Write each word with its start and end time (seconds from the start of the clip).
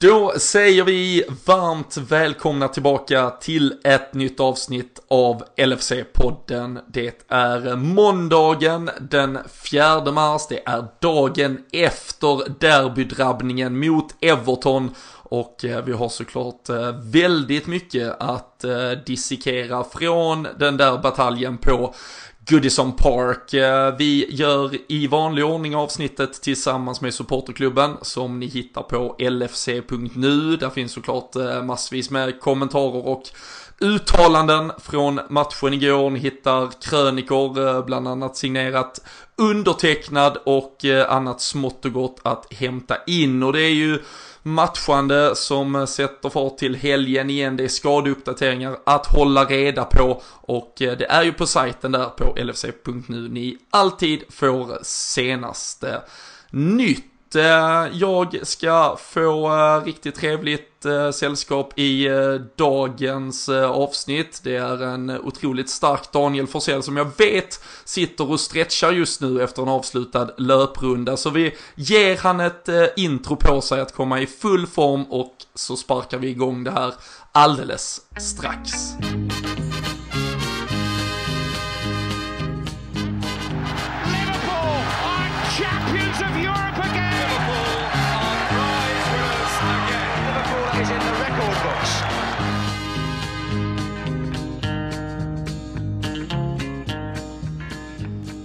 Då 0.00 0.32
säger 0.38 0.84
vi 0.84 1.24
varmt 1.46 1.96
välkomna 1.96 2.68
tillbaka 2.68 3.30
till 3.30 3.74
ett 3.84 4.14
nytt 4.14 4.40
avsnitt 4.40 5.00
av 5.08 5.44
LFC-podden. 5.56 6.80
Det 6.88 7.24
är 7.28 7.76
måndagen 7.76 8.90
den 9.00 9.38
4 9.70 10.12
mars, 10.12 10.42
det 10.48 10.68
är 10.68 10.84
dagen 11.00 11.58
efter 11.72 12.60
derbydrabbningen 12.60 13.78
mot 13.78 14.14
Everton 14.20 14.94
och 15.22 15.64
eh, 15.64 15.84
vi 15.84 15.92
har 15.92 16.08
såklart 16.08 16.68
eh, 16.68 16.92
väldigt 17.02 17.66
mycket 17.66 18.20
att 18.20 18.64
eh, 18.64 18.90
dissekera 19.06 19.84
från 19.84 20.48
den 20.58 20.76
där 20.76 20.98
bataljen 20.98 21.58
på 21.58 21.94
Goodison 22.50 22.92
Park. 22.92 23.54
Eh, 23.54 23.96
vi 23.98 24.26
gör 24.30 24.70
i 24.88 25.06
vanlig 25.06 25.44
ordning 25.44 25.76
avsnittet 25.76 26.32
tillsammans 26.32 27.00
med 27.00 27.14
supporterklubben 27.14 27.96
som 28.02 28.40
ni 28.40 28.46
hittar 28.46 28.82
på 28.82 29.16
lfc.nu. 29.18 30.56
Där 30.56 30.70
finns 30.70 30.92
såklart 30.92 31.36
eh, 31.36 31.62
massvis 31.62 32.10
med 32.10 32.40
kommentarer 32.40 33.06
och 33.06 33.22
uttalanden 33.80 34.72
från 34.78 35.20
matchen 35.28 35.72
igår. 35.72 36.10
Ni 36.10 36.18
hittar 36.18 36.82
krönikor, 36.82 37.68
eh, 37.68 37.84
bland 37.84 38.08
annat 38.08 38.36
signerat 38.36 39.00
undertecknad 39.36 40.36
och 40.44 40.84
annat 41.08 41.40
smått 41.40 41.84
och 41.84 41.92
gott 41.92 42.20
att 42.22 42.52
hämta 42.52 42.96
in. 43.06 43.42
Och 43.42 43.52
det 43.52 43.62
är 43.62 43.74
ju 43.74 43.98
matchande 44.54 45.36
som 45.36 45.86
sätter 45.86 46.28
fart 46.28 46.58
till 46.58 46.74
helgen 46.76 47.30
igen. 47.30 47.56
Det 47.56 47.64
är 47.64 47.68
skadeuppdateringar 47.68 48.76
att 48.86 49.06
hålla 49.06 49.44
reda 49.44 49.84
på 49.84 50.22
och 50.26 50.82
eh, 50.82 50.98
det 50.98 51.04
är 51.04 51.22
ju 51.22 51.32
på 51.32 51.46
sajten 51.46 51.92
där 51.92 52.04
på 52.04 52.36
lfc.nu 52.36 53.28
ni 53.28 53.58
alltid 53.70 54.22
får 54.30 54.78
senaste 54.82 56.02
nytt. 56.50 57.04
Eh, 57.34 57.86
jag 57.92 58.46
ska 58.46 58.96
få 59.00 59.54
eh, 59.54 59.84
riktigt 59.84 60.14
trevligt 60.14 60.84
eh, 60.84 61.10
sällskap 61.10 61.78
i 61.78 62.08
dagens 62.56 63.48
avsnitt. 63.48 64.40
Det 64.44 64.56
är 64.56 64.82
en 64.82 65.10
otroligt 65.10 65.70
stark 65.70 66.12
Daniel 66.12 66.46
Forsell 66.46 66.82
som 66.82 66.96
jag 66.96 67.10
vet 67.18 67.62
sitter 67.84 68.30
och 68.30 68.40
stretchar 68.40 68.92
just 68.92 69.20
nu 69.20 69.42
efter 69.42 69.62
en 69.62 69.68
avslutad 69.68 70.30
löprunda. 70.38 71.16
Så 71.16 71.30
vi 71.30 71.54
ger 71.74 72.16
han 72.16 72.40
ett 72.40 72.68
intro 72.96 73.36
på 73.36 73.60
sig 73.60 73.80
att 73.80 73.94
komma 73.94 74.20
i 74.20 74.26
full 74.26 74.66
form 74.66 75.04
och 75.04 75.34
så 75.54 75.76
sparkar 75.76 76.18
vi 76.18 76.28
igång 76.28 76.64
det 76.64 76.70
här 76.70 76.94
alldeles 77.32 78.00
strax. 78.18 78.72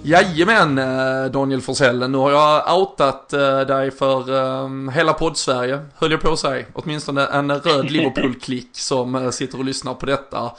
Jajamän 0.06 0.78
eh, 0.78 1.30
Daniel 1.30 1.60
Forsell, 1.60 2.10
nu 2.10 2.18
har 2.18 2.30
jag 2.30 2.78
outat 2.78 3.32
eh, 3.32 3.60
dig 3.60 3.90
för 3.90 4.34
ehm, 4.64 4.88
hela 4.88 5.12
poddsverige, 5.12 5.80
höll 5.96 6.10
jag 6.10 6.20
på 6.20 6.32
att 6.32 6.38
säga. 6.38 6.66
Åtminstone 6.72 7.26
en 7.26 7.50
röd 7.50 7.90
Liverpool-klick 7.90 8.68
som 8.72 9.14
eh, 9.14 9.30
sitter 9.30 9.58
och 9.58 9.64
lyssnar 9.64 9.94
på 9.94 10.06
detta. 10.06 10.52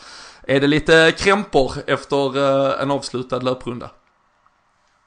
Är 0.48 0.60
det 0.60 0.68
lite 0.68 1.14
krämpor 1.18 1.72
efter 1.88 2.38
en 2.82 2.92
avslutad 2.92 3.40
löprunda? 3.40 3.90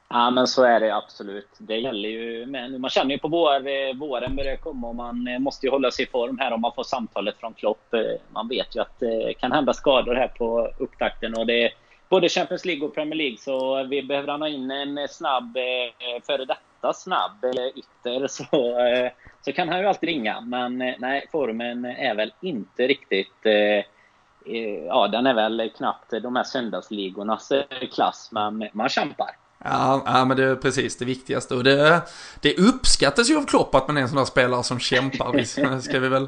Ja 0.09 0.29
men 0.29 0.47
så 0.47 0.63
är 0.63 0.79
det 0.79 0.95
absolut. 0.95 1.49
Det 1.57 1.77
gäller 1.77 2.09
ju, 2.09 2.45
men 2.45 2.81
man 2.81 2.89
känner 2.89 3.11
ju 3.11 3.17
på 3.17 3.27
vår, 3.27 3.93
våren 3.99 4.35
börjar 4.35 4.55
komma 4.55 4.87
och 4.87 4.95
man 4.95 5.27
måste 5.39 5.65
ju 5.65 5.71
hålla 5.71 5.91
sig 5.91 6.05
i 6.05 6.09
form 6.09 6.37
här 6.39 6.53
om 6.53 6.61
man 6.61 6.71
får 6.75 6.83
samtalet 6.83 7.35
från 7.39 7.53
Klopp. 7.53 7.93
Man 8.33 8.47
vet 8.47 8.75
ju 8.75 8.81
att 8.81 8.99
det 8.99 9.33
kan 9.39 9.51
hända 9.51 9.73
skador 9.73 10.15
här 10.15 10.27
på 10.27 10.69
upptakten 10.77 11.33
och 11.37 11.45
det 11.45 11.71
både 12.09 12.29
Champions 12.29 12.65
League 12.65 12.87
och 12.87 12.95
Premier 12.95 13.15
League. 13.15 13.37
Så 13.37 13.83
vi 13.83 14.03
behöver 14.03 14.37
ha 14.37 14.47
in 14.47 14.71
en 14.71 15.07
snabb, 15.09 15.57
eh, 15.57 16.23
före 16.25 16.45
detta 16.45 16.93
snabb 16.93 17.45
ytter 17.75 18.27
så, 18.27 18.79
eh, 18.79 19.11
så 19.41 19.53
kan 19.53 19.69
han 19.69 19.79
ju 19.79 19.85
alltid 19.85 20.09
ringa. 20.09 20.41
Men 20.41 20.81
eh, 20.81 20.95
nej, 20.99 21.27
formen 21.31 21.85
är 21.85 22.15
väl 22.15 22.33
inte 22.41 22.87
riktigt... 22.87 23.45
Ja, 24.87 25.07
den 25.07 25.27
är 25.27 25.33
väl 25.33 25.71
knappt 25.77 26.09
de 26.09 26.35
här 26.35 26.43
söndagsligornas 26.43 27.51
klass, 27.93 28.29
men 28.31 28.69
man 28.73 28.89
kämpar. 28.89 29.29
Ja, 29.63 30.03
ja, 30.05 30.25
men 30.25 30.37
det 30.37 30.43
är 30.43 30.55
precis 30.55 30.97
det 30.97 31.05
viktigaste. 31.05 31.55
Och 31.55 31.63
det, 31.63 32.01
det 32.41 32.57
uppskattas 32.57 33.29
ju 33.29 33.37
av 33.37 33.45
Klopp 33.45 33.75
att 33.75 33.87
man 33.87 33.97
är 33.97 34.01
en 34.01 34.09
sån 34.09 34.17
där 34.17 34.25
spelare 34.25 34.63
som 34.63 34.79
kämpar. 34.79 35.43
Ska 35.81 35.99
vi 35.99 36.09
väl 36.09 36.27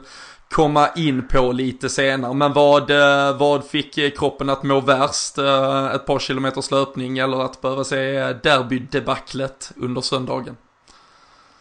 komma 0.51 0.89
in 0.95 1.27
på 1.27 1.51
lite 1.51 1.89
senare. 1.89 2.33
Men 2.33 2.53
vad, 2.53 2.91
eh, 2.91 3.37
vad 3.37 3.65
fick 3.65 3.97
eh, 3.97 4.09
kroppen 4.09 4.49
att 4.49 4.63
må 4.63 4.79
värst? 4.79 5.37
Eh, 5.37 5.95
ett 5.95 6.05
par 6.05 6.19
kilometers 6.19 6.71
löpning 6.71 7.17
eller 7.17 7.39
att 7.41 7.61
behöva 7.61 7.83
se 7.83 8.33
derbydebaclet 8.33 9.71
under 9.77 10.01
söndagen? 10.01 10.57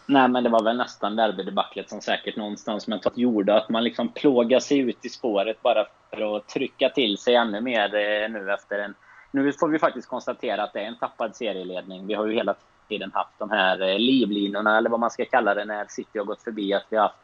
Nej, 0.05 0.27
men 0.27 0.43
det 0.43 0.49
var 0.49 0.63
väl 0.63 0.77
nästan 0.77 1.15
derbydebaclet 1.15 1.89
som 1.89 2.01
säkert 2.01 2.35
någonstans 2.35 2.87
mentalt 2.87 3.17
gjorde 3.17 3.57
att 3.57 3.69
man 3.69 3.83
liksom 3.83 4.07
plågade 4.07 4.61
sig 4.61 4.77
ut 4.77 5.05
i 5.05 5.09
spåret 5.09 5.61
bara 5.61 5.85
för 6.09 6.37
att 6.37 6.47
trycka 6.47 6.89
till 6.89 7.17
sig 7.17 7.35
ännu 7.35 7.61
mer 7.61 7.89
nu 8.29 8.53
efter 8.53 8.79
en... 8.79 8.93
Nu 9.31 9.53
får 9.53 9.67
vi 9.67 9.79
faktiskt 9.79 10.07
konstatera 10.07 10.63
att 10.63 10.73
det 10.73 10.79
är 10.79 10.85
en 10.85 10.97
tappad 10.97 11.35
serieledning. 11.35 12.07
Vi 12.07 12.13
har 12.13 12.25
ju 12.25 12.33
hela 12.33 12.55
tiden 12.89 13.11
haft 13.13 13.39
de 13.39 13.49
här 13.49 13.99
livlinorna, 13.99 14.77
eller 14.77 14.89
vad 14.89 14.99
man 14.99 15.11
ska 15.11 15.25
kalla 15.25 15.53
det, 15.53 15.65
när 15.65 15.85
City 15.89 16.17
har 16.19 16.25
gått 16.25 16.43
förbi. 16.43 16.73
Att 16.73 16.85
vi 16.89 16.97
har 16.97 17.03
haft 17.03 17.20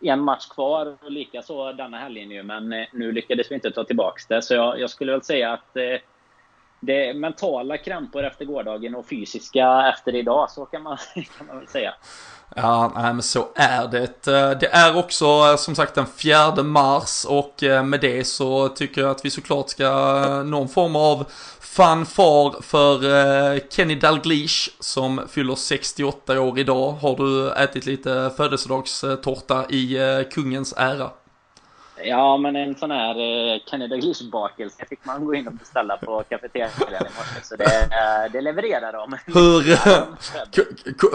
en 0.00 0.20
match 0.20 0.48
kvar, 0.48 0.96
och 1.04 1.10
likaså 1.10 1.72
denna 1.72 1.98
helgen 1.98 2.30
ju, 2.30 2.42
men 2.42 2.72
eh, 2.72 2.86
nu 2.92 3.12
lyckades 3.12 3.50
vi 3.50 3.54
inte 3.54 3.70
ta 3.70 3.84
tillbaka 3.84 4.20
det. 4.28 4.42
Så 4.42 4.54
jag, 4.54 4.80
jag 4.80 4.90
skulle 4.90 5.12
väl 5.12 5.22
säga 5.22 5.52
att 5.52 5.76
eh, 5.76 6.00
det 6.80 7.08
är 7.08 7.14
mentala 7.14 7.76
krämpor 7.76 8.24
efter 8.24 8.44
gårdagen 8.44 8.94
och 8.94 9.06
fysiska 9.08 9.92
efter 9.94 10.14
idag, 10.14 10.50
så 10.50 10.64
kan 10.64 10.82
man, 10.82 10.96
kan 11.38 11.46
man 11.46 11.58
väl 11.58 11.68
säga. 11.68 11.94
Ja, 12.54 12.92
nej, 12.94 13.12
men 13.12 13.22
så 13.22 13.48
är 13.54 13.88
det. 13.88 14.26
Eh, 14.26 14.58
det 14.58 14.66
är 14.66 14.96
också 14.96 15.24
eh, 15.24 15.56
som 15.56 15.74
sagt 15.74 15.94
den 15.94 16.06
4 16.06 16.62
mars 16.62 17.24
och 17.28 17.62
eh, 17.62 17.84
med 17.84 18.00
det 18.00 18.24
så 18.24 18.68
tycker 18.68 19.00
jag 19.00 19.10
att 19.10 19.24
vi 19.24 19.30
såklart 19.30 19.68
ska 19.68 20.42
någon 20.42 20.68
form 20.68 20.96
av 20.96 21.24
fanfar 21.60 22.62
för 22.62 23.70
Kenny 23.70 23.94
Dalglish 23.94 24.70
som 24.80 25.20
fyller 25.28 25.54
68 25.54 26.40
år 26.40 26.58
idag. 26.58 26.92
Har 26.92 27.16
du 27.16 27.52
ätit 27.52 27.86
lite 27.86 28.30
födelsedagstårta 28.36 29.66
i 29.68 29.98
kungens 30.32 30.74
ära? 30.76 31.10
Ja, 32.04 32.36
men 32.36 32.56
en 32.56 32.74
sån 32.74 32.90
här 32.90 33.10
eh, 33.10 33.60
Kenny 33.70 33.86
Dalglish-bakelse 33.86 34.84
fick 34.88 35.04
man 35.04 35.24
gå 35.24 35.34
in 35.34 35.46
och 35.46 35.52
beställa 35.52 35.96
på 35.96 36.22
kafeterian 36.28 36.70
i 36.78 36.90
morse, 36.90 37.40
så 37.42 37.56
det, 37.56 37.88
det 38.32 38.40
levererar 38.40 38.92
de. 38.92 39.18
Hur, 39.26 39.76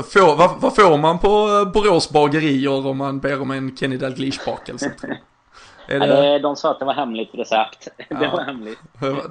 får, 0.02 0.36
vad, 0.36 0.62
vad, 0.62 0.76
får 0.76 0.98
man 0.98 1.20
på 1.20 1.66
Borås 1.74 2.10
bagerier 2.10 2.88
om 2.88 2.98
man 2.98 3.20
ber 3.20 3.42
om 3.42 3.52
en 3.52 3.78
Kenny 3.78 3.98
Dalglish-bakelse? 3.98 4.92
Är 5.88 6.00
det... 6.00 6.26
Ja, 6.26 6.40
de 6.40 6.56
sa 6.56 6.72
att 6.72 6.80
det 6.80 6.86
var 6.86 6.94
hemligt 6.94 7.30
recept. 7.34 7.88
Ja, 8.10 8.18
det 8.20 8.28
var 8.28 8.42
hemligt. 8.44 8.80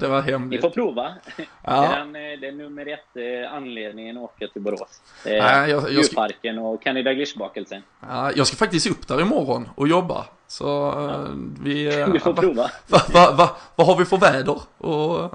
Det 0.00 0.09
var 0.09 0.22
hemligt. 0.22 0.62
Ni 0.62 0.69
får 0.69 0.71
prova. 0.71 1.12
Ja. 1.37 1.81
Det, 1.81 1.87
är 1.87 1.99
den, 1.99 2.12
det 2.12 2.47
är 2.47 2.53
nummer 2.53 2.87
ett 2.87 3.16
eh, 3.16 3.55
anledningen 3.55 4.16
att 4.16 4.22
åka 4.22 4.47
till 4.47 4.62
Borås. 4.62 5.00
Ja, 5.25 5.33
jag, 5.33 5.69
jag 5.69 5.91
djurparken 5.91 6.56
ska... 6.56 6.62
och 6.62 6.83
Candy 6.83 7.03
Daglish-bakelsen. 7.03 7.83
Ja, 8.00 8.33
jag 8.37 8.47
ska 8.47 8.56
faktiskt 8.56 8.91
upp 8.91 9.09
där 9.09 9.21
imorgon 9.21 9.69
och 9.75 9.89
jobba. 9.89 10.25
Så 10.50 10.65
ja. 10.65 11.27
vi... 11.61 12.05
Du 12.12 12.21
får 12.21 12.33
prova. 12.33 12.71
Vad 12.87 13.11
va, 13.12 13.31
va, 13.33 13.50
va, 13.77 13.84
har 13.84 13.97
vi 13.97 14.05
för 14.05 14.16
väder? 14.16 14.61
Och 14.78 15.31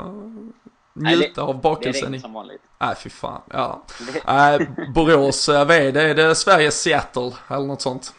njuta 0.93 1.19
Nej, 1.19 1.31
det, 1.35 1.41
av 1.41 1.61
bakelsen 1.61 2.11
det 2.11 2.17
är 2.17 2.19
som 2.19 2.33
vanligt. 2.33 2.61
Nej, 2.79 2.95
fy 2.95 3.09
fan. 3.09 3.41
Ja. 3.51 3.83
Nej, 4.25 4.69
Borås, 4.95 5.47
vad 5.47 5.71
är 5.71 5.91
det? 5.91 6.01
Är 6.01 6.15
det 6.15 6.35
Sveriges 6.35 6.81
Seattle 6.81 7.31
eller 7.47 7.65
något 7.65 7.81
sånt? 7.81 8.13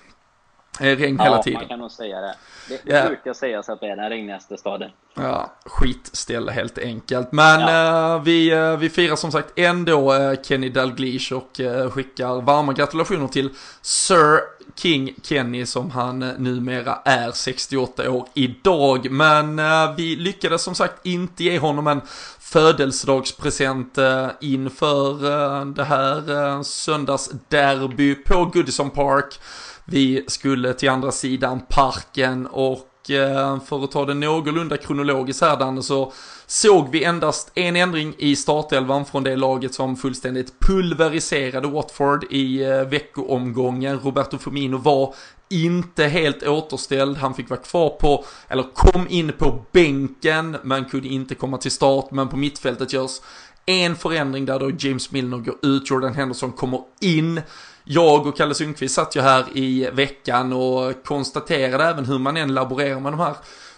Regn 0.81 1.21
hela 1.21 1.43
tiden. 1.43 1.53
Ja, 1.53 1.59
man 1.61 1.69
kan 1.69 1.79
nog 1.79 1.91
säga 1.91 2.21
det. 2.21 2.35
Det, 2.69 2.81
det 2.85 2.93
yeah. 2.93 3.09
brukar 3.09 3.33
sägas 3.33 3.69
att 3.69 3.81
det 3.81 3.87
är 3.87 3.97
den 3.97 4.09
regnigaste 4.09 4.57
staden. 4.57 4.91
Ja, 5.15 5.53
skitställe 5.65 6.53
helt 6.53 6.79
enkelt. 6.79 7.33
Men 7.33 7.61
ja. 7.61 8.15
uh, 8.15 8.23
vi, 8.23 8.55
uh, 8.55 8.77
vi 8.77 8.91
firar 8.91 9.17
som 9.17 9.33
sagt 9.33 9.53
ändå 9.57 10.15
uh, 10.15 10.43
Kenny 10.43 10.69
Dalglish 10.69 11.33
och 11.33 11.61
skickar 11.93 12.41
varma 12.41 12.73
gratulationer 12.73 13.29
till 13.29 13.51
Sir 13.83 14.41
King 14.75 15.15
Kenny 15.23 15.67
som 15.67 15.91
han 15.91 16.19
numera 16.19 16.99
är 17.05 17.33
68 17.33 18.11
år 18.11 18.29
idag. 18.35 19.11
Men 19.11 19.61
vi 19.97 20.17
lyckades 20.17 20.63
som 20.63 20.75
sagt 20.75 21.07
inte 21.07 21.45
ge 21.45 21.59
honom 21.59 21.87
en 21.87 22.01
födelsedagspresent 22.39 23.99
inför 24.41 25.65
det 25.65 25.85
här 25.85 26.63
söndagsderby 26.63 28.15
på 28.15 28.45
Goodison 28.45 28.91
Park. 28.91 29.39
Vi 29.89 30.25
skulle 30.27 30.75
till 30.75 30.89
andra 30.89 31.13
sidan 31.13 31.61
parken 31.69 32.47
och 32.47 33.11
eh, 33.11 33.61
för 33.61 33.85
att 33.85 33.91
ta 33.91 34.05
det 34.05 34.15
någorlunda 34.15 34.77
kronologiskt 34.77 35.43
här 35.43 35.57
Danne 35.57 35.83
så 35.83 36.13
såg 36.47 36.91
vi 36.91 37.05
endast 37.05 37.51
en 37.55 37.77
ändring 37.77 38.15
i 38.19 38.37
startelvan 38.37 39.05
från 39.05 39.23
det 39.23 39.37
laget 39.37 39.75
som 39.75 39.97
fullständigt 39.97 40.61
pulveriserade 40.61 41.69
Watford 41.69 42.25
i 42.31 42.65
eh, 42.65 42.83
veckoomgången. 42.83 44.01
Roberto 44.01 44.39
Firmino 44.39 44.77
var 44.77 45.15
inte 45.49 46.05
helt 46.05 46.43
återställd. 46.43 47.17
Han 47.17 47.35
fick 47.35 47.51
vara 47.51 47.61
kvar 47.61 47.89
på, 47.89 48.25
eller 48.49 48.75
kom 48.75 49.07
in 49.09 49.33
på 49.39 49.65
bänken, 49.73 50.57
men 50.63 50.85
kunde 50.85 51.09
inte 51.09 51.35
komma 51.35 51.59
till 51.59 51.71
start. 51.71 52.11
Men 52.11 52.29
på 52.29 52.37
mittfältet 52.37 52.93
görs 52.93 53.21
en 53.67 53.97
förändring 53.97 54.47
där 54.47 54.59
då 54.59 54.71
James 54.79 55.13
Milner 55.13 55.39
går 55.39 55.55
ut, 55.63 55.91
Jordan 55.91 56.15
Henderson 56.15 56.53
kommer 56.53 56.81
in. 57.01 57.41
Jag 57.89 58.27
och 58.27 58.37
Kalle 58.37 58.55
Sundqvist 58.55 58.95
satt 58.95 59.17
ju 59.17 59.21
här 59.21 59.45
i 59.55 59.91
veckan 59.93 60.53
och 60.53 61.05
konstaterade 61.05 61.85
även 61.85 62.05
hur 62.05 62.19
man 62.19 62.37
än 62.37 62.55
laborerar 62.55 63.01
med 63.01 63.13
de 63.13 63.21
här 63.21 63.37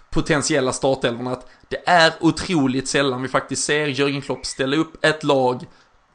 potentiella 0.09 0.71
startelvorna 0.71 1.31
att 1.31 1.47
det 1.67 1.89
är 1.89 2.13
otroligt 2.19 2.87
sällan 2.87 3.21
vi 3.21 3.27
faktiskt 3.27 3.63
ser 3.63 3.87
Jörgen 3.87 4.21
Klopp 4.21 4.45
ställa 4.45 4.77
upp 4.77 5.05
ett 5.05 5.23
lag 5.23 5.65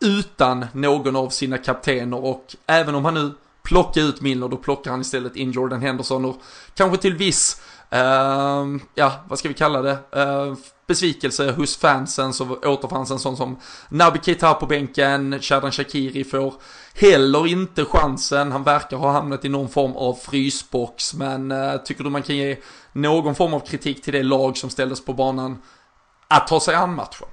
utan 0.00 0.66
någon 0.72 1.16
av 1.16 1.28
sina 1.28 1.58
kaptener. 1.58 2.24
Och 2.24 2.56
även 2.66 2.94
om 2.94 3.04
han 3.04 3.14
nu 3.14 3.32
plockar 3.62 4.00
ut 4.00 4.20
Milner 4.20 4.48
då 4.48 4.56
plockar 4.56 4.90
han 4.90 5.00
istället 5.00 5.36
in 5.36 5.50
Jordan 5.50 5.82
Henderson. 5.82 6.24
Och 6.24 6.42
kanske 6.74 6.98
till 6.98 7.14
viss 7.14 7.62
Uh, 7.94 8.80
ja, 8.94 9.12
vad 9.28 9.38
ska 9.38 9.48
vi 9.48 9.54
kalla 9.54 9.82
det? 9.82 9.98
Uh, 10.16 10.54
besvikelse 10.86 11.50
hos 11.50 11.76
fansen 11.76 12.32
så 12.32 12.56
återfanns 12.56 13.10
en 13.10 13.18
sån 13.18 13.36
som 13.36 13.60
Naby 13.90 14.18
Keita 14.24 14.54
på 14.54 14.66
bänken, 14.66 15.40
Shadan 15.40 15.72
Shakiri 15.72 16.24
får 16.24 16.54
heller 16.94 17.46
inte 17.46 17.84
chansen. 17.84 18.52
Han 18.52 18.62
verkar 18.62 18.96
ha 18.96 19.10
hamnat 19.10 19.44
i 19.44 19.48
någon 19.48 19.68
form 19.68 19.92
av 19.92 20.14
frysbox, 20.14 21.14
men 21.14 21.52
uh, 21.52 21.76
tycker 21.76 22.04
du 22.04 22.10
man 22.10 22.22
kan 22.22 22.36
ge 22.36 22.56
någon 22.92 23.34
form 23.34 23.54
av 23.54 23.60
kritik 23.60 24.02
till 24.02 24.12
det 24.12 24.22
lag 24.22 24.56
som 24.56 24.70
ställdes 24.70 25.04
på 25.04 25.12
banan 25.12 25.62
att 26.28 26.46
ta 26.46 26.60
sig 26.60 26.74
an 26.74 26.94
matchen? 26.94 27.28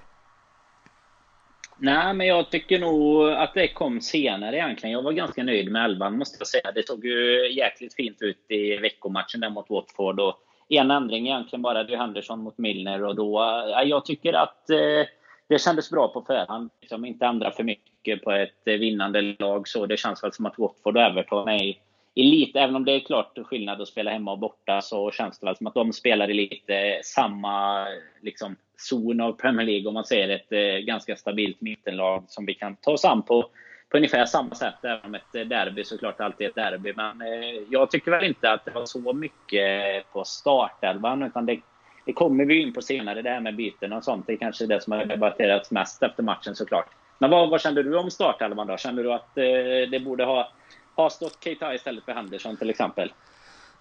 Nej, 1.77 2.13
men 2.13 2.27
jag 2.27 2.51
tycker 2.51 2.79
nog 2.79 3.31
att 3.31 3.53
det 3.53 3.67
kom 3.67 4.01
senare 4.01 4.55
egentligen. 4.55 4.93
Jag 4.93 5.01
var 5.01 5.11
ganska 5.11 5.43
nöjd 5.43 5.71
med 5.71 5.85
elvan 5.85 6.17
måste 6.17 6.37
jag 6.39 6.47
säga. 6.47 6.71
Det 6.71 6.87
såg 6.87 7.05
ju 7.05 7.51
jäkligt 7.53 7.95
fint 7.95 8.17
ut 8.21 8.45
i 8.47 8.77
veckomatchen 8.77 9.39
där 9.39 9.49
mot 9.49 9.69
Watford. 9.69 10.19
Och 10.19 10.35
en 10.77 10.91
ändring 10.91 11.27
egentligen 11.27 11.61
bara. 11.61 11.83
Det 11.83 11.93
är 11.93 11.97
Henderson 11.97 12.43
mot 12.43 12.57
Milner. 12.57 13.03
Och 13.03 13.15
då, 13.15 13.41
eh, 13.41 13.89
jag 13.89 14.05
tycker 14.05 14.33
att 14.33 14.69
eh, 14.69 15.07
det 15.47 15.61
kändes 15.61 15.89
bra 15.89 16.07
på 16.07 16.21
förhand. 16.21 16.69
Liksom 16.81 17.05
inte 17.05 17.25
ändra 17.25 17.51
för 17.51 17.63
mycket 17.63 18.23
på 18.23 18.31
ett 18.31 18.67
eh, 18.67 18.73
vinnande 18.73 19.21
lag. 19.21 19.67
så 19.67 19.85
Det 19.85 19.97
känns 19.97 20.23
väl 20.23 20.33
som 20.33 20.45
att 20.45 20.59
Watford 20.59 20.97
och 20.97 21.03
Everton 21.03 21.49
är 21.49 21.63
i, 21.63 21.79
i 22.13 22.23
lite, 22.23 22.59
även 22.59 22.75
om 22.75 22.85
det 22.85 22.91
är 22.91 22.99
klart 22.99 23.37
skillnad 23.45 23.81
att 23.81 23.87
spela 23.87 24.11
hemma 24.11 24.31
och 24.31 24.39
borta, 24.39 24.81
så 24.81 25.11
känns 25.11 25.39
det 25.39 25.45
väl 25.45 25.57
som 25.57 25.67
att 25.67 25.73
de 25.73 25.93
spelar 25.93 26.29
i 26.29 26.33
lite 26.33 27.01
samma 27.03 27.85
liksom, 28.21 28.55
zon 28.77 29.21
av 29.21 29.31
Premier 29.33 29.65
League. 29.65 29.87
Om 29.87 29.93
man 29.93 30.05
säger 30.05 30.29
ett 30.29 30.51
eh, 30.51 30.85
ganska 30.85 31.15
stabilt 31.15 31.61
mittenlag 31.61 32.23
som 32.27 32.45
vi 32.45 32.53
kan 32.53 32.75
ta 32.75 32.91
oss 32.91 33.05
an 33.05 33.21
på 33.21 33.49
på 33.91 33.97
ungefär 33.97 34.25
samma 34.25 34.55
sätt, 34.55 34.75
även 34.81 35.05
om 35.05 35.15
ett 35.15 35.49
derby 35.49 35.83
såklart 35.83 36.21
alltid 36.21 36.45
är 36.45 36.49
ett 36.49 36.55
derby. 36.55 36.93
Men 36.95 37.21
eh, 37.21 37.63
jag 37.69 37.91
tycker 37.91 38.11
väl 38.11 38.23
inte 38.23 38.51
att 38.51 38.65
det 38.65 38.71
var 38.71 38.85
så 38.85 39.13
mycket 39.13 40.11
på 40.11 40.23
startelvan, 40.23 41.23
utan 41.23 41.45
det, 41.45 41.59
det 42.05 42.13
kommer 42.13 42.45
vi 42.45 42.61
in 42.61 42.73
på 42.73 42.81
senare, 42.81 43.21
det 43.21 43.29
här 43.29 43.39
med 43.39 43.55
byten 43.55 43.93
och 43.93 44.03
sånt. 44.03 44.27
Det 44.27 44.33
är 44.33 44.37
kanske 44.37 44.65
det 44.65 44.81
som 44.81 44.93
har 44.93 45.05
debatterats 45.05 45.71
mest 45.71 46.03
efter 46.03 46.23
matchen 46.23 46.55
såklart. 46.55 46.89
Men 47.17 47.29
vad, 47.29 47.49
vad 47.49 47.61
kände 47.61 47.83
du 47.83 47.97
om 47.97 48.11
startelvan 48.11 48.67
då? 48.67 48.77
Kände 48.77 49.03
du 49.03 49.13
att 49.13 49.37
eh, 49.37 49.89
det 49.91 50.03
borde 50.05 50.23
ha, 50.23 50.51
ha 50.95 51.09
stått 51.09 51.43
Keita 51.43 51.75
istället 51.75 52.03
för 52.03 52.11
Henderson 52.11 52.57
till 52.57 52.69
exempel? 52.69 53.11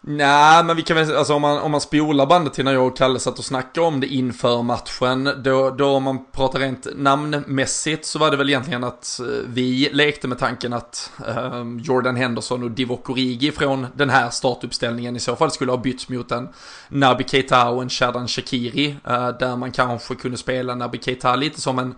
Nej, 0.02 0.64
men 0.64 0.76
vi 0.76 0.82
kan 0.82 0.96
väl, 0.96 1.16
alltså 1.16 1.34
om 1.34 1.42
man, 1.42 1.58
om 1.58 1.70
man 1.70 1.80
spolar 1.80 2.26
bandet 2.26 2.54
till 2.54 2.64
när 2.64 2.72
jag 2.72 2.86
och 2.86 2.96
Kalle 2.96 3.18
satt 3.18 3.38
och 3.38 3.44
snackade 3.44 3.86
om 3.86 4.00
det 4.00 4.06
inför 4.06 4.62
matchen, 4.62 5.42
då, 5.44 5.70
då 5.70 5.88
om 5.88 6.02
man 6.02 6.24
pratar 6.32 6.58
rent 6.58 6.86
namnmässigt 6.96 8.06
så 8.06 8.18
var 8.18 8.30
det 8.30 8.36
väl 8.36 8.48
egentligen 8.48 8.84
att 8.84 9.20
eh, 9.20 9.26
vi 9.46 9.90
lekte 9.92 10.28
med 10.28 10.38
tanken 10.38 10.72
att 10.72 11.12
eh, 11.26 11.64
Jordan 11.82 12.16
Henderson 12.16 12.62
och 12.62 12.70
Divock 12.70 13.10
Origi 13.10 13.52
från 13.52 13.86
den 13.94 14.10
här 14.10 14.30
startuppställningen 14.30 15.16
i 15.16 15.20
så 15.20 15.36
fall 15.36 15.50
skulle 15.50 15.72
ha 15.72 15.78
bytts 15.78 16.08
mot 16.08 16.32
en 16.32 16.48
Naby 16.88 17.24
Keita 17.24 17.68
och 17.68 17.82
en 17.82 17.90
Shadan 17.90 18.28
Shakiri, 18.28 18.96
eh, 19.08 19.28
där 19.28 19.56
man 19.56 19.72
kanske 19.72 20.14
kunde 20.14 20.36
spela 20.36 20.74
Naby 20.74 20.98
Keita 20.98 21.36
lite 21.36 21.60
som 21.60 21.78
en 21.78 21.94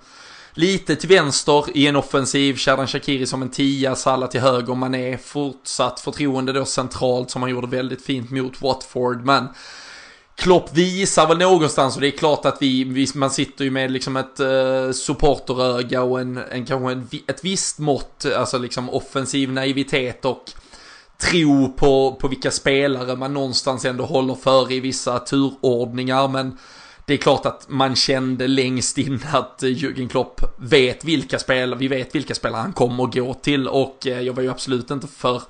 Lite 0.54 0.96
till 0.96 1.08
vänster 1.08 1.64
i 1.74 1.86
en 1.86 1.96
offensiv, 1.96 2.56
Shadan 2.56 2.86
Shakiri 2.86 3.26
som 3.26 3.42
en 3.42 3.50
tia, 3.50 3.96
Salah 3.96 4.28
till 4.28 4.40
höger, 4.40 4.74
man 4.74 4.94
är 4.94 5.16
fortsatt 5.16 6.00
förtroende 6.00 6.52
då 6.52 6.64
centralt 6.64 7.30
som 7.30 7.42
han 7.42 7.50
gjorde 7.50 7.66
väldigt 7.66 8.04
fint 8.04 8.30
mot 8.30 8.62
Watford, 8.62 9.24
men 9.24 9.48
Klopp 10.34 10.76
visar 10.76 11.28
väl 11.28 11.38
någonstans 11.38 11.94
och 11.94 12.00
det 12.00 12.06
är 12.06 12.18
klart 12.18 12.44
att 12.44 12.56
vi, 12.60 12.84
vi 12.84 13.06
man 13.14 13.30
sitter 13.30 13.64
ju 13.64 13.70
med 13.70 13.90
liksom 13.90 14.16
ett 14.16 14.40
eh, 14.40 14.90
supporteröga 14.92 16.02
och 16.02 16.20
en, 16.20 16.36
en 16.36 16.66
kanske 16.66 16.92
en, 16.92 17.08
ett 17.26 17.44
visst 17.44 17.78
mått, 17.78 18.26
alltså 18.36 18.58
liksom 18.58 18.90
offensiv 18.90 19.52
naivitet 19.52 20.24
och 20.24 20.50
tro 21.16 21.72
på, 21.72 22.16
på 22.20 22.28
vilka 22.28 22.50
spelare 22.50 23.16
man 23.16 23.34
någonstans 23.34 23.84
ändå 23.84 24.04
håller 24.04 24.34
för 24.34 24.72
i 24.72 24.80
vissa 24.80 25.18
turordningar, 25.18 26.28
men 26.28 26.58
det 27.04 27.14
är 27.14 27.18
klart 27.18 27.46
att 27.46 27.68
man 27.68 27.96
kände 27.96 28.48
längst 28.48 28.98
in 28.98 29.24
att 29.32 29.62
eh, 29.62 29.68
Jürgen 29.68 30.08
Klopp 30.08 30.40
vet 30.56 31.04
vilka 31.04 31.38
spelare, 31.38 31.78
vi 31.78 31.88
vet 31.88 32.14
vilka 32.14 32.34
spelare 32.34 32.60
han 32.60 32.72
kommer 32.72 33.04
att 33.04 33.14
gå 33.14 33.34
till 33.34 33.68
och 33.68 34.06
eh, 34.06 34.20
jag 34.20 34.32
var 34.32 34.42
ju 34.42 34.50
absolut 34.50 34.90
inte 34.90 35.06
för 35.06 35.42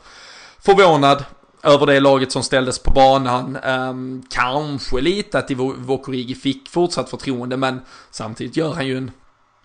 förvånad 0.58 1.25
över 1.62 1.87
det 1.87 2.00
laget 2.00 2.32
som 2.32 2.43
ställdes 2.43 2.78
på 2.78 2.90
banan. 2.90 3.58
Um, 3.64 4.22
kanske 4.31 5.00
lite 5.00 5.38
att 5.38 5.50
Vokorigi 5.76 6.34
fick 6.34 6.69
fortsatt 6.69 7.10
förtroende 7.10 7.56
men 7.56 7.81
samtidigt 8.10 8.56
gör 8.56 8.72
han 8.72 8.87
ju 8.87 8.96
en 8.96 9.10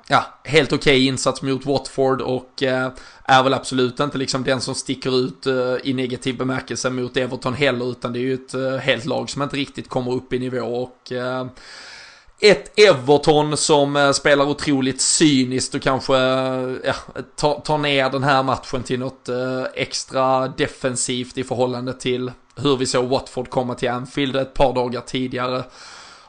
ja, 0.08 0.26
helt 0.44 0.74
okej 0.74 0.96
okay 0.96 1.08
insats 1.08 1.42
mot 1.42 1.66
Watford 1.66 2.22
och 2.22 2.64
eh, 2.64 2.92
är 3.24 3.44
väl 3.44 3.54
absolut 3.54 4.00
inte 4.00 4.18
liksom 4.18 4.44
den 4.44 4.62
som 4.62 4.76
sticker 4.76 5.20
ut 5.20 5.48
eh, 5.48 5.76
i 5.84 5.94
negativ 5.94 6.38
bemärkelse 6.38 6.90
mot 6.90 7.18
Everton 7.18 7.54
heller 7.54 7.92
utan 7.92 8.14
det 8.14 8.20
är 8.20 8.22
ju 8.22 8.34
ett 8.34 8.54
eh, 8.54 8.76
helt 8.76 9.06
lag 9.06 9.30
som 9.30 9.42
inte 9.42 9.56
riktigt 9.56 9.90
kommer 9.90 10.12
upp 10.12 10.34
i 10.34 10.40
nivå 10.40 10.60
och 10.60 11.12
eh, 11.12 11.46
ett 12.40 12.80
Everton 12.80 13.58
som 13.58 13.96
eh, 13.96 14.12
spelar 14.12 14.46
otroligt 14.46 15.02
cyniskt 15.02 15.76
och 15.76 15.82
kanske 15.82 16.18
eh, 16.18 16.76
ja, 16.84 16.94
tar 17.64 17.78
ner 17.78 18.10
den 18.10 18.24
här 18.24 18.44
matchen 18.44 18.84
till 18.84 19.00
något 19.00 19.30
eh, 19.30 19.64
extra 19.74 20.48
defensivt 20.48 21.38
i 21.38 21.44
förhållande 21.44 21.94
till 21.94 22.32
hur 22.56 22.78
vi 22.78 22.86
såg 22.86 23.06
Watford 23.06 23.50
komma 23.50 23.76
till 23.76 23.90
Anfield 23.90 24.36
ett 24.36 24.54
par 24.54 24.74
dagar 24.74 25.02
tidigare. 25.02 25.64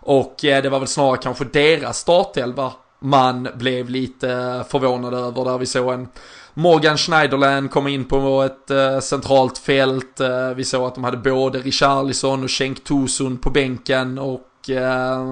Och 0.01 0.37
det 0.41 0.69
var 0.69 0.79
väl 0.79 0.89
snarare 0.89 1.17
kanske 1.17 1.45
deras 1.45 1.99
startelva 1.99 2.73
man 2.99 3.49
blev 3.55 3.89
lite 3.89 4.27
förvånad 4.69 5.15
över 5.15 5.45
där 5.45 5.59
vi 5.59 5.67
såg 5.67 5.93
en 5.95 6.09
Morgan 6.59 6.97
Schneiderlän 6.97 7.69
komma 7.69 7.91
in 7.91 8.05
på 8.05 8.43
ett 8.43 8.71
eh, 8.71 8.99
centralt 8.99 9.59
fält. 9.59 10.21
Eh, 10.21 10.51
vi 10.57 10.65
såg 10.65 10.87
att 10.87 10.95
de 10.95 11.05
hade 11.05 11.17
både 11.17 11.59
Richarlison 11.59 12.45
och 12.45 12.51
Schenk 12.51 12.85
Tosun 12.85 13.39
på 13.39 13.51
bänken 13.51 14.19
och 14.19 14.71
eh, 14.71 15.27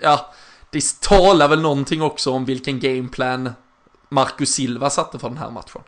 ja, 0.00 0.26
det 0.72 1.00
talar 1.00 1.48
väl 1.48 1.60
någonting 1.60 2.02
också 2.02 2.30
om 2.30 2.44
vilken 2.44 2.80
gameplan 2.80 3.50
Marcus 4.08 4.48
Silva 4.48 4.90
satte 4.90 5.18
för 5.18 5.28
den 5.28 5.38
här 5.38 5.50
matchen. 5.50 5.82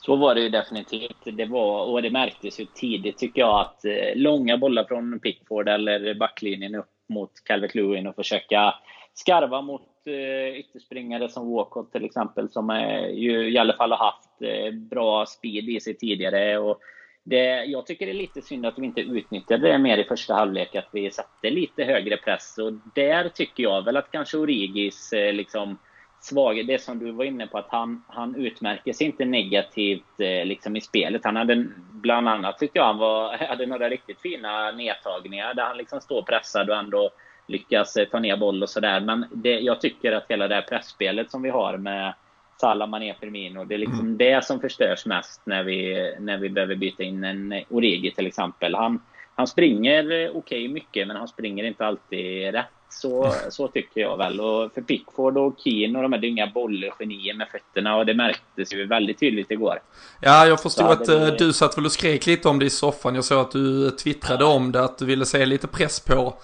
Så 0.00 0.16
var 0.16 0.34
det 0.34 0.40
ju 0.40 0.48
definitivt. 0.48 1.16
Det 1.24 1.46
var, 1.46 1.84
och 1.84 2.02
det 2.02 2.10
märktes 2.10 2.60
ju 2.60 2.66
tidigt 2.74 3.18
tycker 3.18 3.40
jag 3.40 3.60
att 3.60 3.80
långa 4.14 4.58
bollar 4.58 4.84
från 4.84 5.20
Pickford 5.20 5.68
eller 5.68 6.14
backlinjen 6.14 6.74
upp 6.74 6.90
mot 7.08 7.30
Calvert 7.44 7.74
Lewin 7.74 8.06
och 8.06 8.14
försöka 8.14 8.74
skarva 9.14 9.62
mot 9.62 10.06
eh, 10.06 10.58
ytterspringare 10.58 11.28
som 11.28 11.50
Walcott 11.50 11.92
till 11.92 12.04
exempel, 12.04 12.50
som 12.50 12.70
eh, 12.70 13.08
ju 13.10 13.52
i 13.52 13.58
alla 13.58 13.76
fall 13.76 13.90
har 13.92 14.04
haft 14.04 14.42
eh, 14.42 14.74
bra 14.74 15.26
speed 15.26 15.68
i 15.68 15.80
sig 15.80 15.94
tidigare. 15.94 16.58
Och 16.58 16.80
det, 17.24 17.64
jag 17.64 17.86
tycker 17.86 18.06
det 18.06 18.12
är 18.12 18.14
lite 18.14 18.42
synd 18.42 18.66
att 18.66 18.78
vi 18.78 18.86
inte 18.86 19.00
utnyttjade 19.00 19.68
det 19.68 19.78
mer 19.78 19.98
i 19.98 20.04
första 20.04 20.34
halvlek, 20.34 20.74
att 20.74 20.88
vi 20.92 21.10
satte 21.10 21.50
lite 21.50 21.84
högre 21.84 22.16
press. 22.16 22.58
Och 22.58 22.72
där 22.94 23.28
tycker 23.28 23.62
jag 23.62 23.84
väl 23.84 23.96
att 23.96 24.12
kanske 24.12 24.38
Origis 24.38 25.12
eh, 25.12 25.32
liksom, 25.32 25.78
svaghet, 26.20 26.66
det 26.66 26.82
som 26.82 26.98
du 26.98 27.10
var 27.10 27.24
inne 27.24 27.46
på, 27.46 27.58
att 27.58 27.70
han, 27.70 28.04
han 28.08 28.34
utmärker 28.34 28.92
sig 28.92 29.06
inte 29.06 29.24
negativt 29.24 30.20
eh, 30.20 30.44
liksom 30.44 30.76
i 30.76 30.80
spelet. 30.80 31.24
Han 31.24 31.36
hade 31.36 31.66
bland 31.92 32.28
annat, 32.28 32.58
tyckte 32.58 32.78
jag, 32.78 32.86
han 32.86 32.98
var, 32.98 33.36
hade 33.48 33.66
några 33.66 33.88
riktigt 33.88 34.20
fina 34.20 34.70
nedtagningar 34.70 35.54
där 35.54 35.64
han 35.64 35.76
liksom 35.76 36.00
står 36.00 36.22
pressad 36.22 36.70
och 36.70 36.76
ändå 36.76 37.10
lyckas 37.50 37.96
eh, 37.96 38.08
ta 38.08 38.18
ner 38.18 38.36
boll 38.36 38.62
och 38.62 38.70
sådär. 38.70 39.00
Men 39.00 39.26
det, 39.32 39.60
jag 39.60 39.80
tycker 39.80 40.12
att 40.12 40.24
hela 40.28 40.48
det 40.48 40.54
här 40.54 40.62
pressspelet 40.62 41.30
som 41.30 41.42
vi 41.42 41.50
har 41.50 41.76
med 41.76 42.14
Salah, 42.60 42.88
Mané, 42.88 43.14
Firmino. 43.20 43.64
Det 43.64 43.74
är 43.74 43.78
liksom 43.78 44.00
mm. 44.00 44.16
det 44.16 44.44
som 44.44 44.60
förstörs 44.60 45.06
mest 45.06 45.40
när 45.44 45.62
vi, 45.62 46.14
när 46.20 46.38
vi 46.38 46.48
behöver 46.48 46.74
byta 46.74 47.02
in 47.02 47.24
en 47.24 47.54
Origi 47.68 48.10
till 48.10 48.26
exempel. 48.26 48.74
Han, 48.74 49.02
han 49.34 49.46
springer 49.46 50.04
okej 50.04 50.30
okay 50.30 50.68
mycket, 50.68 51.08
men 51.08 51.16
han 51.16 51.28
springer 51.28 51.64
inte 51.64 51.86
alltid 51.86 52.52
rätt. 52.52 52.66
Så, 52.92 53.34
så 53.50 53.68
tycker 53.68 54.00
jag 54.00 54.16
väl. 54.16 54.40
Och 54.40 54.74
för 54.74 54.80
Pickford 54.80 55.36
och 55.36 55.54
Keane 55.58 55.98
och 55.98 56.02
de 56.02 56.12
här, 56.12 56.20
det 56.20 56.26
är 56.26 56.28
inga 56.28 56.46
bollgenier 56.46 57.34
med 57.34 57.48
fötterna 57.48 57.96
och 57.96 58.06
det 58.06 58.14
märktes 58.14 58.72
ju 58.72 58.86
väldigt 58.86 59.20
tydligt 59.20 59.50
igår. 59.50 59.78
Ja, 60.20 60.46
jag 60.46 60.62
förstod 60.62 60.86
att 60.86 61.04
det... 61.04 61.28
Eh, 61.28 61.34
du 61.34 61.52
satt 61.52 61.78
väl 61.78 61.84
och 61.84 61.92
skrek 61.92 62.26
lite 62.26 62.48
om 62.48 62.58
det 62.58 62.66
i 62.66 62.70
soffan. 62.70 63.14
Jag 63.14 63.24
såg 63.24 63.38
att 63.38 63.50
du 63.50 63.90
twittrade 63.90 64.44
om 64.44 64.72
det, 64.72 64.84
att 64.84 64.98
du 64.98 65.06
ville 65.06 65.26
se 65.26 65.46
lite 65.46 65.66
press 65.66 66.00
på 66.00 66.34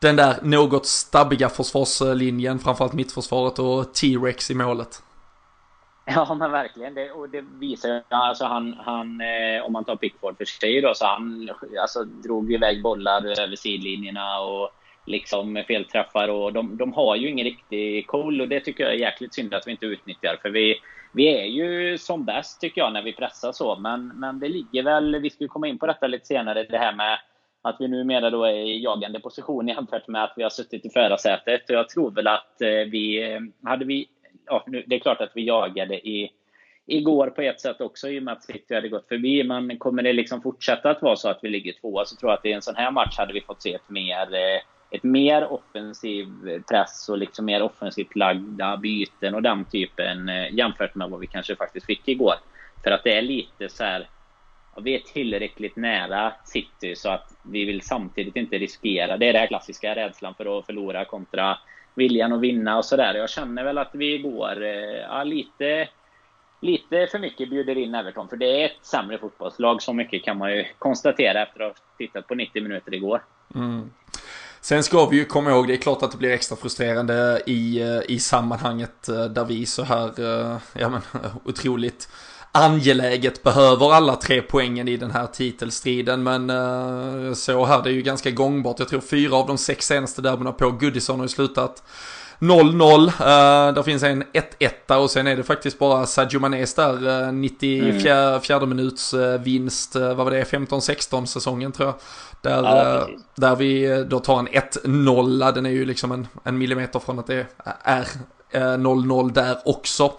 den 0.00 0.16
där 0.16 0.34
något 0.42 0.86
stabbiga 0.86 1.48
försvarslinjen, 1.48 2.58
framförallt 2.58 2.92
mittförsvaret 2.92 3.58
och 3.58 3.94
T-Rex 3.94 4.50
i 4.50 4.54
målet. 4.54 5.02
Ja 6.06 6.34
men 6.34 6.50
verkligen. 6.50 6.94
Det, 6.94 7.10
och 7.10 7.28
det 7.28 7.44
visar 7.60 7.88
ju, 7.88 8.02
alltså 8.08 8.44
han, 8.44 8.74
han 8.84 9.20
eh, 9.20 9.64
om 9.64 9.72
man 9.72 9.84
tar 9.84 9.96
Pickford 9.96 10.36
för 10.36 10.44
sig 10.44 10.80
då, 10.80 10.94
så 10.94 11.06
han 11.06 11.50
alltså, 11.80 12.04
drog 12.04 12.52
iväg 12.52 12.82
bollar 12.82 13.40
över 13.40 13.56
sidlinjerna 13.56 14.40
och 14.40 14.70
liksom 15.06 15.64
felträffar 15.66 16.28
och 16.28 16.52
de, 16.52 16.76
de 16.76 16.92
har 16.92 17.16
ju 17.16 17.28
ingen 17.28 17.44
riktig 17.44 18.06
koll 18.06 18.40
och 18.40 18.48
det 18.48 18.60
tycker 18.60 18.84
jag 18.84 18.92
är 18.92 18.98
jäkligt 18.98 19.34
synd 19.34 19.54
att 19.54 19.66
vi 19.66 19.70
inte 19.70 19.86
utnyttjar 19.86 20.38
för 20.42 20.50
vi, 20.50 20.80
vi 21.12 21.40
är 21.40 21.44
ju 21.44 21.98
som 21.98 22.24
bäst 22.24 22.60
tycker 22.60 22.80
jag 22.80 22.92
när 22.92 23.02
vi 23.02 23.12
pressar 23.12 23.52
så 23.52 23.76
men, 23.76 24.08
men 24.08 24.40
det 24.40 24.48
ligger 24.48 24.82
väl, 24.82 25.20
vi 25.20 25.30
ska 25.30 25.48
komma 25.48 25.68
in 25.68 25.78
på 25.78 25.86
detta 25.86 26.06
lite 26.06 26.26
senare, 26.26 26.64
det 26.64 26.78
här 26.78 26.94
med 26.94 27.18
att 27.62 27.76
vi 27.80 27.88
numera 27.88 28.30
då 28.30 28.44
är 28.44 28.52
i 28.52 28.82
jagande 28.82 29.20
position 29.20 29.68
jämfört 29.68 30.08
med 30.08 30.24
att 30.24 30.32
vi 30.36 30.42
har 30.42 30.50
suttit 30.50 30.84
i 30.84 30.90
förarsätet. 30.90 31.62
Jag 31.66 31.88
tror 31.88 32.10
väl 32.10 32.26
att 32.26 32.62
eh, 32.62 32.68
vi, 32.68 33.32
eh, 33.32 33.40
hade 33.68 33.84
vi, 33.84 34.08
ja, 34.46 34.64
det 34.86 34.94
är 34.96 35.00
klart 35.00 35.20
att 35.20 35.32
vi 35.34 35.46
jagade 35.46 36.08
i 36.08 36.32
igår 36.86 37.30
på 37.30 37.42
ett 37.42 37.60
sätt 37.60 37.80
också 37.80 38.08
i 38.08 38.18
och 38.18 38.22
med 38.22 38.32
att 38.32 38.44
City 38.44 38.74
hade 38.74 38.88
gått 38.88 39.08
förbi. 39.08 39.44
Men 39.44 39.78
kommer 39.78 40.02
det 40.02 40.12
liksom 40.12 40.42
fortsätta 40.42 40.90
att 40.90 41.02
vara 41.02 41.16
så 41.16 41.28
att 41.28 41.38
vi 41.42 41.48
ligger 41.48 41.72
tvåa 41.72 42.04
så 42.04 42.16
tror 42.16 42.30
jag 42.30 42.38
att 42.38 42.46
i 42.46 42.52
en 42.52 42.62
sån 42.62 42.76
här 42.76 42.90
match 42.90 43.18
hade 43.18 43.32
vi 43.32 43.40
fått 43.40 43.62
se 43.62 43.74
ett 43.74 43.88
mer, 43.88 44.34
eh, 44.34 44.60
ett 44.90 45.02
mer 45.02 45.52
offensiv 45.52 46.26
press 46.68 47.08
och 47.08 47.18
liksom 47.18 47.44
mer 47.44 47.62
offensivt 47.62 48.16
lagda 48.16 48.76
byten 48.76 49.34
och 49.34 49.42
den 49.42 49.64
typen 49.64 50.30
jämfört 50.52 50.94
med 50.94 51.10
vad 51.10 51.20
vi 51.20 51.26
kanske 51.26 51.56
faktiskt 51.56 51.86
fick 51.86 52.08
igår. 52.08 52.34
För 52.84 52.90
att 52.90 53.04
det 53.04 53.18
är 53.18 53.22
lite 53.22 53.68
så 53.68 53.84
här 53.84 54.08
vi 54.76 54.94
är 54.94 54.98
tillräckligt 54.98 55.76
nära 55.76 56.32
City 56.44 56.96
så 56.96 57.08
att 57.08 57.36
vi 57.42 57.64
vill 57.64 57.82
samtidigt 57.82 58.36
inte 58.36 58.58
riskera. 58.58 59.16
Det 59.16 59.28
är 59.28 59.32
den 59.32 59.48
klassiska 59.48 59.94
rädslan 59.94 60.34
för 60.34 60.58
att 60.58 60.66
förlora 60.66 61.04
kontra 61.04 61.58
viljan 61.94 62.32
att 62.32 62.40
vinna 62.40 62.78
och 62.78 62.84
sådär. 62.84 63.14
Jag 63.14 63.30
känner 63.30 63.64
väl 63.64 63.78
att 63.78 63.90
vi 63.92 64.18
går 64.18 64.62
eh, 64.62 65.00
ja, 65.08 65.24
lite, 65.24 65.88
lite 66.60 67.06
för 67.10 67.18
mycket 67.18 67.50
bjuder 67.50 67.78
in 67.78 67.94
Everton. 67.94 68.28
För 68.28 68.36
det 68.36 68.62
är 68.62 68.66
ett 68.66 68.78
sämre 68.82 69.18
fotbollslag. 69.18 69.82
Så 69.82 69.92
mycket 69.92 70.24
kan 70.24 70.38
man 70.38 70.52
ju 70.52 70.64
konstatera 70.78 71.42
efter 71.42 71.60
att 71.60 71.78
ha 71.78 71.84
tittat 71.98 72.26
på 72.26 72.34
90 72.34 72.62
minuter 72.62 72.94
igår. 72.94 73.22
Mm. 73.54 73.90
Sen 74.60 74.82
ska 74.82 75.06
vi 75.06 75.16
ju 75.16 75.24
komma 75.24 75.50
ihåg, 75.50 75.68
det 75.68 75.74
är 75.74 75.76
klart 75.76 76.02
att 76.02 76.12
det 76.12 76.18
blir 76.18 76.30
extra 76.30 76.56
frustrerande 76.56 77.42
i, 77.46 77.80
eh, 77.80 78.00
i 78.08 78.18
sammanhanget 78.18 79.08
eh, 79.08 79.24
där 79.24 79.44
vi 79.44 79.66
så 79.66 79.82
här, 79.82 80.12
ja 80.72 80.88
men 80.88 81.00
otroligt 81.44 82.08
angeläget 82.52 83.42
behöver 83.42 83.92
alla 83.92 84.16
tre 84.16 84.42
poängen 84.42 84.88
i 84.88 84.96
den 84.96 85.10
här 85.10 85.26
titelstriden. 85.26 86.22
Men 86.22 86.50
uh, 86.50 87.34
så 87.34 87.64
här, 87.64 87.82
det 87.82 87.90
är 87.90 87.94
ju 87.94 88.02
ganska 88.02 88.30
gångbart. 88.30 88.78
Jag 88.78 88.88
tror 88.88 89.00
fyra 89.00 89.36
av 89.36 89.46
de 89.46 89.58
sex 89.58 89.86
senaste 89.86 90.22
derbyna 90.22 90.52
på 90.52 90.70
Goodison 90.70 91.18
har 91.18 91.24
ju 91.24 91.28
slutat 91.28 91.82
0-0. 92.38 93.06
Uh, 93.06 93.68
eh, 93.68 93.74
där 93.74 93.82
finns 93.82 94.02
en 94.02 94.24
1-1 94.24 94.96
och 94.96 95.10
sen 95.10 95.26
är 95.26 95.36
det 95.36 95.42
faktiskt 95.42 95.78
bara 95.78 96.06
Sadio 96.06 96.40
Manés 96.40 96.74
där, 96.74 97.24
uh, 97.26 97.32
94 97.32 98.56
mm. 98.56 98.68
minuts 98.68 99.14
uh, 99.14 99.38
vinst, 99.40 99.96
uh, 99.96 100.02
vad 100.02 100.16
var 100.16 100.30
det, 100.30 100.44
15-16 100.44 101.24
säsongen 101.24 101.72
tror 101.72 101.88
jag. 101.88 101.96
Där, 102.42 102.62
ja, 102.62 103.08
där 103.34 103.56
vi 103.56 104.04
då 104.08 104.18
tar 104.18 104.38
en 104.38 104.48
1-0, 104.48 105.52
den 105.52 105.66
är 105.66 105.70
ju 105.70 105.84
liksom 105.84 106.12
en, 106.12 106.28
en 106.44 106.58
millimeter 106.58 106.98
från 106.98 107.18
att 107.18 107.26
det 107.26 107.46
är 107.84 108.06
0-0 108.52 109.32
där 109.32 109.58
också. 109.64 110.12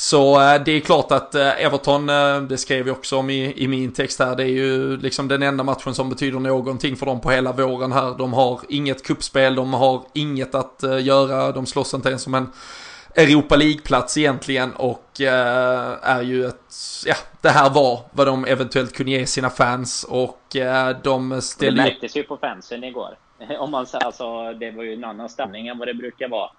Så 0.00 0.40
eh, 0.40 0.62
det 0.64 0.72
är 0.72 0.80
klart 0.80 1.12
att 1.12 1.34
eh, 1.34 1.64
Everton, 1.64 2.08
eh, 2.08 2.40
det 2.40 2.58
skrev 2.58 2.86
jag 2.86 2.96
också 2.96 3.16
om 3.16 3.30
i, 3.30 3.64
i 3.64 3.68
min 3.68 3.92
text 3.92 4.18
här, 4.18 4.36
det 4.36 4.42
är 4.42 4.46
ju 4.48 4.96
liksom 4.96 5.28
den 5.28 5.42
enda 5.42 5.64
matchen 5.64 5.94
som 5.94 6.10
betyder 6.10 6.38
någonting 6.38 6.96
för 6.96 7.06
dem 7.06 7.20
på 7.20 7.30
hela 7.30 7.52
våren 7.52 7.92
här. 7.92 8.18
De 8.18 8.32
har 8.32 8.60
inget 8.68 9.06
kuppspel, 9.06 9.54
de 9.54 9.74
har 9.74 10.02
inget 10.14 10.54
att 10.54 10.84
göra, 11.00 11.52
de 11.52 11.66
slåss 11.66 11.94
inte 11.94 12.08
ens 12.08 12.22
som 12.22 12.34
en 12.34 12.52
Europa 13.14 13.56
League-plats 13.56 14.18
egentligen 14.18 14.72
och 14.72 15.20
äh, 15.20 15.96
är 16.02 16.22
ju 16.22 16.46
ett, 16.46 16.74
ja, 17.06 17.14
det 17.40 17.48
här 17.48 17.70
var 17.70 18.00
vad 18.12 18.26
de 18.26 18.44
eventuellt 18.44 18.96
kunde 18.96 19.12
ge 19.12 19.26
sina 19.26 19.50
fans 19.50 20.04
och 20.08 20.56
äh, 20.56 20.96
de 21.02 21.42
ställde... 21.42 21.82
Det 21.82 21.88
märktes 21.88 22.16
ju 22.16 22.22
på 22.22 22.36
fansen 22.36 22.84
igår. 22.84 23.18
Om 23.58 23.70
man 23.70 23.86
säger 23.86 24.04
alltså, 24.04 24.52
det 24.52 24.70
var 24.70 24.82
ju 24.82 24.92
en 24.92 25.04
annan 25.04 25.28
stämning 25.28 25.68
än 25.68 25.78
vad 25.78 25.88
det 25.88 25.94
brukar 25.94 26.28
vara. 26.28 26.50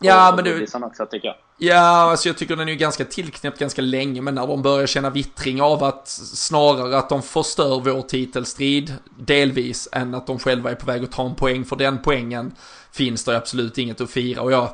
Ja, 0.00 0.32
men 0.36 0.44
du... 0.44 0.66
Också, 0.74 1.06
tycker 1.06 1.28
jag. 1.28 1.36
Ja, 1.58 2.10
alltså 2.10 2.28
jag 2.28 2.38
tycker 2.38 2.56
den 2.56 2.68
är 2.68 2.72
ju 2.72 2.78
ganska 2.78 3.04
tillknäppt 3.04 3.58
ganska 3.58 3.82
länge, 3.82 4.20
men 4.20 4.34
när 4.34 4.46
de 4.46 4.62
börjar 4.62 4.86
känna 4.86 5.10
vittring 5.10 5.62
av 5.62 5.84
att 5.84 6.08
snarare 6.08 6.98
att 6.98 7.08
de 7.08 7.22
förstör 7.22 7.80
vår 7.80 8.02
titelstrid, 8.02 8.94
delvis, 9.18 9.88
än 9.92 10.14
att 10.14 10.26
de 10.26 10.38
själva 10.38 10.70
är 10.70 10.74
på 10.74 10.86
väg 10.86 11.04
att 11.04 11.12
ta 11.12 11.26
en 11.26 11.34
poäng, 11.34 11.64
för 11.64 11.76
den 11.76 11.98
poängen 12.02 12.54
finns 12.92 13.24
det 13.24 13.36
absolut 13.36 13.78
inget 13.78 14.00
att 14.00 14.10
fira. 14.10 14.42
Och 14.42 14.52
jag 14.52 14.68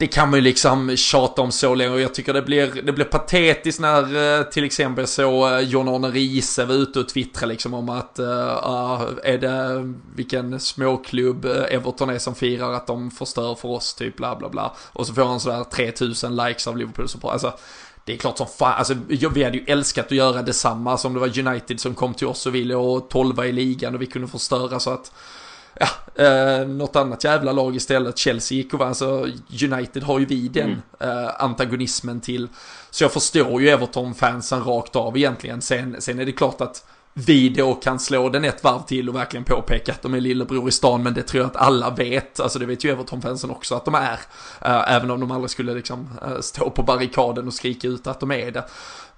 det 0.00 0.06
kan 0.06 0.30
man 0.30 0.38
ju 0.38 0.42
liksom 0.42 0.96
tjata 0.96 1.42
om 1.42 1.52
så 1.52 1.74
länge 1.74 1.90
och 1.90 2.00
jag 2.00 2.14
tycker 2.14 2.32
det 2.32 2.42
blir, 2.42 2.82
det 2.82 2.92
blir 2.92 3.04
patetiskt 3.04 3.80
när 3.80 4.38
eh, 4.38 4.44
till 4.44 4.64
exempel 4.64 5.06
så 5.06 5.54
eh, 5.54 5.60
John-Arne 5.60 6.10
Riise 6.10 6.64
var 6.64 6.74
ute 6.74 7.00
och 7.00 7.08
twittrade 7.08 7.52
liksom 7.52 7.74
om 7.74 7.88
att 7.88 8.18
uh, 8.18 9.02
är 9.24 9.38
det 9.38 9.92
vilken 10.14 10.60
småklubb 10.60 11.44
Everton 11.44 12.10
är 12.10 12.18
som 12.18 12.34
firar 12.34 12.72
att 12.72 12.86
de 12.86 13.10
förstör 13.10 13.54
för 13.54 13.68
oss 13.68 13.94
typ 13.94 14.16
bla 14.16 14.36
bla 14.36 14.48
bla. 14.48 14.72
Och 14.92 15.06
så 15.06 15.14
får 15.14 15.24
han 15.24 15.40
sådär 15.40 15.64
3000 15.64 16.36
likes 16.36 16.66
av 16.66 16.76
Liverpool 16.76 17.08
support. 17.08 17.32
Alltså, 17.32 17.52
det 18.04 18.12
är 18.12 18.16
klart 18.16 18.38
som 18.38 18.46
fan, 18.46 18.74
alltså 18.78 18.94
vi 19.08 19.44
hade 19.44 19.58
ju 19.58 19.64
älskat 19.66 20.06
att 20.06 20.12
göra 20.12 20.42
detsamma 20.42 20.98
som 20.98 21.14
det 21.14 21.20
var 21.20 21.38
United 21.38 21.80
som 21.80 21.94
kom 21.94 22.14
till 22.14 22.26
oss 22.26 22.46
och 22.46 22.54
ville 22.54 22.74
och 22.74 23.08
12 23.08 23.44
i 23.44 23.52
ligan 23.52 23.94
och 23.94 24.02
vi 24.02 24.06
kunde 24.06 24.28
förstöra 24.28 24.80
så 24.80 24.90
att 24.90 25.12
ja, 25.80 26.24
eh, 26.24 26.68
något 26.68 26.96
annat 26.96 27.24
jävla 27.24 27.52
lag 27.52 27.76
istället. 27.76 28.18
Chelsea 28.18 28.56
gick 28.56 28.74
och 28.74 28.86
alltså 28.86 29.26
United 29.62 30.02
har 30.02 30.18
ju 30.18 30.24
vi 30.24 30.48
den 30.48 30.82
mm. 31.00 31.18
eh, 31.18 31.30
antagonismen 31.38 32.20
till. 32.20 32.48
Så 32.90 33.04
jag 33.04 33.12
förstår 33.12 33.62
ju 33.62 33.68
Everton-fansen 33.68 34.64
rakt 34.64 34.96
av 34.96 35.16
egentligen. 35.16 35.62
Sen, 35.62 35.96
sen 35.98 36.18
är 36.18 36.26
det 36.26 36.32
klart 36.32 36.60
att 36.60 36.84
vi 37.14 37.48
då 37.48 37.74
kan 37.74 37.98
slå 37.98 38.28
den 38.28 38.44
ett 38.44 38.64
varv 38.64 38.82
till 38.82 39.08
och 39.08 39.14
verkligen 39.14 39.44
påpeka 39.44 39.92
att 39.92 40.02
de 40.02 40.14
är 40.14 40.20
lillebror 40.20 40.68
i 40.68 40.72
stan, 40.72 41.02
men 41.02 41.14
det 41.14 41.22
tror 41.22 41.42
jag 41.42 41.50
att 41.50 41.56
alla 41.56 41.90
vet. 41.90 42.40
Alltså 42.40 42.58
det 42.58 42.66
vet 42.66 42.84
ju 42.84 42.90
Everton-fansen 42.90 43.50
också 43.50 43.74
att 43.74 43.84
de 43.84 43.94
är. 43.94 44.20
Uh, 44.66 44.92
även 44.92 45.10
om 45.10 45.20
de 45.20 45.30
aldrig 45.30 45.50
skulle 45.50 45.74
liksom 45.74 46.08
uh, 46.28 46.40
stå 46.40 46.70
på 46.70 46.82
barrikaden 46.82 47.46
och 47.46 47.54
skrika 47.54 47.88
ut 47.88 48.06
att 48.06 48.20
de 48.20 48.30
är 48.30 48.50
det. 48.50 48.64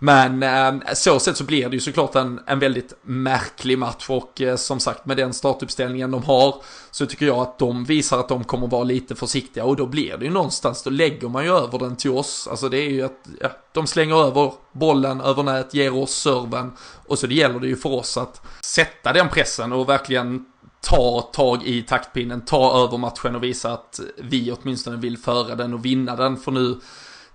Men 0.04 0.42
eh, 0.42 0.94
så 0.94 1.18
sett 1.18 1.37
så 1.37 1.44
blir 1.44 1.68
det 1.68 1.76
ju 1.76 1.80
såklart 1.80 2.14
en, 2.14 2.40
en 2.47 2.59
väldigt 2.59 2.94
märklig 3.02 3.78
match 3.78 4.06
och 4.09 4.40
eh, 4.40 4.56
som 4.56 4.80
sagt 4.80 5.06
med 5.06 5.16
den 5.16 5.32
startuppställningen 5.32 6.11
de 6.11 6.23
har 6.23 6.54
så 6.90 7.06
tycker 7.06 7.26
jag 7.26 7.38
att 7.38 7.59
de 7.59 7.85
visar 7.85 8.18
att 8.18 8.28
de 8.28 8.44
kommer 8.44 8.66
vara 8.66 8.85
lite 8.85 9.14
försiktiga 9.14 9.64
och 9.64 9.76
då 9.76 9.87
blir 9.87 10.16
det 10.16 10.25
ju 10.25 10.30
någonstans, 10.30 10.82
då 10.82 10.90
lägger 10.90 11.28
man 11.28 11.44
ju 11.44 11.50
över 11.50 11.78
den 11.78 11.97
till 11.97 12.11
oss. 12.11 12.49
Alltså 12.50 12.68
det 12.68 12.78
är 12.78 12.90
ju 12.90 13.02
att 13.02 13.28
ja, 13.40 13.49
de 13.73 13.87
slänger 13.87 14.16
över 14.16 14.52
bollen 14.73 15.21
över 15.21 15.42
nät, 15.42 15.75
ger 15.75 15.94
oss 15.94 16.14
serven 16.14 16.73
och 17.06 17.18
så 17.18 17.26
det 17.26 17.35
gäller 17.35 17.61
det 17.61 17.68
ju 17.68 17.76
för 17.76 17.92
oss 17.92 18.16
att 18.16 18.42
sätta 18.61 19.12
den 19.12 19.28
pressen 19.28 19.73
och 19.73 19.88
verkligen 19.88 20.44
ta 20.80 21.30
tag 21.32 21.62
i 21.66 21.82
taktpinnen, 21.82 22.44
ta 22.44 22.85
över 22.85 22.99
matchen 22.99 23.37
och 23.37 23.42
visa 23.42 23.73
att 23.73 24.00
vi 24.18 24.52
åtminstone 24.52 24.97
vill 24.97 25.18
föra 25.18 25.54
den 25.54 25.75
och 25.75 25.85
vinna 25.85 26.16
den 26.16 26.37
för 26.37 26.52
nu 26.52 26.78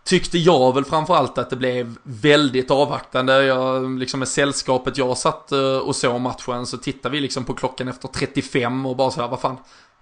tyckte 0.07 0.37
jag 0.37 0.75
väl 0.75 0.85
framförallt 0.85 1.37
att 1.37 1.49
det 1.49 1.55
blev 1.55 1.95
väldigt 2.03 2.71
avvaktande. 2.71 3.43
Jag, 3.43 3.99
liksom 3.99 4.19
med 4.19 4.27
sällskapet 4.27 4.97
jag 4.97 5.17
satt 5.17 5.51
eh, 5.51 5.77
och 5.77 5.95
såg 5.95 6.21
matchen 6.21 6.65
så 6.65 6.77
tittade 6.77 7.13
vi 7.13 7.21
liksom 7.21 7.43
på 7.43 7.53
klockan 7.53 7.87
efter 7.87 8.07
35 8.07 8.85
och 8.85 8.95
bara 8.95 9.11
så 9.11 9.21
här, 9.21 9.27
vad 9.27 9.39
fan, 9.41 9.57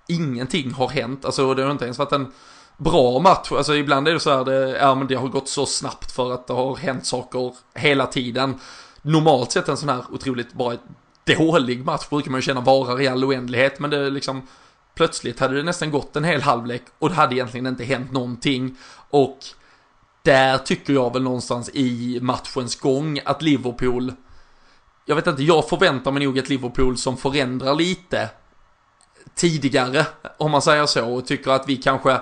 ingenting 0.07 0.71
har 0.71 0.89
hänt. 0.89 1.25
Alltså 1.25 1.53
det 1.53 1.63
har 1.63 1.71
inte 1.71 1.85
ens 1.85 1.97
varit 1.97 2.11
en 2.11 2.31
bra 2.77 3.19
match. 3.19 3.51
Alltså 3.51 3.75
ibland 3.75 4.07
är 4.07 4.13
det 4.13 4.19
så 4.19 4.37
här, 4.37 4.45
det, 4.45 4.77
ja, 4.81 4.95
men 4.95 5.07
det 5.07 5.15
har 5.15 5.27
gått 5.27 5.49
så 5.49 5.65
snabbt 5.65 6.11
för 6.11 6.33
att 6.33 6.47
det 6.47 6.53
har 6.53 6.75
hänt 6.75 7.05
saker 7.05 7.53
hela 7.73 8.05
tiden. 8.05 8.59
Normalt 9.01 9.51
sett 9.51 9.69
en 9.69 9.77
sån 9.77 9.89
här 9.89 10.03
otroligt 10.11 10.53
bara 10.53 10.77
dålig 11.37 11.85
match 11.85 12.09
brukar 12.09 12.31
man 12.31 12.37
ju 12.37 12.41
känna 12.41 12.61
varar 12.61 13.01
i 13.01 13.07
all 13.07 13.25
oändlighet, 13.25 13.79
men 13.79 13.89
det 13.89 13.97
är 13.97 14.11
liksom 14.11 14.47
plötsligt 14.95 15.39
hade 15.39 15.55
det 15.55 15.63
nästan 15.63 15.91
gått 15.91 16.15
en 16.15 16.23
hel 16.23 16.41
halvlek 16.41 16.83
och 16.99 17.09
det 17.09 17.15
hade 17.15 17.35
egentligen 17.35 17.67
inte 17.67 17.83
hänt 17.83 18.11
någonting. 18.11 18.77
Och 19.09 19.37
där 20.25 20.57
tycker 20.57 20.93
jag 20.93 21.13
väl 21.13 21.23
någonstans 21.23 21.69
i 21.73 22.19
matchens 22.21 22.75
gång 22.75 23.19
att 23.25 23.41
Liverpool, 23.41 24.13
jag 25.05 25.15
vet 25.15 25.27
inte, 25.27 25.43
jag 25.43 25.69
förväntar 25.69 26.11
mig 26.11 26.25
nog 26.25 26.37
ett 26.37 26.49
Liverpool 26.49 26.97
som 26.97 27.17
förändrar 27.17 27.75
lite 27.75 28.29
tidigare, 29.35 30.05
om 30.37 30.51
man 30.51 30.61
säger 30.61 30.85
så, 30.85 31.13
och 31.13 31.27
tycker 31.27 31.51
att 31.51 31.69
vi 31.69 31.77
kanske 31.77 32.19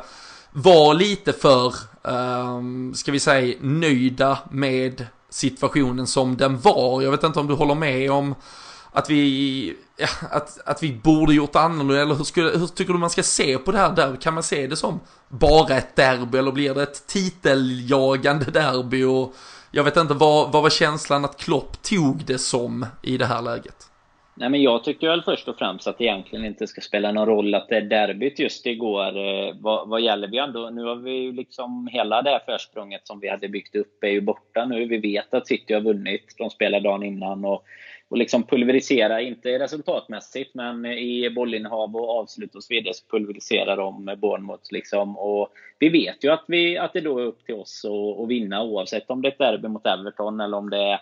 var 0.52 0.94
lite 0.94 1.34
för, 1.34 1.74
um, 2.02 2.94
ska 2.94 3.12
vi 3.12 3.20
säga, 3.20 3.58
nöjda 3.62 4.40
med 4.52 5.08
situationen 5.30 6.08
som 6.08 6.38
den 6.38 6.60
var. 6.60 7.02
Jag 7.02 7.12
vet 7.12 7.24
inte 7.24 7.40
om 7.40 7.48
du 7.48 7.54
håller 7.54 7.76
med 7.76 8.12
om 8.12 8.36
att 8.92 9.10
vi, 9.10 9.76
ja, 9.98 10.08
att, 10.32 10.60
att 10.66 10.84
vi 10.84 10.94
borde 10.94 11.34
gjort 11.34 11.56
annorlunda, 11.56 12.02
eller 12.02 12.16
hur, 12.16 12.24
skulle, 12.24 12.58
hur 12.58 12.68
tycker 12.68 12.94
du 12.94 13.00
man 13.00 13.10
ska 13.10 13.24
se 13.24 13.58
på 13.58 13.72
det 13.72 13.78
här 13.78 13.92
Där 13.96 14.16
Kan 14.16 14.34
man 14.34 14.44
se 14.44 14.68
det 14.68 14.76
som 14.76 15.00
bara 15.40 15.78
ett 15.78 15.96
derby, 15.96 16.38
eller 16.38 16.52
blir 16.52 16.74
det 16.74 16.84
ett 16.84 17.08
titeljagande 17.08 18.46
derby? 18.46 19.04
Och 19.04 19.34
jag 19.72 19.84
vet 19.84 19.98
inte, 19.98 20.14
vad, 20.14 20.52
vad 20.52 20.64
var 20.64 20.70
känslan 20.70 21.26
att 21.26 21.38
Klopp 21.38 21.84
tog 21.84 22.26
det 22.26 22.38
som 22.38 22.86
i 23.02 23.18
det 23.18 23.26
här 23.26 23.42
läget? 23.42 23.90
Nej, 24.36 24.50
men 24.50 24.62
jag 24.62 24.84
tycker 24.84 25.08
väl 25.08 25.22
först 25.22 25.48
och 25.48 25.58
främst 25.58 25.88
att 25.88 25.98
det 25.98 26.04
egentligen 26.04 26.46
inte 26.46 26.68
ska 26.68 26.82
spela 26.82 27.12
någon 27.12 27.26
roll 27.26 27.56
att 27.56 27.70
det 27.70 27.78
är 27.78 27.82
derbyt 27.82 28.40
just 28.40 28.66
igår. 28.66 29.18
Eh, 29.18 29.56
vad, 29.60 29.90
vad 29.90 30.02
gäller 30.02 30.28
vi 30.28 30.38
ändå? 30.38 30.70
Nu 30.70 30.84
har 30.84 30.96
vi 30.96 31.12
ju 31.12 31.32
liksom 31.32 31.88
hela 31.88 32.22
det 32.22 32.30
här 32.30 32.42
försprånget 32.46 33.08
som 33.08 33.20
vi 33.20 33.30
hade 33.30 33.50
byggt 33.50 33.76
upp 33.76 34.04
är 34.04 34.08
ju 34.08 34.22
borta 34.22 34.66
nu. 34.66 34.86
Vi 34.86 34.98
vet 34.98 35.34
att 35.34 35.48
City 35.48 35.74
har 35.74 35.82
vunnit. 35.82 36.36
De 36.38 36.50
spelade 36.50 36.84
dagen 36.84 37.04
innan 37.04 37.46
och, 37.46 37.66
och 38.14 38.20
liksom 38.20 38.44
pulverisera, 38.44 39.22
inte 39.22 39.60
resultatmässigt, 39.60 40.56
men 40.56 40.86
i 40.86 41.30
bollinnehav 41.30 41.96
och 41.96 42.20
avslut 42.20 42.56
och 42.56 42.64
så 42.64 42.74
vidare, 42.74 42.94
så 42.94 43.06
pulveriserar 43.08 43.78
de 43.78 44.16
Bournemouth 44.18 44.74
liksom. 44.74 45.18
Och 45.18 45.50
vi 45.80 45.90
vet 45.90 46.24
ju 46.24 46.30
att, 46.32 46.44
vi, 46.48 46.78
att 46.78 46.94
det 46.94 47.02
då 47.02 47.20
är 47.20 47.24
upp 47.24 47.46
till 47.46 47.56
oss 47.56 47.86
att, 47.86 48.24
att 48.24 48.30
vinna 48.30 48.64
oavsett 48.64 49.10
om 49.10 49.22
det 49.22 49.28
är 49.28 49.32
ett 49.32 49.38
derby 49.38 49.68
mot 49.68 49.86
Everton 49.86 50.40
eller 50.40 50.58
om 50.58 50.70
det 50.70 50.78
är 50.78 51.00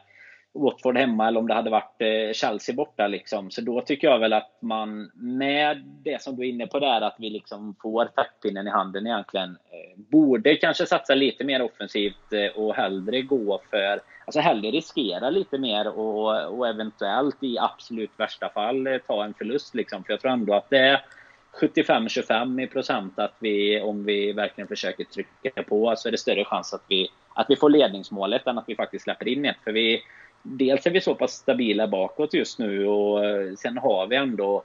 Watford 0.54 0.98
hemma 0.98 1.28
eller 1.28 1.40
om 1.40 1.48
det 1.48 1.54
hade 1.54 1.70
varit 1.70 2.02
eh, 2.02 2.34
Chelsea 2.34 2.76
borta. 2.76 3.08
Liksom. 3.08 3.52
Så 3.52 3.62
då 3.62 3.82
tycker 3.82 4.08
jag 4.08 4.20
väl 4.20 4.34
att 4.34 4.58
man 4.60 5.12
med 5.14 5.84
det 5.86 6.22
som 6.22 6.36
du 6.36 6.44
är 6.44 6.50
inne 6.50 6.68
på 6.68 6.80
där, 6.80 7.02
att 7.02 7.16
vi 7.20 7.30
liksom 7.30 7.76
får 7.82 8.06
taktpinnen 8.06 8.68
i 8.68 8.70
handen 8.70 9.08
egentligen, 9.08 9.50
eh, 9.50 10.00
borde 10.12 10.56
kanske 10.56 10.86
satsa 10.86 11.16
lite 11.16 11.44
mer 11.44 11.62
offensivt 11.62 12.34
eh, 12.34 12.62
och 12.62 12.76
hellre 12.76 13.22
gå 13.22 13.62
för, 13.70 14.00
alltså 14.26 14.40
hellre 14.40 14.72
riskera 14.72 15.30
lite 15.30 15.58
mer 15.58 15.88
och, 15.88 16.58
och 16.58 16.68
eventuellt 16.68 17.44
i 17.44 17.58
absolut 17.60 18.12
värsta 18.18 18.50
fall 18.50 19.00
ta 19.08 19.24
en 19.24 19.34
förlust. 19.34 19.76
Liksom. 19.76 20.04
För 20.04 20.14
jag 20.14 20.22
tror 20.22 20.32
ändå 20.32 20.54
att 20.54 20.70
det 20.70 20.78
är 20.80 21.06
75-25 21.60 22.62
i 22.62 22.68
procent 22.68 23.20
att 23.20 23.36
vi, 23.40 23.82
om 23.82 24.06
vi 24.06 24.34
verkligen 24.34 24.68
försöker 24.68 25.04
trycka 25.04 25.64
på, 25.64 25.94
så 25.98 26.08
är 26.08 26.12
det 26.12 26.18
större 26.18 26.46
chans 26.46 26.74
att 26.74 26.84
vi, 26.88 27.10
att 27.34 27.46
vi 27.50 27.56
får 27.56 27.70
ledningsmålet 27.70 28.48
än 28.48 28.58
att 28.58 28.64
vi 28.68 28.76
faktiskt 28.76 29.04
släpper 29.04 29.28
in 29.28 29.46
ett. 29.46 29.58
För 29.64 29.72
vi, 29.72 30.02
dels 30.44 30.86
är 30.86 30.92
vi 30.92 31.02
så 31.02 31.16
pass 31.16 31.32
stabila 31.32 31.88
bakåt 31.88 32.34
just 32.34 32.60
nu 32.60 32.88
och 32.88 33.26
eh, 33.26 33.54
sen 33.56 33.78
har 33.78 34.08
vi 34.08 34.16
ändå, 34.16 34.64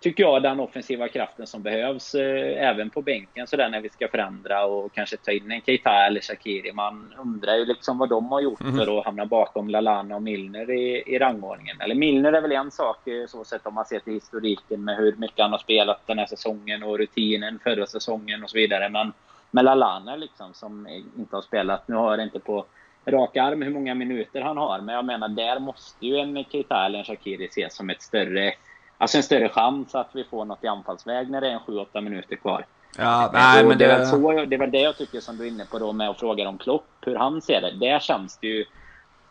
tycker 0.00 0.22
jag, 0.22 0.42
den 0.42 0.60
offensiva 0.60 1.08
kraften 1.08 1.46
som 1.46 1.62
behövs 1.62 2.14
eh, 2.14 2.68
även 2.68 2.90
på 2.90 3.02
bänken 3.02 3.46
så 3.46 3.56
där 3.56 3.68
när 3.68 3.80
vi 3.80 3.88
ska 3.88 4.08
förändra 4.08 4.64
och 4.64 4.92
kanske 4.92 5.16
ta 5.16 5.32
in 5.32 5.50
en 5.50 5.60
Keita 5.60 6.06
eller 6.06 6.20
Shakiri. 6.20 6.72
Man 6.72 7.14
undrar 7.18 7.56
ju 7.56 7.64
liksom 7.64 7.98
vad 7.98 8.08
de 8.08 8.26
har 8.32 8.40
gjort 8.40 8.60
mm. 8.60 8.76
för 8.76 8.98
att 8.98 9.04
hamna 9.04 9.26
bakom 9.26 9.68
Lalana 9.68 10.16
och 10.16 10.22
Milner 10.22 10.70
i, 10.70 11.02
i 11.06 11.18
rangordningen. 11.18 11.80
Eller 11.80 11.94
Milner 11.94 12.32
är 12.32 12.40
väl 12.40 12.52
en 12.52 12.70
sak 12.70 13.08
eh, 13.08 13.26
så 13.26 13.44
sett 13.44 13.66
om 13.66 13.74
man 13.74 13.84
ser 13.84 13.98
till 13.98 14.14
historiken 14.14 14.84
med 14.84 14.96
hur 14.96 15.16
mycket 15.16 15.42
han 15.42 15.52
har 15.52 15.58
spelat 15.58 16.06
den 16.06 16.18
här 16.18 16.26
säsongen 16.26 16.82
och 16.82 16.98
rutinen 16.98 17.58
förra 17.58 17.86
säsongen 17.86 18.44
och 18.44 18.50
så 18.50 18.58
vidare. 18.58 18.88
Men 18.88 19.12
med 19.50 19.64
Lalana 19.64 20.16
liksom 20.16 20.54
som 20.54 20.86
inte 21.18 21.36
har 21.36 21.42
spelat, 21.42 21.88
nu 21.88 21.94
har 21.94 22.16
det 22.16 22.22
inte 22.22 22.40
på 22.40 22.64
rak 23.06 23.36
arm 23.36 23.62
hur 23.62 23.70
många 23.70 23.94
minuter 23.94 24.40
han 24.40 24.56
har. 24.56 24.80
Men 24.80 24.94
jag 24.94 25.04
menar, 25.04 25.28
där 25.28 25.58
måste 25.58 26.06
ju 26.06 26.16
en 26.16 26.44
Keita 26.44 26.86
eller 26.86 26.98
en 26.98 27.04
Shakiri 27.04 27.44
ses 27.44 27.74
som 27.74 27.90
ett 27.90 28.02
större, 28.02 28.52
alltså 28.98 29.16
en 29.16 29.22
större 29.22 29.48
chans 29.48 29.94
att 29.94 30.10
vi 30.12 30.24
får 30.24 30.44
något 30.44 30.64
i 30.64 30.66
anfallsväg 30.66 31.30
när 31.30 31.40
det 31.40 31.50
är 31.50 31.58
7-8 31.58 32.00
minuter 32.00 32.36
kvar. 32.36 32.66
Ja, 32.98 33.30
nej, 33.32 33.64
men 33.64 33.78
det... 33.78 33.86
Det, 33.86 33.92
är 33.92 33.98
väl 33.98 34.06
så, 34.06 34.44
det 34.44 34.56
är 34.56 34.58
väl 34.58 34.70
det 34.70 34.80
jag 34.80 34.96
tycker 34.96 35.20
som 35.20 35.36
du 35.36 35.44
är 35.44 35.48
inne 35.48 35.64
på 35.64 35.78
då 35.78 35.92
med 35.92 36.08
att 36.08 36.20
fråga 36.20 36.48
om 36.48 36.58
Klopp, 36.58 36.88
hur 37.00 37.16
han 37.16 37.42
ser 37.42 37.60
det. 37.60 37.86
Där 37.86 37.98
känns 37.98 38.38
det 38.38 38.46
ju... 38.46 38.64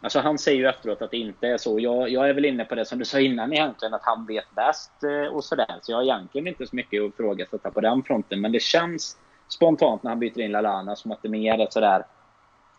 Alltså 0.01 0.19
han 0.19 0.37
säger 0.37 0.59
ju 0.59 0.67
efteråt 0.67 1.01
att 1.01 1.11
det 1.11 1.17
inte 1.17 1.47
är 1.47 1.57
så. 1.57 1.79
Jag, 1.79 2.09
jag 2.09 2.29
är 2.29 2.33
väl 2.33 2.45
inne 2.45 2.65
på 2.65 2.75
det 2.75 2.85
som 2.85 2.99
du 2.99 3.05
sa 3.05 3.19
innan 3.19 3.53
egentligen, 3.53 3.93
att 3.93 4.03
han 4.03 4.25
vet 4.25 4.55
bäst 4.55 4.91
eh, 5.03 5.33
och 5.33 5.43
sådär. 5.43 5.75
Så 5.81 5.91
jag 5.91 5.97
har 5.97 6.03
egentligen 6.03 6.47
inte 6.47 6.67
så 6.67 6.75
mycket 6.75 7.03
att 7.03 7.09
ifrågasätta 7.09 7.71
på 7.71 7.81
den 7.81 8.03
fronten. 8.03 8.41
Men 8.41 8.51
det 8.51 8.61
känns 8.61 9.17
spontant 9.47 10.03
när 10.03 10.11
han 10.11 10.19
byter 10.19 10.39
in 10.39 10.51
Lalana 10.51 10.95
som 10.95 11.11
att 11.11 11.21
det 11.21 11.29
mer 11.29 11.59
är 11.59 11.67
sådär 11.69 12.03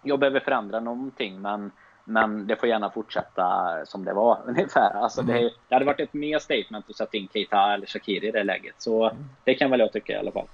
jag 0.06 0.18
behöver 0.18 0.40
förändra 0.40 0.80
någonting 0.80 1.40
men, 1.40 1.70
men 2.04 2.46
det 2.46 2.56
får 2.56 2.68
gärna 2.68 2.90
fortsätta 2.90 3.76
som 3.84 4.04
det 4.04 4.12
var 4.12 4.38
ungefär. 4.46 4.90
Alltså 4.90 5.20
mm. 5.20 5.34
det, 5.34 5.50
det 5.68 5.75
hade 5.75 5.84
varit 5.84 6.00
ett 6.00 6.14
mer 6.14 6.38
statement 6.38 6.90
att 6.90 6.96
sätta 6.96 7.16
in 7.16 7.28
Keita 7.32 7.75
eller 7.75 7.86
Shakiri 7.86 8.28
i 8.28 8.30
det 8.30 8.44
läget. 8.44 8.75
Så 8.78 9.04
mm. 9.04 9.25
det 9.44 9.54
kan 9.54 9.70
väl 9.70 9.80
jag 9.80 9.92
tycka 9.92 10.12
i 10.12 10.16
alla 10.16 10.32
fall. 10.32 10.46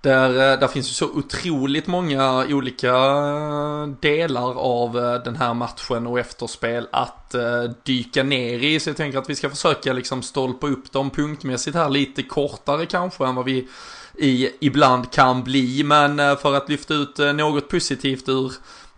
Där, 0.00 0.52
eh, 0.52 0.58
där 0.58 0.68
finns 0.68 0.88
ju 0.88 0.94
så 0.94 1.18
otroligt 1.18 1.86
många 1.86 2.46
olika 2.48 2.88
eh, 2.88 3.86
delar 4.00 4.58
av 4.58 4.98
eh, 4.98 5.14
den 5.14 5.36
här 5.36 5.54
matchen 5.54 6.06
och 6.06 6.18
efterspel 6.18 6.88
att 6.92 7.34
dyka 7.82 8.22
ner 8.22 8.58
i. 8.58 8.80
Så 8.80 8.90
jag 8.90 8.96
tänker 8.96 9.18
att 9.18 9.30
vi 9.30 9.34
ska 9.34 9.50
försöka 9.50 9.92
liksom 9.92 10.22
stolpa 10.22 10.66
upp 10.66 10.92
dem 10.92 11.10
punktmässigt 11.10 11.76
här 11.76 11.88
lite 11.88 12.22
kortare 12.22 12.86
kanske 12.86 13.26
än 13.26 13.34
vad 13.34 13.44
vi 13.44 13.68
i, 14.18 14.50
ibland 14.60 15.10
kan 15.10 15.44
bli. 15.44 15.84
Men 15.84 16.20
eh, 16.20 16.36
för 16.36 16.54
att 16.54 16.68
lyfta 16.68 16.94
ut 16.94 17.18
eh, 17.18 17.32
något 17.32 17.68
positivt 17.68 18.28
ur 18.28 18.52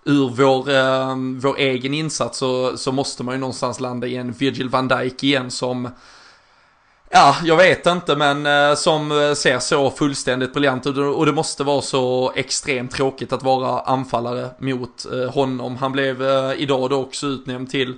ur 0.05 0.29
vår, 0.29 0.71
eh, 0.71 1.17
vår 1.41 1.59
egen 1.59 1.95
insats 1.95 2.39
så, 2.39 2.77
så 2.77 2.93
måste 2.93 3.23
man 3.23 3.35
ju 3.35 3.41
någonstans 3.41 3.81
landa 3.81 4.07
i 4.07 4.17
en 4.17 4.33
Virgil 4.33 4.69
van 4.69 4.89
Dijk 4.89 5.23
igen 5.23 5.51
som 5.51 5.89
Ja, 7.13 7.37
jag 7.45 7.57
vet 7.57 7.87
inte 7.87 8.17
men 8.17 8.47
eh, 8.47 8.75
som 8.75 9.13
eh, 9.13 9.35
ser 9.35 9.59
så 9.59 9.91
fullständigt 9.91 10.53
briljant 10.53 10.87
ut 10.87 10.97
och 10.97 11.27
det 11.27 11.33
måste 11.33 11.65
vara 11.65 11.83
så 11.83 12.33
extremt 12.37 12.91
tråkigt 12.91 13.33
att 13.33 13.43
vara 13.43 13.81
anfallare 13.81 14.51
mot 14.59 15.07
eh, 15.13 15.33
honom. 15.33 15.77
Han 15.77 15.93
blev 15.93 16.23
eh, 16.23 16.53
idag 16.57 16.91
då 16.91 16.97
också 16.97 17.27
utnämnd 17.27 17.71
till 17.71 17.95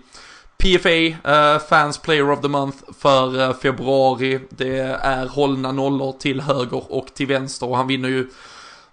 PFA, 0.63 0.91
eh, 0.91 1.59
Fans 1.59 1.99
Player 1.99 2.31
of 2.31 2.41
the 2.41 2.49
Month 2.49 2.79
för 3.01 3.41
eh, 3.41 3.55
februari. 3.55 4.41
Det 4.49 4.79
är 5.03 5.27
hållna 5.27 5.73
nollor 5.73 6.13
till 6.13 6.41
höger 6.41 6.93
och 6.93 7.07
till 7.07 7.27
vänster 7.27 7.69
och 7.69 7.77
han 7.77 7.87
vinner 7.87 8.09
ju 8.09 8.29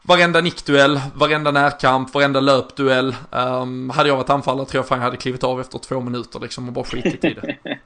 varenda 0.01 0.41
nickduell, 0.41 0.99
varenda 1.15 1.51
närkamp, 1.51 2.13
varenda 2.13 2.39
löpduell. 2.39 3.15
Um, 3.31 3.89
hade 3.89 4.09
jag 4.09 4.15
varit 4.15 4.29
anfallare 4.29 4.65
tror 4.65 4.79
jag 4.79 4.87
fan 4.87 4.97
jag 4.97 5.05
hade 5.05 5.17
klivit 5.17 5.43
av 5.43 5.61
efter 5.61 5.79
två 5.79 5.99
minuter 5.99 6.39
liksom 6.39 6.67
och 6.67 6.73
bara 6.73 6.85
skitit 6.85 7.25
i 7.25 7.33
det. 7.33 7.57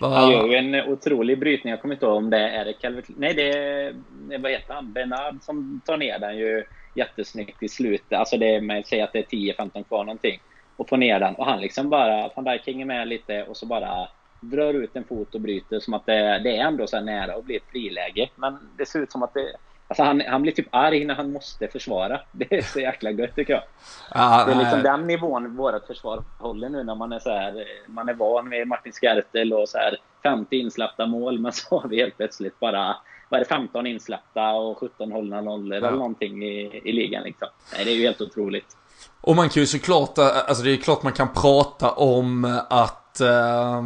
Han 0.00 0.30
gör 0.30 0.46
ju 0.46 0.54
en 0.54 0.74
otrolig 0.74 1.38
brytning. 1.38 1.70
Jag 1.70 1.80
kommer 1.80 1.94
inte 1.94 2.06
ihåg 2.06 2.16
om 2.16 2.30
det 2.30 2.38
är 2.38 2.64
det 2.64 2.72
Calvert... 2.72 3.04
Nej, 3.16 3.34
det 3.34 3.48
är... 3.58 3.94
Vad 4.38 4.50
heter 4.50 4.74
han? 4.74 4.92
Bernard 4.92 5.42
som 5.42 5.80
tar 5.86 5.96
ner 5.96 6.18
den 6.18 6.38
ju 6.38 6.64
jättesnyggt 6.94 7.62
i 7.62 7.68
slutet. 7.68 8.18
Alltså 8.18 8.36
det 8.36 8.54
är 8.54 8.60
med, 8.60 8.86
säg 8.86 9.00
att 9.00 9.12
det 9.12 9.18
är 9.18 9.22
10-15 9.22 9.84
kvar 9.84 10.04
någonting. 10.04 10.40
Och 10.78 10.88
får 10.88 10.96
ner 10.96 11.20
den. 11.20 11.34
Och 11.34 11.46
han 11.46 11.60
liksom 11.60 11.90
bara... 11.90 12.30
Van 12.36 12.44
Dijk 12.44 12.66
hänger 12.66 12.84
med 12.84 13.08
lite 13.08 13.44
och 13.44 13.56
så 13.56 13.66
bara 13.66 14.08
drar 14.40 14.74
ut 14.74 14.96
en 14.96 15.04
fot 15.04 15.34
och 15.34 15.40
bryter 15.40 15.80
som 15.80 15.94
att 15.94 16.06
det, 16.06 16.38
det 16.38 16.56
är 16.56 16.66
ändå 16.66 16.86
så 16.86 17.00
nära 17.00 17.34
att 17.34 17.44
bli 17.44 17.56
ett 17.56 17.70
friläge. 17.70 18.30
Men 18.34 18.58
det 18.76 18.86
ser 18.86 19.00
ut 19.00 19.12
som 19.12 19.22
att 19.22 19.34
det 19.34 19.56
Alltså 19.90 20.02
han, 20.02 20.20
han 20.20 20.42
blir 20.42 20.52
typ 20.52 20.68
arg 20.70 21.04
när 21.04 21.14
han 21.14 21.32
måste 21.32 21.68
försvara. 21.68 22.20
Det 22.32 22.52
är 22.52 22.62
så 22.62 22.80
jäkla 22.80 23.10
gött 23.10 23.34
tycker 23.34 23.52
jag. 23.52 23.62
Ah, 24.10 24.44
det 24.44 24.52
är 24.52 24.56
liksom 24.56 24.82
den 24.82 25.06
nivån 25.06 25.56
vårt 25.56 25.86
försvar 25.86 26.22
håller 26.38 26.68
nu 26.68 26.82
när 26.82 26.94
man 26.94 27.12
är 27.12 27.18
så 27.18 27.30
här, 27.30 27.64
Man 27.86 28.08
är 28.08 28.14
van 28.14 28.50
vid 28.50 28.66
Martin 28.66 28.92
Skertel 28.92 29.52
och 29.52 29.68
så 29.68 29.78
här 29.78 29.96
50 30.22 30.56
insläppta 30.56 31.06
mål. 31.06 31.38
Men 31.38 31.52
så 31.52 31.78
har 31.78 31.88
vi 31.88 32.00
helt 32.00 32.16
plötsligt 32.16 32.60
bara 32.60 32.96
vad 33.28 33.40
är 33.40 33.44
det, 33.44 33.48
15 33.48 33.86
insläppta 33.86 34.50
och 34.50 34.78
17 34.78 35.12
hållna 35.12 35.40
nollor 35.40 35.76
eller 35.76 35.90
någonting 35.90 36.42
i, 36.44 36.80
i 36.84 36.92
ligan 36.92 37.22
liksom. 37.22 37.48
Nej, 37.74 37.84
det 37.84 37.90
är 37.90 37.94
ju 37.94 38.02
helt 38.02 38.20
otroligt. 38.20 38.76
Och 39.20 39.36
man 39.36 39.48
kan 39.48 39.60
ju 39.60 39.66
såklart, 39.66 40.18
eh, 40.18 40.26
alltså 40.46 40.64
det 40.64 40.70
är 40.70 40.76
klart 40.76 41.02
man 41.02 41.12
kan 41.12 41.28
prata 41.32 41.90
om 41.90 42.44
eh, 42.44 42.58
att, 42.70 43.20
eh, 43.20 43.84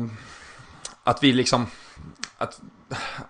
att 1.04 1.22
vi 1.22 1.32
liksom, 1.32 1.66
att 2.38 2.60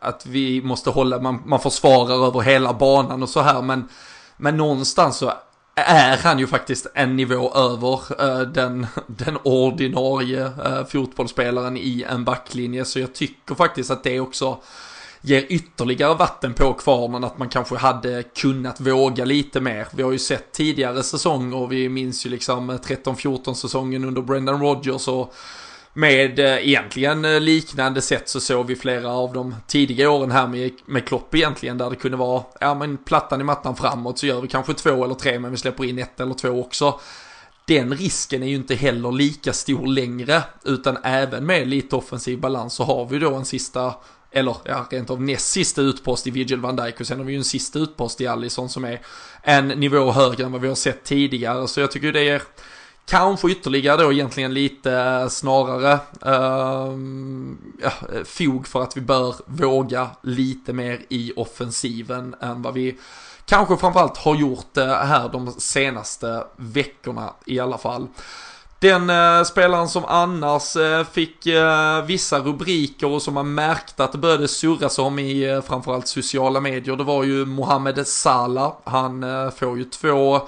att 0.00 0.26
vi 0.26 0.62
måste 0.62 0.90
hålla, 0.90 1.20
man, 1.20 1.42
man 1.46 1.60
försvarar 1.60 2.26
över 2.26 2.40
hela 2.40 2.72
banan 2.72 3.22
och 3.22 3.28
så 3.28 3.40
här, 3.40 3.62
men, 3.62 3.88
men 4.36 4.56
någonstans 4.56 5.16
så 5.16 5.32
är 5.74 6.16
han 6.16 6.38
ju 6.38 6.46
faktiskt 6.46 6.86
en 6.94 7.16
nivå 7.16 7.54
över 7.54 8.22
eh, 8.22 8.40
den, 8.40 8.86
den 9.06 9.38
ordinarie 9.42 10.52
eh, 10.64 10.84
fotbollsspelaren 10.84 11.76
i 11.76 12.06
en 12.08 12.24
backlinje. 12.24 12.84
Så 12.84 12.98
jag 12.98 13.14
tycker 13.14 13.54
faktiskt 13.54 13.90
att 13.90 14.04
det 14.04 14.20
också 14.20 14.58
ger 15.22 15.46
ytterligare 15.48 16.14
vatten 16.14 16.54
på 16.54 16.72
kvarnen 16.72 17.24
att 17.24 17.38
man 17.38 17.48
kanske 17.48 17.76
hade 17.76 18.22
kunnat 18.22 18.80
våga 18.80 19.24
lite 19.24 19.60
mer. 19.60 19.88
Vi 19.92 20.02
har 20.02 20.12
ju 20.12 20.18
sett 20.18 20.52
tidigare 20.52 21.02
säsonger 21.02 21.56
och 21.56 21.72
vi 21.72 21.88
minns 21.88 22.26
ju 22.26 22.30
liksom 22.30 22.70
13-14 22.70 23.54
säsongen 23.54 24.04
under 24.04 24.22
Brendan 24.22 24.60
Rodgers 24.60 25.08
och 25.08 25.34
med 25.94 26.38
eh, 26.38 26.68
egentligen 26.68 27.24
eh, 27.24 27.40
liknande 27.40 28.02
sätt 28.02 28.28
så 28.28 28.40
såg 28.40 28.66
vi 28.66 28.76
flera 28.76 29.10
av 29.12 29.32
de 29.32 29.54
tidiga 29.66 30.10
åren 30.10 30.30
här 30.30 30.48
med, 30.48 30.72
med 30.86 31.08
Klopp 31.08 31.34
egentligen 31.34 31.78
där 31.78 31.90
det 31.90 31.96
kunde 31.96 32.16
vara, 32.16 32.42
ja 32.60 32.74
men 32.74 32.96
plattan 32.96 33.40
i 33.40 33.44
mattan 33.44 33.76
framåt 33.76 34.18
så 34.18 34.26
gör 34.26 34.40
vi 34.40 34.48
kanske 34.48 34.74
två 34.74 35.04
eller 35.04 35.14
tre 35.14 35.38
men 35.38 35.50
vi 35.50 35.56
släpper 35.56 35.84
in 35.84 35.98
ett 35.98 36.20
eller 36.20 36.34
två 36.34 36.48
också. 36.48 37.00
Den 37.64 37.94
risken 37.94 38.42
är 38.42 38.46
ju 38.46 38.54
inte 38.54 38.74
heller 38.74 39.12
lika 39.12 39.52
stor 39.52 39.86
längre 39.86 40.42
utan 40.64 40.98
även 41.04 41.46
med 41.46 41.68
lite 41.68 41.96
offensiv 41.96 42.40
balans 42.40 42.74
så 42.74 42.84
har 42.84 43.06
vi 43.06 43.18
då 43.18 43.34
en 43.34 43.44
sista 43.44 43.94
eller 44.32 44.56
ja, 44.64 44.86
rent 44.90 45.10
av 45.10 45.22
näst 45.22 45.48
sista 45.48 45.82
utpost 45.82 46.26
i 46.26 46.30
Vigil 46.30 46.60
van 46.60 46.76
Dijk 46.76 47.00
och 47.00 47.06
sen 47.06 47.18
har 47.18 47.24
vi 47.24 47.32
ju 47.32 47.38
en 47.38 47.44
sista 47.44 47.78
utpost 47.78 48.20
i 48.20 48.26
Allison 48.26 48.68
som 48.68 48.84
är 48.84 49.00
en 49.42 49.68
nivå 49.68 50.10
högre 50.10 50.44
än 50.44 50.52
vad 50.52 50.60
vi 50.60 50.68
har 50.68 50.74
sett 50.74 51.04
tidigare 51.04 51.68
så 51.68 51.80
jag 51.80 51.90
tycker 51.90 52.12
det 52.12 52.28
är 52.28 52.42
Kanske 53.06 53.50
ytterligare 53.50 54.02
då 54.02 54.12
egentligen 54.12 54.54
lite 54.54 54.92
eh, 54.92 55.28
snarare 55.28 55.92
uh, 56.26 56.98
ja, 57.82 57.92
eh, 58.14 58.24
fog 58.24 58.66
för 58.66 58.82
att 58.82 58.96
vi 58.96 59.00
bör 59.00 59.34
våga 59.46 60.10
lite 60.22 60.72
mer 60.72 61.00
i 61.08 61.32
offensiven 61.36 62.34
än 62.40 62.62
vad 62.62 62.74
vi 62.74 62.98
kanske 63.46 63.76
framförallt 63.76 64.16
har 64.16 64.36
gjort 64.36 64.76
eh, 64.76 64.86
här 64.86 65.28
de 65.28 65.52
senaste 65.52 66.44
veckorna 66.56 67.34
i 67.46 67.60
alla 67.60 67.78
fall. 67.78 68.08
Den 68.82 69.10
eh, 69.10 69.44
spelaren 69.44 69.88
som 69.88 70.04
annars 70.04 70.76
eh, 70.76 71.04
fick 71.04 71.46
eh, 71.46 72.04
vissa 72.04 72.38
rubriker 72.38 73.06
och 73.06 73.22
som 73.22 73.34
man 73.34 73.54
märkte 73.54 74.04
att 74.04 74.12
det 74.12 74.18
började 74.18 74.48
surras 74.48 74.98
om 74.98 75.18
i 75.18 75.50
eh, 75.50 75.62
framförallt 75.62 76.06
sociala 76.06 76.60
medier, 76.60 76.96
det 76.96 77.04
var 77.04 77.24
ju 77.24 77.44
Mohamed 77.44 78.06
Salah. 78.06 78.72
Han 78.84 79.22
eh, 79.22 79.50
får 79.50 79.78
ju 79.78 79.84
två 79.84 80.40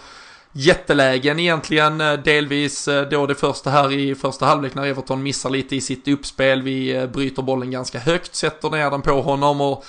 jättelägen 0.52 1.38
egentligen, 1.38 2.00
eh, 2.00 2.12
delvis 2.12 2.88
då 3.10 3.26
det 3.26 3.34
första 3.34 3.70
här 3.70 3.92
i 3.92 4.14
första 4.14 4.46
halvlek 4.46 4.74
när 4.74 4.86
Everton 4.86 5.22
missar 5.22 5.50
lite 5.50 5.76
i 5.76 5.80
sitt 5.80 6.08
uppspel. 6.08 6.62
Vi 6.62 7.08
bryter 7.12 7.42
bollen 7.42 7.70
ganska 7.70 7.98
högt, 7.98 8.34
sätter 8.34 8.70
ner 8.70 8.90
den 8.90 9.02
på 9.02 9.22
honom 9.22 9.60
och 9.60 9.84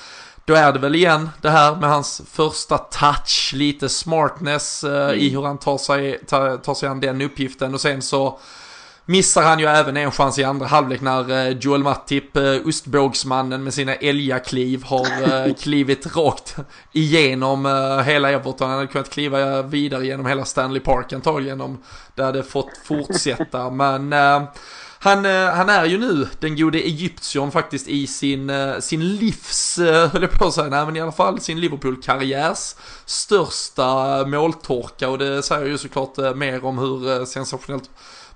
då 0.46 0.54
är 0.54 0.74
det 0.74 0.80
väl 0.80 0.96
igen 0.96 1.30
det 1.42 1.50
här 1.50 1.76
med 1.76 1.90
hans 1.90 2.22
första 2.32 2.78
touch, 2.78 3.52
lite 3.54 3.90
smartness 3.90 4.84
eh, 4.84 5.06
mm. 5.06 5.20
i 5.20 5.30
hur 5.30 5.42
han 5.42 5.58
tar 5.58 5.78
sig, 5.78 6.20
tar, 6.28 6.58
tar 6.58 6.74
sig 6.74 6.90
an 6.90 7.00
den 7.00 7.22
uppgiften 7.22 7.74
och 7.74 7.82
sen 7.82 8.02
så 8.02 8.40
missar 9.06 9.44
han 9.44 9.60
ju 9.60 9.66
även 9.66 9.98
en 9.98 10.12
chans 10.12 10.40
i 10.40 10.44
andra 10.44 10.68
halvlek 10.68 11.02
när 11.02 11.32
eh, 11.32 11.58
Joel 11.58 11.84
Mattip, 11.84 12.38
eh, 12.38 12.56
ostbågsmannen 12.66 13.64
med 13.64 13.74
sina 13.74 13.96
älgakliv, 13.96 14.84
har 14.84 15.46
eh, 15.48 15.54
klivit 15.60 16.16
rakt 16.16 16.56
igenom 16.92 17.66
hela 18.06 18.32
Everton. 18.32 18.70
Han 18.70 18.78
hade 18.78 18.92
kunnat 18.92 19.10
kliva 19.10 19.62
vidare 19.62 20.06
genom 20.06 20.26
hela 20.26 20.46
Stanley 20.46 20.82
Park 20.82 21.14
antagligen 21.14 21.62
om 21.62 21.84
det 22.16 22.24
hade 22.24 22.44
fått 22.44 22.78
fortsätta. 22.84 23.70
Men 23.70 24.14
han, 25.06 25.26
eh, 25.26 25.50
han 25.50 25.70
är 25.70 25.86
ju 25.86 25.98
nu 25.98 26.28
den 26.40 26.56
gode 26.56 26.78
egyptiern 26.78 27.52
faktiskt 27.52 27.88
i 27.88 28.08
sin, 28.08 28.50
eh, 28.50 28.80
sin 28.80 29.16
livs, 29.16 29.78
eh, 29.78 30.10
höll 30.10 30.22
jag 30.22 30.32
på 30.32 30.46
att 30.46 30.54
säga, 30.54 30.68
nej 30.68 30.86
men 30.86 30.96
i 30.96 31.02
alla 31.02 31.12
fall 31.12 31.40
sin 31.40 31.60
Liverpool-karriärs 31.60 32.76
största 33.06 33.86
måltorka 34.26 35.10
och 35.10 35.18
det 35.18 35.44
säger 35.44 35.66
ju 35.66 35.78
såklart 35.78 36.18
mer 36.36 36.66
om 36.66 36.78
hur 36.78 37.26
sensationellt 37.26 37.90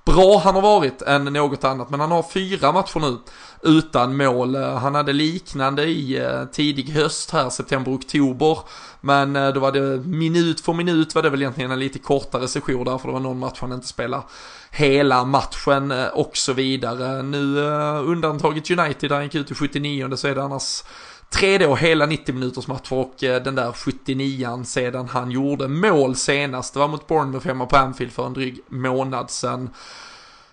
bra 0.06 0.42
han 0.44 0.56
har 0.56 0.62
varit 0.62 1.02
än 1.02 1.26
något 1.26 1.64
annat. 1.64 1.90
Men 1.90 2.00
han 2.00 2.12
har 2.12 2.24
fyra 2.24 2.72
matcher 2.72 3.00
nu 3.00 3.18
utan 3.62 4.18
mål. 4.18 4.56
Han 4.56 4.96
hade 4.96 5.14
liknande 5.14 5.84
i 5.84 6.30
tidig 6.52 6.90
höst 6.90 7.32
här, 7.32 7.50
september-oktober. 7.50 8.58
Men 9.02 9.36
eh, 9.36 9.50
då 9.50 9.60
var 9.60 9.72
det 9.72 9.98
minut 9.98 10.62
för 10.62 10.74
minut 10.74 11.16
var 11.16 11.22
det 11.22 11.30
väl 11.30 11.42
egentligen 11.42 11.72
en 11.72 11.80
lite 11.80 12.00
kortare 12.00 12.48
session 12.48 12.86
där 12.86 12.98
för 12.98 13.08
det 13.08 13.14
var 13.14 13.20
någon 13.20 13.40
match 13.40 13.58
han 13.62 13.72
inte 13.72 13.88
spelade 13.88 14.24
hela 14.72 15.26
matchen 15.26 15.92
eh, 15.92 16.08
och 16.08 16.38
så 16.38 16.54
vidare. 16.54 17.24
Nu 17.24 17.68
eh, 17.68 18.10
undantaget 18.10 18.72
United, 18.72 19.10
där 19.10 19.16
han 19.16 19.24
gick 19.24 19.36
ut 19.36 19.52
i 19.52 19.56
79 19.56 20.16
så 20.16 20.28
är 20.28 20.36
det 20.36 20.44
annars 20.44 20.84
tre 21.30 21.58
då 21.58 21.76
hela 21.76 22.06
90 22.06 22.36
minuters 22.36 22.68
matcher 22.68 22.94
och 22.94 23.16
den 23.20 23.56
där 23.56 23.72
79an 23.72 24.64
sedan 24.64 25.08
han 25.10 25.32
gjorde 25.32 25.68
mål 25.68 26.16
senast. 26.16 26.74
Det 26.74 26.80
var 26.80 26.88
mot 26.88 27.08
Bournemouth 27.08 27.48
hemma 27.48 27.66
på 27.66 27.78
Anfield 27.78 28.12
för 28.12 28.26
en 28.26 28.34
dryg 28.34 28.62
månad 28.68 29.30
sedan. 29.30 29.70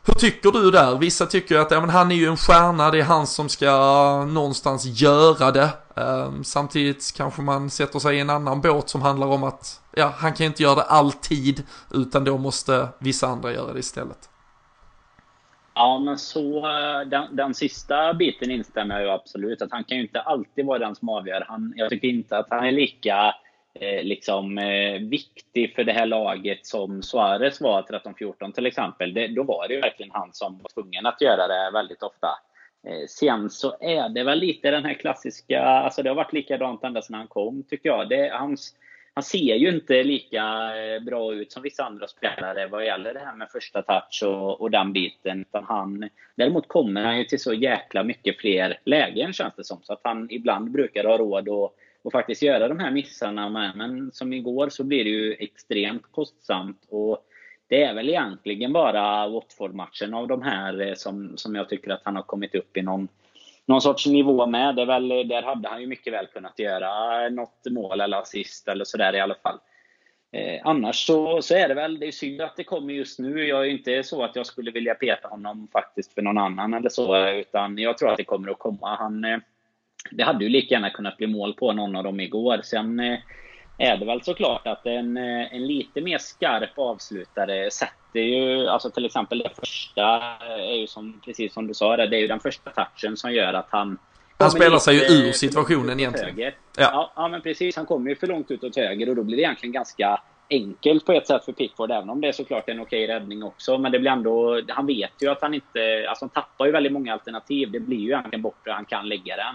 Hur 0.05 0.15
tycker 0.15 0.51
du 0.51 0.71
där? 0.71 0.99
Vissa 0.99 1.27
tycker 1.27 1.59
att 1.59 1.71
ja, 1.71 1.81
men 1.81 1.91
han 1.91 2.11
är 2.11 2.17
ju 2.17 2.27
en 2.27 2.37
stjärna, 2.37 2.91
det 2.91 2.99
är 2.99 3.05
han 3.05 3.27
som 3.27 3.49
ska 3.49 3.71
någonstans 4.25 4.85
göra 4.85 5.51
det. 5.51 5.69
Ehm, 5.97 6.45
samtidigt 6.45 7.15
kanske 7.17 7.43
man 7.43 7.71
sätter 7.71 7.99
sig 7.99 8.17
i 8.17 8.21
en 8.21 8.31
annan 8.31 8.61
båt 8.61 8.89
som 8.89 9.03
handlar 9.03 9.27
om 9.27 9.45
att 9.45 9.83
ja, 9.97 10.15
han 10.17 10.35
kan 10.35 10.47
inte 10.47 10.63
göra 10.63 10.75
det 10.75 10.83
alltid, 10.83 11.63
utan 11.95 12.25
då 12.25 12.39
måste 12.39 12.89
vissa 12.99 13.27
andra 13.27 13.53
göra 13.53 13.73
det 13.73 13.79
istället. 13.79 14.31
Ja, 15.75 15.99
men 15.99 16.19
så 16.19 16.59
eh, 16.59 17.01
den, 17.07 17.37
den 17.37 17.55
sista 17.55 18.15
biten 18.15 18.51
instämmer 18.51 18.95
jag 18.95 19.05
ju 19.05 19.11
absolut. 19.11 19.63
Att 19.63 19.73
han 19.73 19.85
kan 19.85 19.97
ju 19.97 20.03
inte 20.03 20.21
alltid 20.21 20.67
vara 20.67 20.79
den 20.79 20.95
som 20.95 21.09
avgör. 21.09 21.45
Han, 21.49 21.73
jag 21.77 21.91
tycker 21.91 22.09
inte 22.09 22.39
att 22.39 22.47
han 22.51 22.67
är 22.67 22.73
lika 22.73 23.35
eh, 23.75 24.03
liksom, 24.03 24.59
eh, 24.59 25.01
viktig 25.01 25.75
för 25.75 25.85
det 25.85 25.93
här 25.93 26.07
laget 26.07 26.67
som 26.67 27.03
Suarez 27.03 27.61
var 27.61 27.83
13-14 27.83 28.53
till 28.53 28.67
exempel. 28.67 29.15
Det, 29.15 29.27
då 29.27 29.43
var 29.43 29.69
det 29.69 29.75
ju 29.75 29.81
verkligen 29.81 30.13
han 30.15 30.33
som 30.33 30.59
var 30.59 30.83
tvungen 30.83 31.07
att 31.07 31.21
göra 31.21 31.49
det 31.49 31.71
väldigt 31.73 32.03
ofta. 32.03 32.29
Eh, 32.87 33.07
sen 33.09 33.51
så 33.51 33.77
är 33.81 34.09
det 34.09 34.25
väl 34.25 34.39
lite 34.39 34.71
den 34.71 34.85
här 34.85 34.95
klassiska, 34.95 35.63
alltså 35.63 36.03
det 36.03 36.09
har 36.09 36.17
varit 36.17 36.33
likadant 36.33 36.85
ända 36.85 37.03
sedan 37.03 37.15
han 37.15 37.27
kom 37.27 37.63
tycker 37.63 37.89
jag. 37.89 38.09
Det, 38.09 38.31
hans, 38.33 38.75
han 39.15 39.23
ser 39.23 39.55
ju 39.55 39.69
inte 39.69 40.03
lika 40.03 40.43
eh, 40.77 41.03
bra 41.03 41.35
ut 41.35 41.53
som 41.53 41.63
vissa 41.63 41.85
andra 41.85 42.07
spelare 42.07 42.67
vad 42.67 42.85
gäller 42.85 43.15
det 43.15 43.21
här 43.21 43.37
med 43.37 43.49
första 43.53 43.83
touch 43.83 44.23
och, 44.27 44.61
och 44.61 44.71
den 44.71 44.93
biten. 44.93 45.41
Utan 45.41 45.65
han, 45.65 46.09
däremot 46.37 46.69
kommer 46.69 47.05
han 47.05 47.19
ju 47.19 47.25
till 47.25 47.41
så 47.41 47.53
jäkla 47.53 48.05
mycket 48.05 48.41
fler 48.41 48.79
lägen 48.85 49.33
känns 49.33 49.55
det 49.57 49.65
som. 49.65 49.79
Så 49.83 49.93
att 49.93 50.01
han 50.05 50.31
ibland 50.31 50.71
brukar 50.71 51.05
ha 51.05 51.19
råd 51.19 51.49
att 51.49 51.73
och 52.07 52.13
faktiskt 52.13 52.43
göra 52.43 52.69
de 52.69 52.79
här 52.79 52.91
missarna 52.91 53.49
med. 53.49 53.73
Men 53.77 54.13
som 54.13 54.33
igår 54.33 54.69
så 54.69 54.85
blir 54.85 55.05
det 55.05 55.11
ju 55.11 55.33
extremt 55.33 56.03
kostsamt. 56.11 56.87
Och 56.89 57.19
det 57.69 57.83
är 57.83 57.95
väl 57.95 58.09
egentligen 58.09 58.73
bara 58.73 59.29
Watford-matchen 59.29 60.15
av 60.15 60.29
de 60.29 60.43
här 60.43 60.81
eh, 60.81 60.95
som, 60.95 61.37
som 61.37 61.55
jag 61.55 61.69
tycker 61.69 61.91
att 61.91 62.03
han 62.05 62.17
har 62.17 62.23
kommit 62.23 62.55
upp 62.55 62.77
i 62.77 62.83
någon, 62.83 63.09
någon 63.67 63.81
sorts 63.81 64.07
nivå 64.07 64.47
med. 64.47 64.77
Det 64.77 64.85
väl, 64.85 65.11
eh, 65.11 65.19
där 65.19 65.43
hade 65.43 65.69
han 65.69 65.81
ju 65.81 65.87
mycket 65.87 66.13
väl 66.13 66.27
kunnat 66.27 66.59
göra 66.59 67.29
något 67.29 67.67
mål 67.71 68.01
eller 68.01 68.17
assist 68.17 68.69
eller 68.69 68.85
sådär 68.85 69.15
i 69.15 69.21
alla 69.21 69.35
fall. 69.35 69.59
Eh, 70.33 70.61
annars 70.65 71.07
så, 71.07 71.43
så 71.43 71.55
är 71.55 71.69
det 71.69 71.75
väl, 71.75 71.99
det 71.99 72.07
är 72.07 72.13
synd 72.13 72.41
att 72.41 72.57
det 72.57 72.65
kommer 72.65 72.95
just 72.95 73.19
nu. 73.19 73.47
Jag 73.47 73.61
är 73.61 73.71
inte 73.71 74.03
så 74.03 74.25
att 74.25 74.37
jag 74.37 74.47
skulle 74.47 74.71
vilja 74.71 74.95
peta 74.95 75.29
honom 75.29 75.69
faktiskt 75.73 76.15
för 76.15 76.23
någon 76.23 76.39
annan 76.39 76.75
eller 76.75 76.89
så. 76.89 77.29
Utan 77.29 77.79
jag 77.79 77.99
tror 77.99 78.11
att 78.11 78.17
det 78.17 78.25
kommer 78.25 78.51
att 78.51 78.59
komma. 78.59 78.97
Han, 78.97 79.25
eh, 79.25 79.39
det 80.11 80.23
hade 80.23 80.45
ju 80.45 80.51
lika 80.51 80.75
gärna 80.75 80.91
kunnat 80.91 81.17
bli 81.17 81.27
mål 81.27 81.55
på 81.55 81.73
någon 81.73 81.97
av 81.97 82.05
dem 82.05 82.21
igår. 82.21 82.61
Sen 82.65 83.01
eh, 83.01 83.19
är 83.79 83.97
det 83.97 84.05
väl 84.05 84.23
såklart 84.23 84.67
att 84.67 84.87
en, 84.87 85.17
eh, 85.17 85.55
en 85.55 85.67
lite 85.67 86.01
mer 86.01 86.19
skarp 86.19 86.79
avslutare 86.79 87.71
sätter 87.71 88.21
ju, 88.21 88.67
alltså 88.69 88.91
till 88.91 89.07
exempel 89.07 89.39
det 89.39 89.51
första 89.61 90.03
är 90.49 90.75
ju 90.75 90.87
som, 90.87 91.21
precis 91.25 91.53
som 91.53 91.67
du 91.67 91.75
sa, 91.75 91.97
det 91.97 92.17
är 92.17 92.21
ju 92.21 92.27
den 92.27 92.41
första 92.41 92.71
touchen 92.71 93.17
som 93.17 93.33
gör 93.33 93.55
att 93.55 93.69
han 93.71 93.99
han 94.39 94.51
spelar 94.51 94.79
sig 94.79 94.95
ju 94.95 95.29
ur 95.29 95.33
situationen 95.33 96.01
egentligen. 96.01 96.39
Ja. 96.39 96.51
ja. 96.77 97.13
Ja, 97.17 97.29
men 97.29 97.41
precis. 97.41 97.77
Han 97.77 97.87
kommer 97.87 98.11
ju 98.11 98.17
för 98.17 98.27
långt 98.27 98.51
ut 98.51 98.65
åt 98.65 98.77
höger 98.77 99.09
och 99.09 99.17
då 99.17 99.23
blir 99.23 99.37
det 99.37 99.43
egentligen 99.43 99.73
ganska 99.73 100.21
enkelt 100.51 101.07
på 101.07 101.13
ett 101.13 101.27
sätt 101.27 101.45
för 101.45 101.53
Pickford, 101.53 101.91
även 101.91 102.11
om 102.11 102.21
det 102.21 102.29
är 102.29 102.33
såklart 102.33 102.69
en 102.69 102.81
okej 102.81 103.07
räddning 103.07 103.43
också. 103.43 103.79
Men 103.79 103.93
det 103.93 103.99
blir 103.99 104.11
ändå, 104.11 104.63
han 104.69 104.87
vet 104.87 105.13
ju 105.21 105.29
att 105.29 105.43
han 105.43 105.55
inte, 105.55 106.07
alltså 106.09 106.25
han 106.25 106.31
tappar 106.31 106.67
ju 106.67 106.73
väldigt 106.73 106.93
många 106.93 107.13
alternativ. 107.13 107.71
Det 107.71 107.81
blir 107.81 107.99
ju 107.99 108.09
egentligen 108.09 108.43
bort 108.43 108.61
han 108.67 108.85
kan 108.85 109.09
lägga 109.09 109.37
den. 109.37 109.55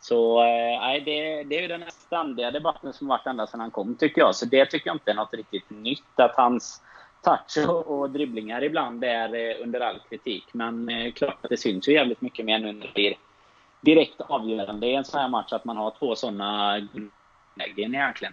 Så 0.00 0.42
eh, 0.42 1.04
det, 1.04 1.44
det 1.44 1.58
är 1.58 1.62
ju 1.62 1.68
den 1.68 1.84
ständiga 1.88 2.50
debatten 2.50 2.92
som 2.92 3.08
varit 3.08 3.26
ända 3.26 3.46
sedan 3.46 3.60
han 3.60 3.70
kom, 3.70 3.94
tycker 3.94 4.20
jag. 4.20 4.34
Så 4.34 4.46
det 4.46 4.66
tycker 4.66 4.86
jag 4.88 4.94
inte 4.94 5.10
är 5.10 5.14
något 5.14 5.34
riktigt 5.34 5.70
nytt. 5.70 6.20
Att 6.20 6.36
hans 6.36 6.82
touch 7.22 7.68
och, 7.68 7.98
och 7.98 8.10
dribblingar 8.10 8.64
ibland 8.64 9.04
är 9.04 9.34
eh, 9.34 9.62
under 9.62 9.80
all 9.80 10.00
kritik. 10.08 10.44
Men 10.52 10.88
eh, 10.88 11.12
klart 11.12 11.44
att 11.44 11.50
det 11.50 11.56
syns 11.56 11.88
ju 11.88 11.92
jävligt 11.92 12.20
mycket 12.20 12.44
mer 12.44 12.58
nu 12.58 12.72
när 12.72 12.86
det 12.86 12.92
blir 12.94 13.14
direkt 13.80 14.20
avgörande 14.20 14.86
i 14.86 14.94
en 14.94 15.04
sån 15.04 15.20
här 15.20 15.28
match 15.28 15.52
att 15.52 15.64
man 15.64 15.76
har 15.76 15.90
två 15.98 16.14
sådana 16.14 16.76
lägen 17.54 17.94
egentligen. 17.94 18.32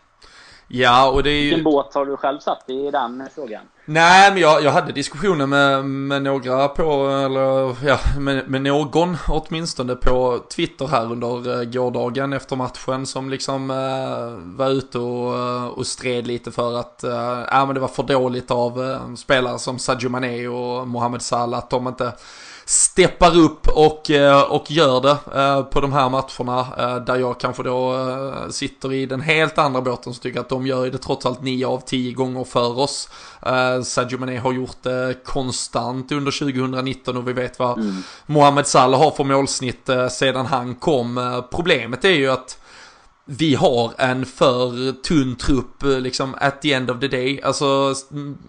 Ja, 0.68 1.10
och 1.10 1.24
det 1.24 1.30
är 1.30 1.42
ju... 1.42 1.50
Vilken 1.50 1.64
båt 1.64 1.94
har 1.94 2.06
du 2.06 2.18
själv 2.18 2.40
satt 2.40 2.70
i 2.70 2.92
den 2.92 3.30
frågan? 3.36 3.62
Nej, 3.86 4.32
men 4.32 4.42
jag, 4.42 4.64
jag 4.64 4.72
hade 4.72 4.92
diskussioner 4.92 5.46
med, 5.46 5.86
med 5.86 6.22
några 6.22 6.68
på, 6.68 7.08
eller 7.08 7.76
ja, 7.88 8.00
med, 8.20 8.50
med 8.50 8.62
någon 8.62 9.18
åtminstone 9.28 9.96
på 9.96 10.40
Twitter 10.56 10.88
här 10.88 11.12
under 11.12 11.60
eh, 11.60 11.64
gårdagen 11.64 12.34
efter 12.34 12.56
matchen 12.56 13.06
som 13.06 13.30
liksom 13.30 13.70
äh, 13.70 14.56
var 14.58 14.70
ute 14.70 15.00
och, 15.00 15.38
eh, 15.38 15.66
och 15.66 15.88
stred 15.88 16.28
lite 16.28 16.52
för 16.52 16.80
att 16.80 17.04
äh, 17.04 17.44
ja, 17.52 17.66
men 17.66 17.74
det 17.74 17.80
var 17.82 17.88
för 17.88 18.04
dåligt 18.04 18.52
av 18.52 18.84
äh, 18.84 19.16
spelare 19.16 19.60
som 19.60 19.80
Sadio 19.80 20.10
Mané 20.10 20.48
och 20.48 20.88
Mohamed 20.88 21.22
Salah 21.22 21.58
att 21.58 21.70
de 21.70 21.88
inte 21.88 22.14
steppar 22.66 23.38
upp 23.38 23.68
och, 23.68 24.12
eh, 24.12 24.42
och 24.42 24.72
gör 24.72 25.02
det 25.02 25.40
eh, 25.42 25.64
på 25.64 25.82
de 25.82 25.94
här 25.94 26.10
matcherna. 26.10 26.68
Eh, 26.78 27.06
där 27.06 27.16
jag 27.16 27.40
kanske 27.40 27.64
då 27.64 27.96
sitter 28.50 28.94
i 28.94 29.06
den 29.06 29.22
helt 29.22 29.58
andra 29.58 29.82
båten 29.82 30.14
som 30.14 30.22
tycker 30.22 30.40
att 30.40 30.50
de 30.50 30.68
gör 30.68 30.90
det 30.90 30.98
trots 30.98 31.26
allt 31.26 31.42
9 31.42 31.68
av 31.68 31.80
10 31.80 32.14
gånger 32.14 32.44
för 32.44 32.80
oss. 32.80 33.10
Sadio 33.84 34.20
Mané 34.20 34.38
har 34.38 34.54
gjort 34.54 34.78
det 34.82 35.16
konstant 35.26 36.12
under 36.12 36.32
2019 36.32 37.18
och 37.18 37.28
vi 37.28 37.34
vet 37.34 37.60
vad 37.60 37.78
mm. 37.78 38.04
Mohamed 38.26 38.68
Salah 38.68 39.00
har 39.00 39.12
för 39.12 39.24
målsnitt 39.24 39.90
sedan 40.12 40.46
han 40.46 40.76
kom. 40.76 41.44
Problemet 41.52 42.06
är 42.06 42.10
ju 42.10 42.32
att 42.32 42.58
vi 43.26 43.56
har 43.56 43.94
en 43.98 44.26
för 44.26 44.92
tunn 44.92 45.36
trupp 45.36 45.84
eh, 45.84 46.00
liksom 46.00 46.36
at 46.38 46.62
the 46.62 46.74
end 46.74 46.92
of 46.92 47.00
the 47.00 47.08
day. 47.08 47.42
Alltså 47.42 47.94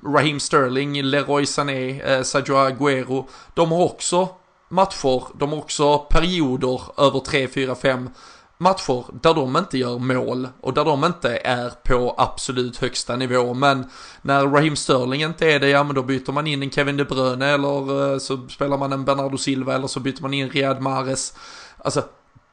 Raheem 0.04 0.40
Sterling, 0.40 1.02
Leroy 1.02 1.46
Sané, 1.46 2.00
eh, 2.00 2.22
Sergio 2.22 2.56
Aguero. 2.56 3.28
De 3.54 3.72
har 3.72 3.84
också 3.84 4.28
matcher, 4.68 5.38
de 5.38 5.50
har 5.50 5.58
också 5.58 5.98
perioder 5.98 6.80
över 6.96 7.20
3, 7.20 7.48
4, 7.48 7.74
5 7.74 8.10
matcher 8.58 9.04
där 9.22 9.34
de 9.34 9.56
inte 9.56 9.78
gör 9.78 9.98
mål 9.98 10.48
och 10.60 10.74
där 10.74 10.84
de 10.84 11.04
inte 11.04 11.36
är 11.36 11.70
på 11.70 12.14
absolut 12.18 12.76
högsta 12.76 13.16
nivå. 13.16 13.54
Men 13.54 13.90
när 14.22 14.46
Raheem 14.46 14.76
Sterling 14.76 15.22
inte 15.22 15.50
är 15.52 15.60
det, 15.60 15.68
ja 15.68 15.84
men 15.84 15.94
då 15.94 16.02
byter 16.02 16.32
man 16.32 16.46
in 16.46 16.62
en 16.62 16.70
Kevin 16.70 16.96
De 16.96 17.04
Bruyne 17.04 17.46
eller 17.46 18.12
eh, 18.12 18.18
så 18.18 18.48
spelar 18.48 18.78
man 18.78 18.92
en 18.92 19.04
Bernardo 19.04 19.38
Silva 19.38 19.74
eller 19.74 19.86
så 19.86 20.00
byter 20.00 20.22
man 20.22 20.34
in 20.34 20.50
Riyad 20.50 20.80
Mahrez. 20.80 21.34
Alltså, 21.78 22.04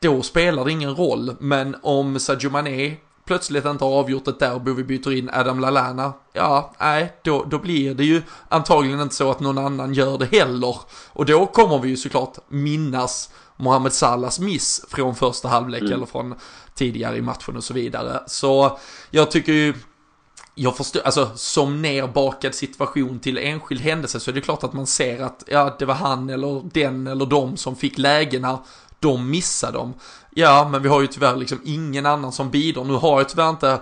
då 0.03 0.21
spelar 0.21 0.65
det 0.65 0.71
ingen 0.71 0.95
roll. 0.95 1.35
Men 1.39 1.75
om 1.81 2.19
Sadio 2.19 2.49
Mané 2.49 2.95
plötsligt 3.25 3.65
inte 3.65 3.85
har 3.85 3.91
avgjort 3.91 4.27
ett 4.27 4.39
derby 4.39 4.71
och 4.71 4.79
vi 4.79 4.83
byter 4.83 5.13
in 5.13 5.29
Adam 5.33 5.59
Lallana, 5.59 6.13
ja, 6.33 6.73
nej, 6.79 7.13
då, 7.23 7.43
då 7.43 7.59
blir 7.59 7.93
det 7.93 8.03
ju 8.03 8.21
antagligen 8.49 9.01
inte 9.01 9.15
så 9.15 9.31
att 9.31 9.39
någon 9.39 9.57
annan 9.57 9.93
gör 9.93 10.17
det 10.17 10.25
heller. 10.25 10.77
Och 11.09 11.25
då 11.25 11.45
kommer 11.45 11.79
vi 11.79 11.89
ju 11.89 11.97
såklart 11.97 12.37
minnas 12.47 13.29
Mohamed 13.57 13.93
Salahs 13.93 14.39
miss 14.39 14.85
från 14.89 15.15
första 15.15 15.47
halvlek 15.47 15.81
mm. 15.81 15.93
eller 15.93 16.05
från 16.05 16.35
tidigare 16.75 17.17
i 17.17 17.21
matchen 17.21 17.57
och 17.57 17.63
så 17.63 17.73
vidare. 17.73 18.23
Så 18.27 18.79
jag 19.11 19.31
tycker 19.31 19.53
ju 19.53 19.73
jag 20.55 20.77
förstår, 20.77 21.01
alltså 21.01 21.31
som 21.35 21.81
nerbakad 21.81 22.55
situation 22.55 23.19
till 23.19 23.37
enskild 23.37 23.81
händelse 23.81 24.19
så 24.19 24.31
är 24.31 24.35
det 24.35 24.41
klart 24.41 24.63
att 24.63 24.73
man 24.73 24.87
ser 24.87 25.23
att 25.23 25.43
ja, 25.47 25.75
det 25.79 25.85
var 25.85 25.95
han 25.95 26.29
eller 26.29 26.69
den 26.73 27.07
eller 27.07 27.25
de 27.25 27.57
som 27.57 27.75
fick 27.75 27.97
lägena, 27.97 28.59
de 29.03 29.29
missade 29.29 29.77
dem. 29.77 29.93
Ja, 30.29 30.67
men 30.71 30.81
vi 30.81 30.89
har 30.89 31.01
ju 31.01 31.07
tyvärr 31.07 31.35
liksom 31.35 31.61
ingen 31.63 32.05
annan 32.05 32.31
som 32.31 32.49
bidrar. 32.49 32.83
Nu 32.83 32.93
har 32.93 33.19
jag 33.19 33.29
tyvärr 33.29 33.49
inte 33.49 33.79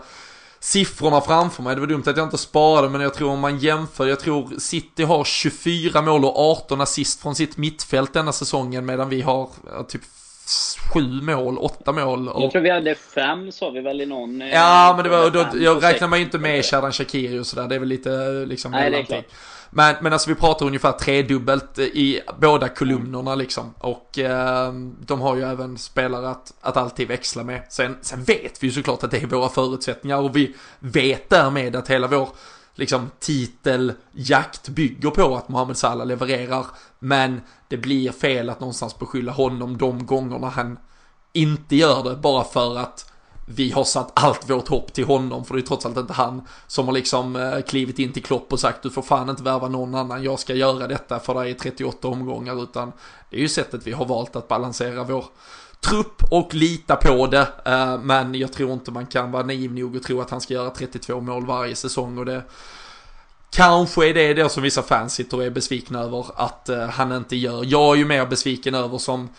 siffrorna 0.60 1.22
framför 1.22 1.64
mig. 1.64 1.76
Det 1.76 1.82
var 1.82 1.88
dumt 1.88 2.04
att 2.06 2.18
jag 2.18 2.26
inte 2.26 2.38
sparade, 2.38 2.90
men 2.90 3.02
jag 3.02 3.14
tror 3.14 3.32
om 3.32 3.40
man 3.40 3.58
jämför, 3.58 4.08
jag 4.08 4.20
tror 4.20 4.60
City 4.60 5.04
har 5.04 5.24
24 5.24 6.02
mål 6.02 6.26
och 6.26 6.40
18 6.40 6.82
assist 6.82 7.22
från 7.22 7.36
sitt 7.36 7.58
mittfält 7.58 8.14
denna 8.14 8.32
säsongen, 8.32 8.86
medan 8.86 9.10
vi 9.10 9.22
har 9.22 9.50
typ 9.88 10.02
sju 10.94 11.22
mål, 11.22 11.58
åtta 11.58 11.92
mål. 11.92 12.30
Och... 12.30 12.44
Jag 12.44 12.52
tror 12.52 12.62
vi 12.62 12.70
hade 12.70 12.96
fem 12.96 13.52
sa 13.52 13.70
vi 13.70 13.82
väl 13.82 14.02
i 14.02 14.06
någon. 14.06 14.42
Eh, 14.42 14.50
ja, 14.50 14.94
men 14.96 15.04
det 15.04 15.10
var, 15.10 15.30
då, 15.30 15.46
jag 15.54 15.84
räknar 15.84 16.08
mig 16.08 16.22
inte 16.22 16.38
med 16.38 16.66
Shadan 16.66 16.92
Shakiri 16.92 17.40
och 17.40 17.48
sådär. 17.48 17.68
Det 17.68 17.76
är 17.76 17.80
väl 17.80 17.90
lite 17.90 18.10
liksom 18.46 18.72
Nej, 18.72 18.92
det 18.92 18.98
är 18.98 19.04
klart. 19.04 19.26
Men, 19.74 19.96
men 20.02 20.14
alltså 20.14 20.30
vi 20.30 20.36
pratar 20.36 20.66
ungefär 20.66 20.92
tredubbelt 20.92 21.80
i 21.80 22.22
båda 22.40 22.68
kolumnerna 22.68 23.36
liksom. 23.36 23.74
Och 23.78 24.20
eh, 24.20 24.74
de 25.00 25.22
har 25.22 25.36
ju 25.36 25.44
även 25.44 25.78
spelare 25.78 26.30
att, 26.30 26.54
att 26.62 26.78
alltid 26.78 27.08
växla 27.08 27.44
med. 27.44 27.62
Sen, 27.70 27.98
sen 28.02 28.24
vet 28.24 28.64
vi 28.64 28.68
ju 28.68 28.74
såklart 28.74 29.04
att 29.04 29.12
det 29.12 29.24
är 29.24 29.28
våra 29.28 29.50
förutsättningar 29.50 30.18
och 30.18 30.36
vi 30.36 30.56
vet 30.80 31.30
därmed 31.30 31.76
att 31.76 31.88
hela 31.88 32.08
vår 32.08 32.30
liksom 32.76 33.12
titeljakt 33.20 34.70
bygger 34.70 35.10
på 35.10 35.36
att 35.36 35.50
Mohamed 35.50 35.78
Salah 35.78 36.08
levererar. 36.08 36.66
Men 37.00 37.42
det 37.68 37.78
blir 37.78 38.12
fel 38.12 38.50
att 38.50 38.60
någonstans 38.60 39.00
beskylla 39.00 39.32
honom 39.32 39.78
de 39.78 40.06
gångerna 40.06 40.50
han 40.50 40.80
inte 41.34 41.76
gör 41.76 42.04
det 42.04 42.16
bara 42.16 42.44
för 42.44 42.78
att 42.78 43.12
vi 43.46 43.72
har 43.72 43.84
satt 43.84 44.12
allt 44.14 44.50
vårt 44.50 44.68
hopp 44.68 44.94
till 44.94 45.06
honom, 45.06 45.46
för 45.46 45.54
det 45.54 45.62
är 45.62 45.66
trots 45.66 45.86
allt 45.86 45.98
inte 45.98 46.14
han 46.14 46.42
som 46.68 46.86
har 46.86 46.94
liksom 46.94 47.36
eh, 47.36 47.62
klivit 47.62 48.00
in 48.00 48.14
till 48.14 48.24
Klopp 48.24 48.54
och 48.54 48.60
sagt 48.60 48.84
du 48.84 48.90
får 48.90 49.02
fan 49.02 49.30
inte 49.30 49.44
värva 49.44 49.68
någon 49.68 49.96
annan, 49.96 50.24
jag 50.24 50.40
ska 50.40 50.54
göra 50.54 50.88
detta 50.88 51.20
för 51.20 51.34
dig 51.34 51.52
i 51.52 51.54
38 51.54 52.08
omgångar, 52.08 52.64
utan 52.64 52.92
det 53.30 53.38
är 53.38 53.42
ju 53.42 53.50
sättet 53.50 53.88
vi 53.88 53.92
har 53.92 54.06
valt 54.06 54.36
att 54.36 54.48
balansera 54.48 55.04
vår 55.04 55.26
trupp 55.82 56.24
och 56.30 56.54
lita 56.54 56.96
på 56.96 57.28
det, 57.28 57.48
eh, 57.66 57.98
men 57.98 58.36
jag 58.36 58.54
tror 58.54 58.74
inte 58.74 58.92
man 58.92 59.06
kan 59.06 59.32
vara 59.32 59.44
naiv 59.44 59.74
nog 59.74 59.96
och 59.96 60.04
tro 60.04 60.22
att 60.22 60.30
han 60.30 60.42
ska 60.42 60.54
göra 60.54 60.70
32 60.70 61.22
mål 61.22 61.46
varje 61.46 61.76
säsong 61.76 62.18
och 62.18 62.26
det 62.26 62.44
Kanske 63.54 64.10
är 64.10 64.14
det 64.14 64.34
det 64.34 64.50
som 64.50 64.64
vissa 64.64 64.84
fans 64.84 65.14
sitter 65.14 65.38
och 65.38 65.44
är 65.44 65.50
besvikna 65.50 66.00
över 66.00 66.26
att 66.36 66.70
eh, 66.70 66.88
han 66.88 67.12
inte 67.12 67.36
gör. 67.36 67.64
Jag 67.66 67.94
är 67.94 67.96
ju 67.96 68.06
mer 68.06 68.26
besviken 68.26 68.76
över 68.76 68.98
som 68.98 69.30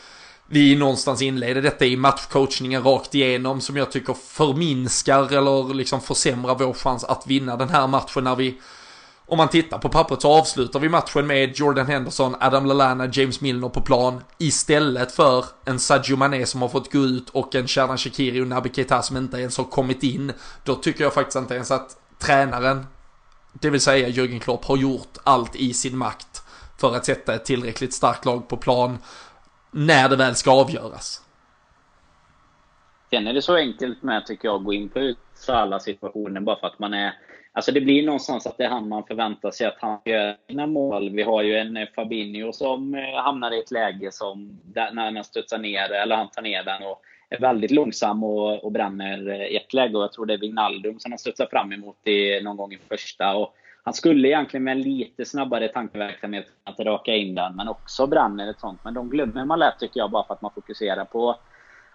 vi 0.47 0.77
någonstans 0.77 1.23
inleder 1.23 1.63
detta 1.63 1.85
i 1.85 1.97
matchcoachningen 1.97 2.83
rakt 2.83 3.15
igenom 3.15 3.61
som 3.61 3.77
jag 3.77 3.93
tycker 3.93 4.15
förminskar 4.15 5.33
eller 5.33 5.75
liksom 5.75 6.01
försämrar 6.01 6.55
vår 6.55 6.73
chans 6.73 7.05
att 7.05 7.27
vinna 7.27 7.57
den 7.57 7.69
här 7.69 7.87
matchen 7.87 8.25
när 8.25 8.37
vi 8.37 8.61
om 9.33 9.39
man 9.39 9.49
tittar 9.49 9.79
på 9.79 9.89
pappret 9.89 10.23
så 10.23 10.33
avslutar 10.33 10.81
vi 10.81 10.89
matchen 10.89 11.27
med 11.27 11.59
Jordan 11.59 11.87
Henderson, 11.87 12.35
Adam 12.41 12.67
Lallana, 12.67 13.09
James 13.13 13.41
Milner 13.41 13.69
på 13.69 13.81
plan 13.81 14.25
istället 14.39 15.13
för 15.13 15.45
en 15.65 15.79
Sadio 15.79 16.17
Mané 16.17 16.47
som 16.47 16.63
har 16.63 16.69
fått 16.69 16.93
gå 16.93 16.99
ut 16.99 17.31
och 17.31 17.55
en 17.55 17.69
Sherdan 17.69 17.99
Shakiri 17.99 18.41
och 18.41 18.47
Naby 18.47 18.71
Keita 18.73 19.03
som 19.03 19.17
inte 19.17 19.37
ens 19.37 19.59
har 19.59 19.65
kommit 19.65 20.03
in. 20.03 20.33
Då 20.65 20.75
tycker 20.75 21.05
jag 21.05 21.15
faktiskt 21.15 21.37
inte 21.37 21.55
ens 21.55 21.71
att 21.71 21.97
tränaren, 22.19 22.87
det 23.53 23.71
vill 23.71 23.81
säga 23.81 24.09
Jürgen 24.09 24.39
Klopp, 24.39 24.65
har 24.65 24.77
gjort 24.77 25.19
allt 25.25 25.57
i 25.57 25.75
sin 25.75 25.99
makt 25.99 26.43
för 26.79 26.97
att 26.97 27.05
sätta 27.05 27.35
ett 27.35 27.45
tillräckligt 27.45 27.95
starkt 27.95 28.25
lag 28.25 28.49
på 28.49 28.57
plan 28.57 28.99
när 29.71 30.09
det 30.09 30.17
väl 30.17 30.35
ska 30.35 30.51
avgöras. 30.51 31.23
Sen 33.11 33.27
är 33.27 33.35
det 33.35 33.43
så 33.43 33.57
enkelt 33.57 34.03
med, 34.03 34.27
tycker 34.27 34.49
jag, 34.49 34.57
att 34.57 34.65
gå 34.65 34.73
in 34.73 34.89
på 34.89 35.15
alla 35.49 35.81
situationer 35.81 36.41
bara 36.41 36.61
för 36.61 36.67
att 36.67 36.79
man 36.79 36.95
är... 36.95 37.15
Alltså 37.55 37.73
det 37.73 37.81
blir 37.81 38.07
någonstans 38.07 38.47
att 38.47 38.59
det 38.59 38.65
är 38.65 38.69
han 38.69 38.89
man 38.89 39.05
förväntar 39.05 39.51
sig 39.51 39.67
att 39.67 39.79
han 39.81 39.99
gör 40.05 40.37
sina 40.49 40.67
mål. 40.67 41.11
Vi 41.11 41.23
har 41.23 41.43
ju 41.43 41.57
en 41.57 41.77
eh, 41.77 41.89
Fabinho 41.95 42.53
som 42.53 42.95
eh, 42.95 43.23
hamnar 43.23 43.55
i 43.55 43.61
ett 43.61 43.71
läge 43.71 44.13
som, 44.13 44.61
när 44.75 45.13
han 45.13 45.25
studsar 45.25 45.59
ner, 45.59 45.93
eller 45.93 46.17
han 46.17 46.31
tar 46.31 46.43
ner 46.43 46.65
den 46.65 46.83
och 46.83 47.03
är 47.31 47.41
väldigt 47.41 47.71
långsam 47.71 48.25
och, 48.25 48.65
och 48.65 48.73
bränner 48.73 49.29
eh, 49.29 49.57
ett 49.57 49.73
läge. 49.73 49.97
Och 49.97 50.03
jag 50.03 50.13
tror 50.13 50.27
det 50.27 50.35
är 50.35 50.39
Wijnaldum 50.39 50.99
som 50.99 51.13
han 51.13 51.19
studsar 51.19 51.47
fram 51.51 51.73
emot 51.73 52.07
i, 52.07 52.41
någon 52.43 52.57
gång 52.57 52.73
i 52.73 52.79
första. 52.89 53.37
Och 53.37 53.55
han 53.85 53.95
skulle 53.95 54.29
egentligen 54.29 54.65
med 54.65 54.79
lite 54.79 55.25
snabbare 55.25 55.69
tankeverksamhet 55.69 56.47
att 56.65 56.81
raka 56.81 57.15
in 57.15 57.35
den, 57.35 57.57
men 57.57 57.69
också 57.69 58.07
bränner 58.07 58.51
ett 58.51 58.61
sånt. 58.61 58.81
Men 58.85 58.95
de 58.95 59.11
glömmer 59.11 59.45
man 59.45 59.59
lätt 59.59 59.79
tycker 59.79 60.01
jag, 60.01 60.11
bara 60.11 60.25
för 60.27 60.35
att 60.35 60.43
man 60.43 60.53
fokuserar 60.55 61.05
på 61.05 61.37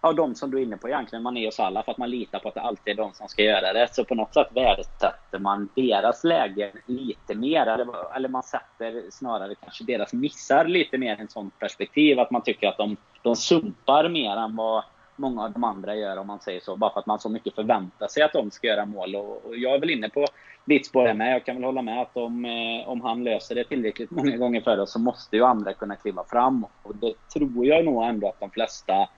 ja, 0.08 0.13
de 0.13 0.36
som 0.36 0.52
du 0.52 0.58
är 0.58 0.62
inne 0.62 0.78
på 0.78 0.88
egentligen, 0.88 1.24
man 1.24 1.38
är 1.38 1.48
och 1.48 1.54
Salah, 1.54 1.86
för 1.86 1.91
att 1.91 1.98
man 1.98 2.10
litar 2.10 2.39
på 2.39 2.48
att 2.48 2.56
det 2.56 2.62
alltid 2.62 2.93
är 2.93 2.98
de 2.98 3.13
som 3.13 3.28
ska 3.28 3.43
göra 3.43 3.74
det. 3.74 3.88
Så 3.91 4.06
på 4.06 4.15
något 4.15 4.34
sätt 4.34 4.48
värdesätter 4.56 5.39
man 5.39 5.70
deras 5.76 6.24
lägen 6.24 6.72
lite 6.86 7.36
mer, 7.36 7.65
eller, 7.65 8.15
eller 8.15 8.30
man 8.30 8.43
sätter 8.43 9.04
snarare 9.12 9.56
kanske 9.56 9.84
deras 9.84 10.13
missar 10.13 10.65
lite 10.65 10.98
mer 10.98 11.20
i 11.20 11.24
ett 11.24 11.32
sånt 11.32 11.60
perspektiv. 11.60 12.20
Att 12.20 12.32
man 12.32 12.41
tycker 12.41 12.67
att 12.67 12.78
de, 12.78 12.98
de 13.22 13.36
sumpar 13.36 14.10
mer 14.10 14.38
än 14.38 14.56
vad 14.56 14.84
många 15.15 15.43
av 15.43 15.52
de 15.52 15.63
andra 15.63 15.96
gör, 15.96 16.17
om 16.17 16.28
man 16.28 16.39
säger 16.39 16.60
så. 16.60 16.76
Bara 16.76 16.93
för 16.93 17.00
att 17.00 17.06
man 17.06 17.20
så 17.20 17.30
mycket 17.30 17.56
förväntar 17.56 18.08
sig 18.08 18.24
att 18.24 18.34
de 18.34 18.52
ska 18.52 18.67
göra 18.67 18.86
mål. 18.86 19.15
Och, 19.15 19.46
och 19.46 19.58
jag 19.58 19.76
är 19.76 19.80
väl 19.80 19.89
inne 19.89 20.10
på 20.10 20.26
ditt 20.65 20.86
spår 20.86 21.13
med. 21.13 21.34
Jag 21.34 21.46
kan 21.46 21.56
väl 21.56 21.63
hålla 21.63 21.82
med 21.82 22.02
att 22.02 22.17
om, 22.17 22.46
eh, 22.46 22.89
om 22.89 23.02
han 23.02 23.24
löser 23.24 23.56
det 23.56 23.63
tillräckligt 23.63 24.12
många 24.12 24.38
gånger 24.38 24.62
för 24.62 24.80
oss 24.80 24.91
så 24.91 25.00
måste 25.00 25.36
ju 25.36 25.43
andra 25.43 25.74
kunna 25.74 25.96
kliva 25.96 26.24
fram. 26.24 26.65
Och 26.84 26.96
det 26.96 27.13
tror 27.34 27.65
jag 27.65 27.86
nog 27.86 28.04
ändå 28.04 28.30
att 28.30 28.39
de 28.39 28.50
flesta, 28.50 29.10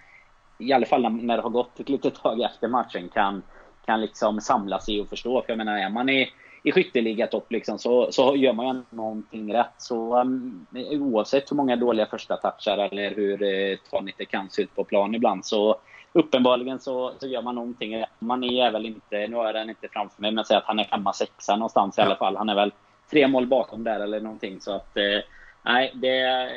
i 0.59 0.73
alla 0.73 0.85
fall 0.85 1.11
när 1.11 1.37
det 1.37 1.43
har 1.43 1.49
gått 1.49 1.79
ett 1.79 1.89
litet 1.89 2.15
tag 2.15 2.41
efter 2.41 2.67
matchen, 2.67 3.09
kan, 3.09 3.43
kan 3.85 4.01
liksom 4.01 4.41
samlas 4.41 4.89
i 4.89 5.01
och 5.01 5.09
förstå. 5.09 5.41
För 5.41 5.49
jag 5.49 5.57
menar, 5.57 5.77
är 5.77 5.89
man 5.89 6.09
i, 6.09 6.29
i 6.63 6.71
skytteligatopp 6.71 7.51
liksom, 7.51 7.79
så, 7.79 8.11
så 8.11 8.35
gör 8.35 8.53
man 8.53 8.67
ju 8.67 8.81
någonting 8.89 9.53
rätt. 9.53 9.73
Så 9.77 10.21
um, 10.21 10.65
oavsett 10.91 11.51
hur 11.51 11.55
många 11.55 11.75
dåliga 11.75 12.05
första 12.05 12.37
touchar 12.37 12.77
eller 12.77 13.15
hur 13.15 13.43
eh, 13.43 13.77
tanigt 13.91 14.17
det 14.17 14.25
kan 14.25 14.49
se 14.49 14.61
ut 14.61 14.75
på 14.75 14.83
plan 14.83 15.15
ibland 15.15 15.45
så 15.45 15.79
uppenbarligen 16.13 16.79
så, 16.79 17.13
så 17.19 17.27
gör 17.27 17.41
man 17.41 17.55
någonting 17.55 18.03
Man 18.19 18.43
är 18.43 18.71
väl 18.71 18.85
inte, 18.85 19.27
nu 19.27 19.35
har 19.35 19.45
jag 19.45 19.55
den 19.55 19.69
inte 19.69 19.87
framför 19.87 20.21
mig, 20.21 20.31
men 20.31 20.45
säg 20.45 20.57
att 20.57 20.63
han 20.63 20.79
är 20.79 20.83
femma, 20.83 21.13
sexa 21.13 21.55
någonstans 21.55 21.97
i 21.97 22.01
alla 22.01 22.15
fall. 22.15 22.37
Han 22.37 22.49
är 22.49 22.55
väl 22.55 22.71
tre 23.11 23.27
mål 23.27 23.47
bakom 23.47 23.83
där 23.83 23.99
eller 23.99 24.19
någonting. 24.19 24.61
Så 24.61 24.71
att, 24.75 24.97
eh, 24.97 25.19
nej, 25.63 25.91
det, 25.95 26.49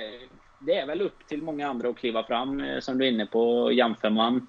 det 0.66 0.76
är 0.76 0.86
väl 0.86 1.00
upp 1.00 1.26
till 1.26 1.42
många 1.42 1.68
andra 1.68 1.88
att 1.88 1.98
kliva 1.98 2.24
fram, 2.24 2.60
eh, 2.60 2.80
som 2.80 2.98
du 2.98 3.06
är 3.06 3.10
inne 3.10 3.26
på. 3.26 3.72
Jämför 3.72 4.10
man 4.10 4.46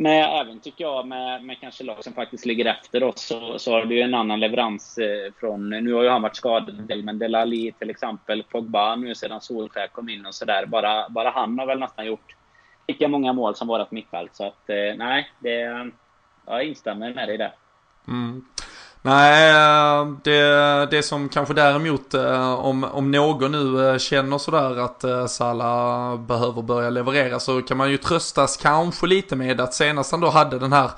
med, 0.00 0.40
även 0.40 0.60
tycker 0.60 0.84
jag, 0.84 1.06
med, 1.06 1.44
med 1.44 1.60
kanske 1.60 1.84
lag 1.84 2.04
som 2.04 2.12
faktiskt 2.12 2.46
ligger 2.46 2.64
efter 2.64 3.02
oss, 3.02 3.20
så, 3.26 3.58
så 3.58 3.72
har 3.72 3.84
du 3.84 3.94
ju 3.94 4.02
en 4.02 4.14
annan 4.14 4.40
leverans 4.40 4.98
eh, 4.98 5.32
från, 5.40 5.70
nu 5.70 5.92
har 5.92 6.02
ju 6.02 6.08
han 6.08 6.22
varit 6.22 6.36
skadad, 6.36 7.04
men 7.04 7.18
Delali 7.18 7.72
till 7.78 7.90
exempel, 7.90 8.42
Pogba 8.42 8.96
nu 8.96 9.14
sedan 9.14 9.40
Solskjaer 9.40 9.88
kom 9.88 10.08
in 10.08 10.26
och 10.26 10.34
sådär. 10.34 10.66
Bara, 10.66 11.08
bara 11.08 11.30
han 11.30 11.58
har 11.58 11.66
väl 11.66 11.78
nästan 11.78 12.06
gjort 12.06 12.36
lika 12.86 13.08
många 13.08 13.32
mål 13.32 13.54
som 13.54 13.68
vårat 13.68 13.90
mittfält. 13.90 14.36
Så 14.36 14.46
att 14.46 14.70
eh, 14.70 14.96
nej, 14.96 15.30
det, 15.38 15.90
jag 16.46 16.64
instämmer 16.64 17.14
med 17.14 17.28
dig 17.28 17.38
där. 17.38 17.52
Mm. 18.08 18.44
Nej, 19.08 19.50
eh, 19.50 20.06
det, 20.24 20.86
det 20.90 21.02
som 21.02 21.28
kanske 21.28 21.54
däremot 21.54 22.14
eh, 22.14 22.54
om, 22.54 22.84
om 22.84 23.10
någon 23.10 23.52
nu 23.52 23.88
eh, 23.88 23.98
känner 23.98 24.38
sådär 24.38 24.78
att 24.78 25.30
Salah 25.30 26.20
behöver 26.20 26.62
börja 26.62 26.90
leverera 26.90 27.40
så 27.40 27.62
kan 27.62 27.76
man 27.76 27.90
ju 27.90 27.96
tröstas 27.96 28.56
kanske 28.56 29.06
lite 29.06 29.36
med 29.36 29.60
att 29.60 29.74
senast 29.74 30.10
han 30.10 30.20
då 30.20 30.28
hade 30.28 30.58
den 30.58 30.72
här 30.72 30.90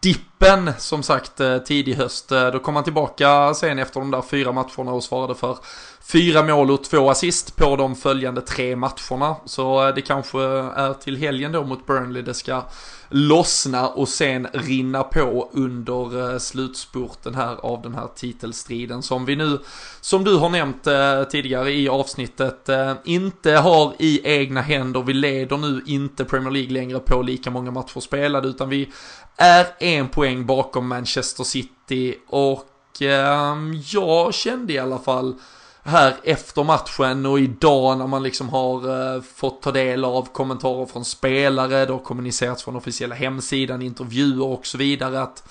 dippen 0.00 0.70
som 0.78 1.02
sagt 1.02 1.40
tidig 1.66 1.94
höst. 1.94 2.28
Då 2.28 2.58
kom 2.58 2.74
han 2.74 2.84
tillbaka 2.84 3.54
sen 3.54 3.78
efter 3.78 4.00
de 4.00 4.10
där 4.10 4.22
fyra 4.22 4.52
matcherna 4.52 4.92
och 4.92 5.04
svarade 5.04 5.34
för 5.34 5.58
fyra 6.00 6.42
mål 6.42 6.70
och 6.70 6.84
två 6.84 7.10
assist 7.10 7.56
på 7.56 7.76
de 7.76 7.96
följande 7.96 8.40
tre 8.40 8.76
matcherna. 8.76 9.36
Så 9.44 9.92
det 9.92 10.02
kanske 10.02 10.40
är 10.40 10.94
till 10.94 11.16
helgen 11.16 11.52
då 11.52 11.64
mot 11.64 11.86
Burnley 11.86 12.22
det 12.22 12.34
ska 12.34 12.62
lossna 13.10 13.88
och 13.88 14.08
sen 14.08 14.48
rinna 14.52 15.02
på 15.02 15.50
under 15.52 16.32
eh, 16.32 16.38
slutspurten 16.38 17.34
här 17.34 17.56
av 17.56 17.82
den 17.82 17.94
här 17.94 18.08
titelstriden 18.16 19.02
som 19.02 19.24
vi 19.24 19.36
nu, 19.36 19.58
som 20.00 20.24
du 20.24 20.36
har 20.36 20.48
nämnt 20.48 20.86
eh, 20.86 21.22
tidigare 21.22 21.72
i 21.72 21.88
avsnittet, 21.88 22.68
eh, 22.68 22.92
inte 23.04 23.52
har 23.52 23.94
i 23.98 24.20
egna 24.24 24.60
händer. 24.60 25.02
Vi 25.02 25.12
leder 25.12 25.56
nu 25.56 25.82
inte 25.86 26.24
Premier 26.24 26.50
League 26.50 26.72
längre 26.72 26.98
på 26.98 27.22
lika 27.22 27.50
många 27.50 27.70
matcher 27.70 28.00
spelade 28.00 28.48
utan 28.48 28.68
vi 28.68 28.88
är 29.36 29.66
en 29.78 30.08
poäng 30.08 30.46
bakom 30.46 30.88
Manchester 30.88 31.44
City 31.44 32.14
och 32.28 33.02
ehm, 33.02 33.82
jag 33.92 34.34
kände 34.34 34.72
i 34.72 34.78
alla 34.78 34.98
fall 34.98 35.34
här 35.82 36.16
efter 36.24 36.64
matchen 36.64 37.26
och 37.26 37.40
idag 37.40 37.98
när 37.98 38.06
man 38.06 38.22
liksom 38.22 38.48
har 38.48 39.14
eh, 39.16 39.22
fått 39.22 39.62
ta 39.62 39.72
del 39.72 40.04
av 40.04 40.28
kommentarer 40.32 40.86
från 40.86 41.04
spelare, 41.04 41.86
det 41.86 41.92
har 41.92 41.98
kommunicerats 41.98 42.62
från 42.62 42.76
officiella 42.76 43.14
hemsidan, 43.14 43.82
intervjuer 43.82 44.46
och 44.46 44.66
så 44.66 44.78
vidare 44.78 45.22
att 45.22 45.48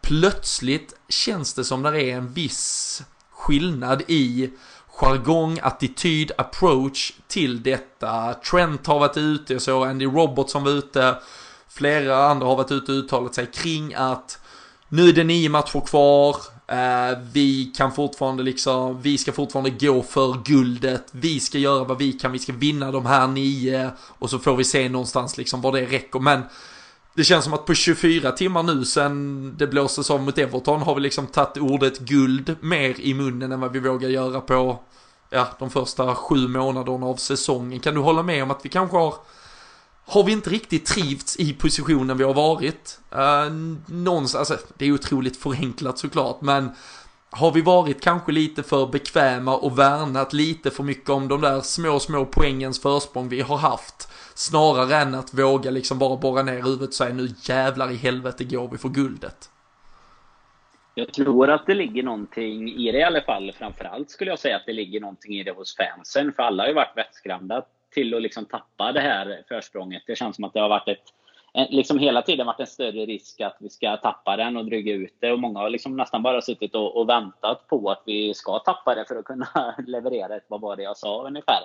plötsligt 0.00 0.94
känns 1.08 1.54
det 1.54 1.64
som 1.64 1.82
det 1.82 2.02
är 2.02 2.16
en 2.16 2.32
viss 2.32 3.02
skillnad 3.30 4.02
i 4.06 4.50
jargong, 5.00 5.58
attityd, 5.62 6.32
approach 6.38 7.12
till 7.28 7.62
detta. 7.62 8.34
Trent 8.34 8.86
har 8.86 8.98
varit 8.98 9.16
ute, 9.16 9.52
jag 9.52 9.62
såg 9.62 9.86
Andy 9.86 10.06
Robertson 10.06 10.64
var 10.64 10.70
ute, 10.70 11.16
flera 11.68 12.16
andra 12.16 12.46
har 12.46 12.56
varit 12.56 12.72
ute 12.72 12.92
och 12.92 12.98
uttalat 12.98 13.34
sig 13.34 13.46
kring 13.46 13.94
att 13.94 14.38
nu 14.88 15.08
är 15.08 15.12
det 15.12 15.24
nio 15.24 15.48
matcher 15.48 15.80
kvar, 15.80 16.36
Eh, 16.68 17.18
vi 17.32 17.64
kan 17.64 17.92
fortfarande 17.92 18.42
liksom, 18.42 19.02
vi 19.02 19.18
ska 19.18 19.32
fortfarande 19.32 19.70
gå 19.70 20.02
för 20.02 20.42
guldet, 20.44 21.08
vi 21.10 21.40
ska 21.40 21.58
göra 21.58 21.84
vad 21.84 21.98
vi 21.98 22.12
kan, 22.12 22.32
vi 22.32 22.38
ska 22.38 22.52
vinna 22.52 22.92
de 22.92 23.06
här 23.06 23.26
nio 23.26 23.90
och 24.00 24.30
så 24.30 24.38
får 24.38 24.56
vi 24.56 24.64
se 24.64 24.88
någonstans 24.88 25.38
liksom 25.38 25.60
vad 25.60 25.74
det 25.74 25.86
räcker. 25.86 26.18
Men 26.18 26.42
det 27.14 27.24
känns 27.24 27.44
som 27.44 27.54
att 27.54 27.66
på 27.66 27.74
24 27.74 28.32
timmar 28.32 28.62
nu 28.62 28.84
sen 28.84 29.54
det 29.58 29.66
blåses 29.66 30.10
av 30.10 30.22
mot 30.22 30.38
Everton 30.38 30.82
har 30.82 30.94
vi 30.94 31.00
liksom 31.00 31.26
tagit 31.26 31.56
ordet 31.56 31.98
guld 31.98 32.56
mer 32.60 33.00
i 33.00 33.14
munnen 33.14 33.52
än 33.52 33.60
vad 33.60 33.72
vi 33.72 33.80
vågar 33.80 34.08
göra 34.08 34.40
på 34.40 34.78
ja, 35.30 35.48
de 35.58 35.70
första 35.70 36.14
sju 36.14 36.48
månaderna 36.48 37.06
av 37.06 37.16
säsongen. 37.16 37.80
Kan 37.80 37.94
du 37.94 38.00
hålla 38.00 38.22
med 38.22 38.42
om 38.42 38.50
att 38.50 38.64
vi 38.64 38.68
kanske 38.68 38.96
har 38.96 39.14
har 40.08 40.24
vi 40.24 40.32
inte 40.32 40.50
riktigt 40.50 40.86
trivts 40.86 41.40
i 41.40 41.52
positionen 41.52 42.18
vi 42.18 42.24
har 42.24 42.34
varit. 42.34 43.00
Eh, 43.12 43.52
någonstans, 43.86 44.50
alltså, 44.50 44.66
det 44.78 44.86
är 44.86 44.92
otroligt 44.92 45.36
förenklat 45.36 45.98
såklart, 45.98 46.40
men 46.40 46.70
har 47.30 47.52
vi 47.52 47.60
varit 47.60 48.00
kanske 48.00 48.32
lite 48.32 48.62
för 48.62 48.86
bekväma 48.86 49.56
och 49.56 49.78
värnat 49.78 50.32
lite 50.32 50.70
för 50.70 50.82
mycket 50.82 51.10
om 51.10 51.28
de 51.28 51.40
där 51.40 51.60
små, 51.60 52.00
små 52.00 52.24
poängens 52.24 52.82
försprång 52.82 53.28
vi 53.28 53.40
har 53.40 53.56
haft. 53.56 54.08
Snarare 54.34 54.96
än 54.96 55.14
att 55.14 55.34
våga 55.34 55.70
liksom 55.70 55.98
bara 55.98 56.16
borra 56.16 56.42
ner 56.42 56.62
huvudet 56.62 56.88
och 56.88 56.94
säga 56.94 57.14
nu 57.14 57.28
jävlar 57.42 57.90
i 57.90 57.96
helvete 57.96 58.44
går 58.44 58.68
vi 58.68 58.78
för 58.78 58.88
guldet. 58.88 59.50
Jag 60.94 61.12
tror 61.12 61.50
att 61.50 61.66
det 61.66 61.74
ligger 61.74 62.02
någonting 62.02 62.68
i 62.68 62.92
det 62.92 62.98
i 62.98 63.02
alla 63.02 63.20
fall. 63.20 63.52
Framförallt 63.58 64.10
skulle 64.10 64.30
jag 64.30 64.38
säga 64.38 64.56
att 64.56 64.66
det 64.66 64.72
ligger 64.72 65.00
någonting 65.00 65.34
i 65.34 65.42
det 65.42 65.52
hos 65.52 65.76
fansen. 65.76 66.32
För 66.32 66.42
alla 66.42 66.62
har 66.62 66.68
ju 66.68 66.74
varit 66.74 66.96
vettskrämda 66.96 67.64
till 67.98 68.14
att 68.14 68.22
liksom 68.22 68.44
tappa 68.44 68.92
det 68.92 69.00
här 69.00 69.42
försprånget. 69.48 70.02
Det 70.06 70.16
känns 70.16 70.36
som 70.36 70.44
att 70.44 70.52
det 70.52 70.60
har 70.60 70.68
varit 70.68 70.88
ett, 70.88 71.70
liksom 71.70 71.98
hela 71.98 72.22
tiden 72.22 72.46
varit 72.46 72.60
en 72.60 72.66
större 72.66 73.06
risk 73.06 73.40
att 73.40 73.56
vi 73.60 73.68
ska 73.68 73.96
tappa 73.96 74.36
den 74.36 74.56
och 74.56 74.64
dryga 74.64 74.94
ut 74.94 75.14
det. 75.20 75.32
Och 75.32 75.38
många 75.38 75.58
har 75.58 75.70
liksom 75.70 75.96
nästan 75.96 76.22
bara 76.22 76.40
suttit 76.40 76.74
och, 76.74 76.96
och 76.96 77.08
väntat 77.08 77.66
på 77.66 77.90
att 77.90 78.02
vi 78.06 78.34
ska 78.34 78.58
tappa 78.58 78.94
det 78.94 79.04
för 79.08 79.16
att 79.16 79.24
kunna 79.24 79.74
leverera 79.86 80.36
ett, 80.36 80.44
vad 80.48 80.60
var 80.60 80.76
det 80.76 80.82
jag 80.82 80.96
sa 80.96 81.26
ungefär. 81.26 81.60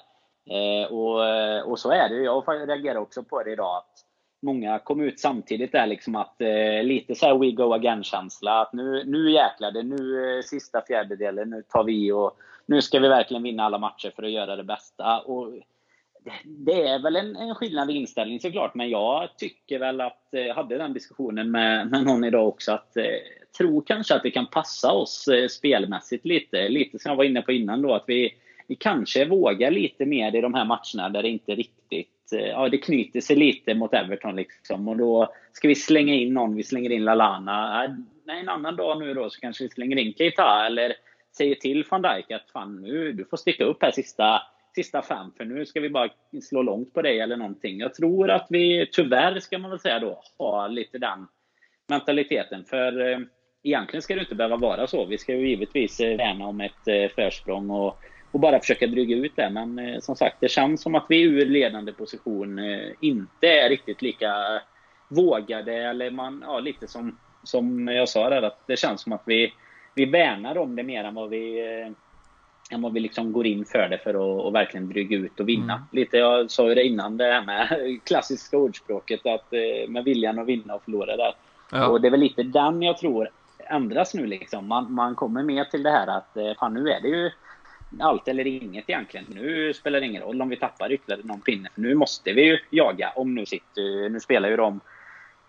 Eh, 0.49 0.91
och, 0.91 1.71
och 1.71 1.79
så 1.79 1.91
är 1.91 2.09
det 2.09 2.15
Jag 2.15 2.69
reagerar 2.69 2.99
också 2.99 3.23
på 3.23 3.43
det 3.43 3.51
idag. 3.51 3.77
att 3.77 4.05
Många 4.41 4.79
kom 4.79 5.01
ut 5.01 5.19
samtidigt 5.19 5.71
där 5.71 5.87
liksom 5.87 6.15
att 6.15 6.41
eh, 6.41 6.83
lite 6.83 7.15
så 7.15 7.25
här 7.25 7.37
we 7.37 7.51
go 7.51 7.73
again-känsla. 7.73 8.61
Att 8.61 8.73
nu, 8.73 9.03
nu 9.05 9.31
jäklar 9.31 9.71
det, 9.71 9.83
nu 9.83 10.35
eh, 10.37 10.41
sista 10.41 10.81
fjärdedelen, 10.81 11.49
nu 11.49 11.63
tar 11.69 11.83
vi 11.83 12.11
och 12.11 12.37
nu 12.65 12.81
ska 12.81 12.99
vi 12.99 13.07
verkligen 13.07 13.43
vinna 13.43 13.63
alla 13.63 13.77
matcher 13.77 14.13
för 14.15 14.23
att 14.23 14.31
göra 14.31 14.55
det 14.55 14.63
bästa. 14.63 15.19
Och 15.19 15.53
det 16.43 16.87
är 16.87 16.99
väl 16.99 17.15
en, 17.15 17.35
en 17.35 17.55
skillnad 17.55 17.91
i 17.91 17.93
inställning 17.93 18.39
såklart, 18.39 18.75
men 18.75 18.89
jag 18.89 19.37
tycker 19.37 19.79
väl 19.79 20.01
att, 20.01 20.27
jag 20.31 20.55
hade 20.55 20.77
den 20.77 20.93
diskussionen 20.93 21.51
med, 21.51 21.87
med 21.87 22.05
någon 22.05 22.23
idag 22.23 22.47
också, 22.47 22.71
att 22.71 22.97
eh, 22.97 23.05
kanske 23.85 24.15
att 24.15 24.23
det 24.23 24.31
kan 24.31 24.47
passa 24.47 24.91
oss 24.91 25.27
eh, 25.27 25.47
spelmässigt 25.47 26.25
lite. 26.25 26.69
Lite 26.69 26.99
som 26.99 27.09
jag 27.09 27.15
var 27.15 27.23
inne 27.23 27.41
på 27.41 27.51
innan 27.51 27.81
då, 27.81 27.93
att 27.93 28.03
vi, 28.07 28.33
vi 28.67 28.75
kanske 28.75 29.25
vågar 29.25 29.71
lite 29.71 30.05
mer 30.05 30.35
i 30.35 30.41
de 30.41 30.53
här 30.53 30.65
matcherna 30.65 31.09
där 31.09 31.23
det 31.23 31.29
inte 31.29 31.55
riktigt, 31.55 32.33
eh, 32.33 32.47
ja 32.47 32.69
det 32.69 32.77
knyter 32.77 33.21
sig 33.21 33.35
lite 33.35 33.73
mot 33.73 33.93
Everton 33.93 34.35
liksom. 34.35 34.87
Och 34.87 34.97
då 34.97 35.33
ska 35.53 35.67
vi 35.67 35.75
slänga 35.75 36.13
in 36.13 36.33
någon, 36.33 36.55
vi 36.55 36.63
slänger 36.63 36.91
in 36.91 37.05
Lalana. 37.05 37.85
Äh, 37.85 37.91
nej, 38.25 38.39
en 38.39 38.49
annan 38.49 38.75
dag 38.75 38.99
nu 38.99 39.13
då 39.13 39.29
så 39.29 39.39
kanske 39.39 39.63
vi 39.63 39.69
slänger 39.69 39.97
in 39.97 40.13
Keita 40.13 40.65
eller 40.65 40.93
säger 41.37 41.55
till 41.55 41.85
van 41.89 42.01
Dijk 42.01 42.31
att 42.31 42.51
fan 42.53 42.81
nu, 42.81 43.13
du 43.13 43.25
får 43.25 43.37
sticka 43.37 43.63
upp 43.63 43.77
här 43.81 43.91
sista 43.91 44.41
sista 44.75 45.01
fem, 45.01 45.31
för 45.37 45.45
nu 45.45 45.65
ska 45.65 45.79
vi 45.79 45.89
bara 45.89 46.09
slå 46.41 46.61
långt 46.61 46.93
på 46.93 47.01
dig 47.01 47.19
eller 47.19 47.37
någonting. 47.37 47.79
Jag 47.79 47.93
tror 47.93 48.29
att 48.29 48.47
vi, 48.49 48.89
tyvärr 48.91 49.39
ska 49.39 49.57
man 49.57 49.71
väl 49.71 49.79
säga 49.79 49.99
då, 49.99 50.21
har 50.37 50.69
lite 50.69 50.97
den 50.97 51.27
mentaliteten. 51.87 52.65
För 52.65 53.11
eh, 53.11 53.19
egentligen 53.63 54.01
ska 54.01 54.15
det 54.15 54.21
inte 54.21 54.35
behöva 54.35 54.57
vara 54.57 54.87
så. 54.87 55.05
Vi 55.05 55.17
ska 55.17 55.35
ju 55.35 55.49
givetvis 55.49 55.99
eh, 55.99 56.17
värna 56.17 56.47
om 56.47 56.61
ett 56.61 56.87
eh, 56.87 57.07
försprång 57.15 57.69
och, 57.69 57.97
och 58.31 58.39
bara 58.39 58.59
försöka 58.59 58.87
dryga 58.87 59.15
ut 59.15 59.35
det. 59.35 59.49
Men 59.49 59.79
eh, 59.79 59.99
som 59.99 60.15
sagt, 60.15 60.37
det 60.39 60.49
känns 60.49 60.81
som 60.81 60.95
att 60.95 61.05
vi 61.09 61.21
ur 61.21 61.45
ledande 61.45 61.93
position 61.93 62.59
eh, 62.59 62.91
inte 63.01 63.47
är 63.47 63.69
riktigt 63.69 64.01
lika 64.01 64.61
vågade. 65.09 65.73
Eller 65.73 66.11
man, 66.11 66.43
ja, 66.45 66.59
lite 66.59 66.87
som, 66.87 67.19
som 67.43 67.87
jag 67.87 68.09
sa 68.09 68.29
där, 68.29 68.41
att 68.41 68.67
det 68.67 68.79
känns 68.79 69.01
som 69.01 69.13
att 69.13 69.23
vi, 69.25 69.53
vi 69.95 70.05
värnar 70.05 70.57
om 70.57 70.75
det 70.75 70.83
mer 70.83 71.03
än 71.03 71.15
vad 71.15 71.29
vi 71.29 71.59
eh, 71.59 71.91
eh, 72.73 72.75
än 72.75 72.81
vad 72.81 72.93
vi 72.93 72.99
liksom 72.99 73.31
går 73.31 73.47
in 73.47 73.65
för 73.65 73.89
det 73.89 73.97
för 73.97 74.47
att 74.47 74.53
verkligen 74.53 74.89
dryga 74.89 75.17
ut 75.17 75.39
och 75.39 75.49
vinna. 75.49 75.73
Mm. 75.73 75.85
Lite, 75.91 76.17
jag 76.17 76.51
sa 76.51 76.69
ju 76.69 76.75
det 76.75 76.83
innan, 76.83 77.17
det 77.17 77.23
här 77.23 77.45
med 77.45 77.99
klassiska 78.05 78.57
ordspråket 78.57 79.25
att 79.25 79.53
eh, 79.53 79.89
med 79.89 80.03
viljan 80.03 80.39
att 80.39 80.47
vinna 80.47 80.75
och 80.75 80.83
förlora 80.83 81.17
där. 81.17 81.35
Ja. 81.71 81.87
Och 81.87 82.01
det 82.01 82.07
är 82.07 82.11
väl 82.11 82.19
lite 82.19 82.43
den 82.43 82.81
jag 82.81 82.97
tror 82.97 83.29
ändras 83.69 84.13
nu 84.13 84.27
liksom. 84.27 84.67
Man, 84.67 84.93
man 84.93 85.15
kommer 85.15 85.43
mer 85.43 85.63
till 85.65 85.83
det 85.83 85.91
här 85.91 86.07
att 86.07 86.37
eh, 86.37 86.53
fan 86.59 86.73
nu 86.73 86.89
är 86.89 87.01
det 87.01 87.07
ju 87.07 87.31
allt 87.99 88.27
eller 88.27 88.47
inget 88.47 88.89
egentligen. 88.89 89.25
Nu 89.29 89.73
spelar 89.73 89.99
det 89.99 90.05
ingen 90.05 90.21
roll 90.21 90.41
om 90.41 90.49
vi 90.49 90.55
tappar 90.55 90.91
ytterligare 90.91 91.21
någon 91.23 91.41
pinne. 91.41 91.69
För 91.73 91.81
nu 91.81 91.95
måste 91.95 92.33
vi 92.33 92.41
ju 92.41 92.59
jaga. 92.69 93.13
Om 93.15 93.35
nu 93.35 93.45
sitter, 93.45 94.09
nu 94.09 94.19
spelar 94.19 94.49
ju 94.49 94.57
de 94.57 94.79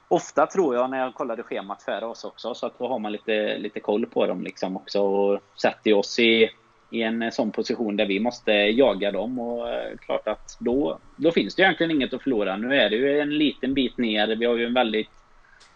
ofta 0.08 0.46
tror 0.46 0.74
jag 0.74 0.90
när 0.90 0.98
jag 0.98 1.14
kollade 1.14 1.42
schemat 1.42 1.82
före 1.82 2.06
oss 2.06 2.24
också. 2.24 2.54
Så 2.54 2.66
att 2.66 2.78
då 2.78 2.88
har 2.88 2.98
man 2.98 3.12
lite, 3.12 3.58
lite 3.58 3.80
koll 3.80 4.06
på 4.06 4.26
dem 4.26 4.42
liksom 4.42 4.76
också. 4.76 5.00
Och 5.00 5.40
sätter 5.56 5.94
oss 5.94 6.18
i 6.18 6.50
i 6.94 7.02
en 7.02 7.22
eh, 7.22 7.30
sån 7.30 7.50
position 7.50 7.96
där 7.96 8.06
vi 8.06 8.20
måste 8.20 8.52
jaga 8.52 9.12
dem. 9.12 9.38
Och 9.38 9.68
eh, 9.68 9.96
klart 9.98 10.28
att 10.28 10.56
då, 10.60 10.98
då 11.16 11.30
finns 11.30 11.54
det 11.54 11.62
egentligen 11.62 11.90
inget 11.90 12.14
att 12.14 12.22
förlora. 12.22 12.56
Nu 12.56 12.76
är 12.76 12.90
det 12.90 12.96
ju 12.96 13.20
en 13.20 13.38
liten 13.38 13.74
bit 13.74 13.98
ner. 13.98 14.36
Vi 14.36 14.46
har 14.46 14.56
ju 14.56 14.66
en 14.66 14.74
väldigt 14.74 15.10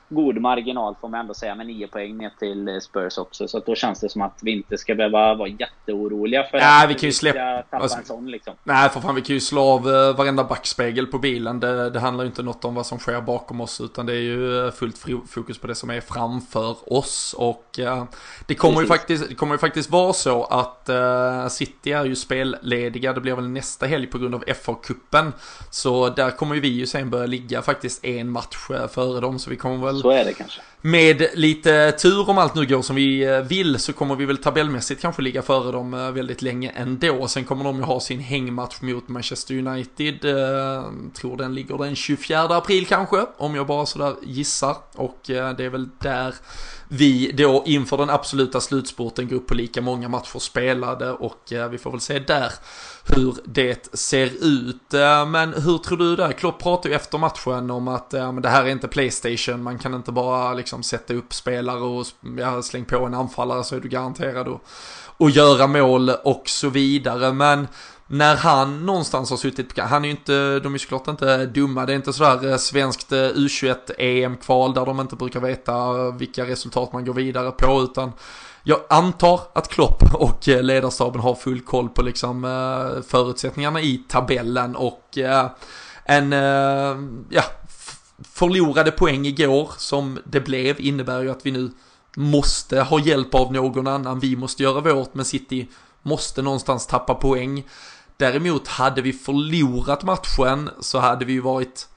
god 0.09 0.40
marginal 0.40 0.97
får 1.01 1.09
man 1.09 1.21
ändå 1.21 1.35
säga 1.35 1.55
med 1.55 1.66
9 1.66 1.87
poäng 1.87 2.16
ner 2.16 2.31
till 2.38 2.81
Spurs 2.83 3.18
också. 3.18 3.49
Så 3.49 3.59
då 3.59 3.75
känns 3.75 4.01
det 4.01 4.09
som 4.09 4.23
att 4.23 4.38
vi 4.42 4.53
inte 4.53 4.79
ska 4.79 4.94
behöva 4.94 5.35
vara 5.35 5.49
jätteoroliga 5.49 6.44
för 6.44 6.59
nej, 6.59 6.85
att 6.85 6.90
vi 6.90 6.94
kan 6.94 7.09
ju 7.09 7.12
släppa 7.12 7.62
tappa 7.62 7.83
alltså, 7.83 7.99
en 7.99 8.05
sån 8.05 8.31
liksom. 8.31 8.55
Nej 8.64 8.88
för 8.88 9.01
fan 9.01 9.14
vi 9.14 9.23
kan 9.23 9.35
ju 9.35 9.40
slå 9.40 9.62
av 9.62 9.88
uh, 9.88 10.16
varenda 10.16 10.44
backspegel 10.44 11.07
på 11.07 11.18
bilen. 11.18 11.61
Det, 11.61 11.90
det 11.90 12.01
handlar 12.01 12.25
ju 12.25 12.29
inte 12.29 12.42
något 12.42 12.64
om 12.64 12.75
vad 12.75 12.87
som 12.87 12.99
sker 12.99 13.21
bakom 13.21 13.61
oss 13.61 13.81
utan 13.81 14.07
det 14.07 14.12
är 14.12 14.21
ju 14.21 14.66
eh, 14.66 14.73
fullt 14.73 14.99
fokus 15.29 15.59
på 15.59 15.66
det 15.66 15.75
som 15.75 15.90
är 15.90 16.01
framför 16.01 16.92
oss. 16.92 17.35
Och 17.38 17.79
uh, 17.79 18.05
det, 18.47 18.55
kommer 18.55 18.81
ju 18.81 18.87
faktiskt, 18.87 19.29
det 19.29 19.35
kommer 19.35 19.55
ju 19.55 19.59
faktiskt 19.59 19.90
vara 19.90 20.12
så 20.12 20.44
att 20.44 20.88
uh, 20.90 21.49
City 21.49 21.92
är 21.92 22.05
ju 22.05 22.16
spellediga. 22.16 23.12
Det 23.12 23.21
blir 23.21 23.35
väl 23.35 23.49
nästa 23.49 23.87
helg 23.87 24.07
på 24.07 24.18
grund 24.18 24.35
av 24.35 24.44
FA-cupen. 24.44 25.33
Så 25.71 26.09
där 26.09 26.31
kommer 26.31 26.55
ju 26.55 26.61
vi 26.61 26.68
ju 26.68 26.87
sen 26.87 27.11
börja 27.11 27.27
ligga 27.27 27.62
faktiskt 27.62 28.05
en 28.05 28.31
match 28.31 28.57
före 28.90 29.21
dem. 29.21 29.38
Så 29.38 29.51
vi 29.51 29.57
kommer 29.57 29.87
väl 29.87 29.98
så 30.01 30.11
är 30.11 30.25
det 30.25 30.33
kanske. 30.33 30.61
Med 30.81 31.27
lite 31.35 31.93
tur 31.93 32.31
om 32.31 32.38
allt 32.38 32.55
nu 32.55 32.67
går 32.67 32.83
som 32.83 32.97
vi 32.97 33.25
eh, 33.25 33.41
vill 33.41 33.79
så 33.79 33.93
kommer 33.93 34.17
vi 34.17 34.25
väl 34.25 34.38
tabellmässigt 34.38 35.03
kanske 35.03 35.23
ligga 35.23 35.43
före 35.43 35.73
dem 35.73 35.95
eh, 35.95 36.11
väldigt 36.11 36.43
länge 36.43 36.71
ändå. 36.71 37.29
Sen 37.29 37.45
kommer 37.45 37.64
de 37.64 37.77
ju 37.77 37.83
ha 37.83 38.01
sin 38.01 38.21
hängmatch 38.21 38.81
mot 38.81 39.09
Manchester 39.09 39.55
United. 39.55 40.25
Eh, 40.25 40.85
tror 41.14 41.37
den 41.37 41.55
ligger 41.55 41.79
den 41.79 41.97
24 41.97 42.43
april 42.43 42.87
kanske, 42.87 43.27
om 43.37 43.55
jag 43.55 43.67
bara 43.67 43.87
sådär 43.87 44.14
gissar. 44.23 44.77
Och 44.95 45.21
det 45.27 45.61
är 45.61 45.69
väl 45.69 45.88
där 45.99 46.35
vi 46.88 47.33
då 47.33 47.62
inför 47.67 47.97
den 47.97 48.11
absoluta 48.11 48.61
slutspurten 48.61 49.29
går 49.29 49.37
upp 49.37 49.47
på 49.47 49.55
lika 49.55 49.81
många 49.81 50.09
matcher 50.09 50.38
spelade 50.38 51.11
och 51.11 51.53
vi 51.71 51.79
får 51.79 51.91
väl 51.91 52.01
se 52.01 52.19
där 52.19 52.53
hur 53.05 53.35
det 53.45 53.97
ser 53.97 54.31
ut. 54.41 54.93
Men 55.29 55.53
hur 55.53 55.79
tror 55.79 55.99
du 55.99 56.17
där? 56.17 56.33
Klopp 56.33 56.62
pratade 56.62 56.88
ju 56.88 56.95
efter 56.95 57.19
matchen 57.19 57.71
om 57.71 57.88
att 57.88 58.11
det 58.11 58.49
här 58.49 58.64
är 58.64 58.69
inte 58.69 58.88
Playstation, 58.88 59.62
man 59.62 59.79
kan 59.79 59.95
inte 59.95 60.12
bara 60.12 60.55
liksom 60.55 60.67
liksom 60.68 60.83
sätta 60.83 61.14
upp 61.14 61.35
spelare 61.35 61.81
och 61.81 62.07
ja, 62.38 62.62
släng 62.62 62.85
på 62.85 63.07
en 63.07 63.14
anfallare 63.14 63.64
så 63.64 63.76
är 63.76 63.81
du 63.81 63.88
garanterad 63.88 64.48
att, 64.48 64.61
att 65.18 65.35
göra 65.35 65.66
mål 65.66 66.11
och 66.24 66.42
så 66.46 66.68
vidare. 66.68 67.33
Men 67.33 67.68
när 68.07 68.37
han 68.37 68.87
någonstans 68.87 69.31
har 69.31 69.37
suttit 69.37 69.74
på 69.74 69.83
han 69.83 70.04
är 70.04 70.09
ju 70.09 70.11
inte, 70.11 70.61
de 70.61 70.74
är 70.74 70.78
såklart 70.78 71.09
inte 71.09 71.46
dumma, 71.46 71.87
det 71.87 71.92
är 71.92 71.96
inte 71.96 72.12
sådär 72.12 72.50
eh, 72.50 72.57
svenskt 72.57 73.12
eh, 73.12 73.16
U21-EM-kval 73.16 74.70
e 74.70 74.74
där 74.74 74.87
de 74.87 75.00
inte 75.00 75.16
brukar 75.16 75.40
veta 75.40 76.11
vilka 76.11 76.44
resultat 76.44 76.92
man 76.92 77.04
går 77.04 77.14
vidare 77.14 77.50
på, 77.50 77.83
utan 77.83 78.12
jag 78.62 78.81
antar 78.88 79.40
att 79.52 79.69
Klopp 79.69 80.14
och 80.14 80.48
eh, 80.48 80.62
ledarstaben 80.62 81.21
har 81.21 81.35
full 81.35 81.60
koll 81.60 81.88
på 81.88 82.02
liksom 82.02 82.42
förutsättningarna 83.08 83.81
i 83.81 84.04
tabellen 84.08 84.77
och 84.77 85.19
en, 86.04 86.33
ja, 87.31 87.42
förlorade 88.23 88.90
poäng 88.90 89.27
igår 89.27 89.71
som 89.77 90.19
det 90.25 90.40
blev 90.40 90.81
innebär 90.81 91.23
ju 91.23 91.31
att 91.31 91.46
vi 91.46 91.50
nu 91.50 91.71
måste 92.16 92.81
ha 92.81 93.00
hjälp 93.00 93.35
av 93.35 93.52
någon 93.52 93.87
annan, 93.87 94.21
vi 94.21 94.37
måste 94.37 94.62
göra 94.62 94.81
vårt, 94.81 95.14
men 95.14 95.25
City 95.25 95.69
måste 96.02 96.42
någonstans 96.42 96.87
tappa 96.87 97.14
poäng. 97.14 97.66
Däremot 98.16 98.69
hade 98.69 99.02
vi 99.02 99.12
förlorat 99.12 100.02
matchen 100.02 100.71
så 100.81 100.98
hade 100.98 101.25
vi 101.25 101.33
ju 101.33 101.40
varit, 101.40 101.88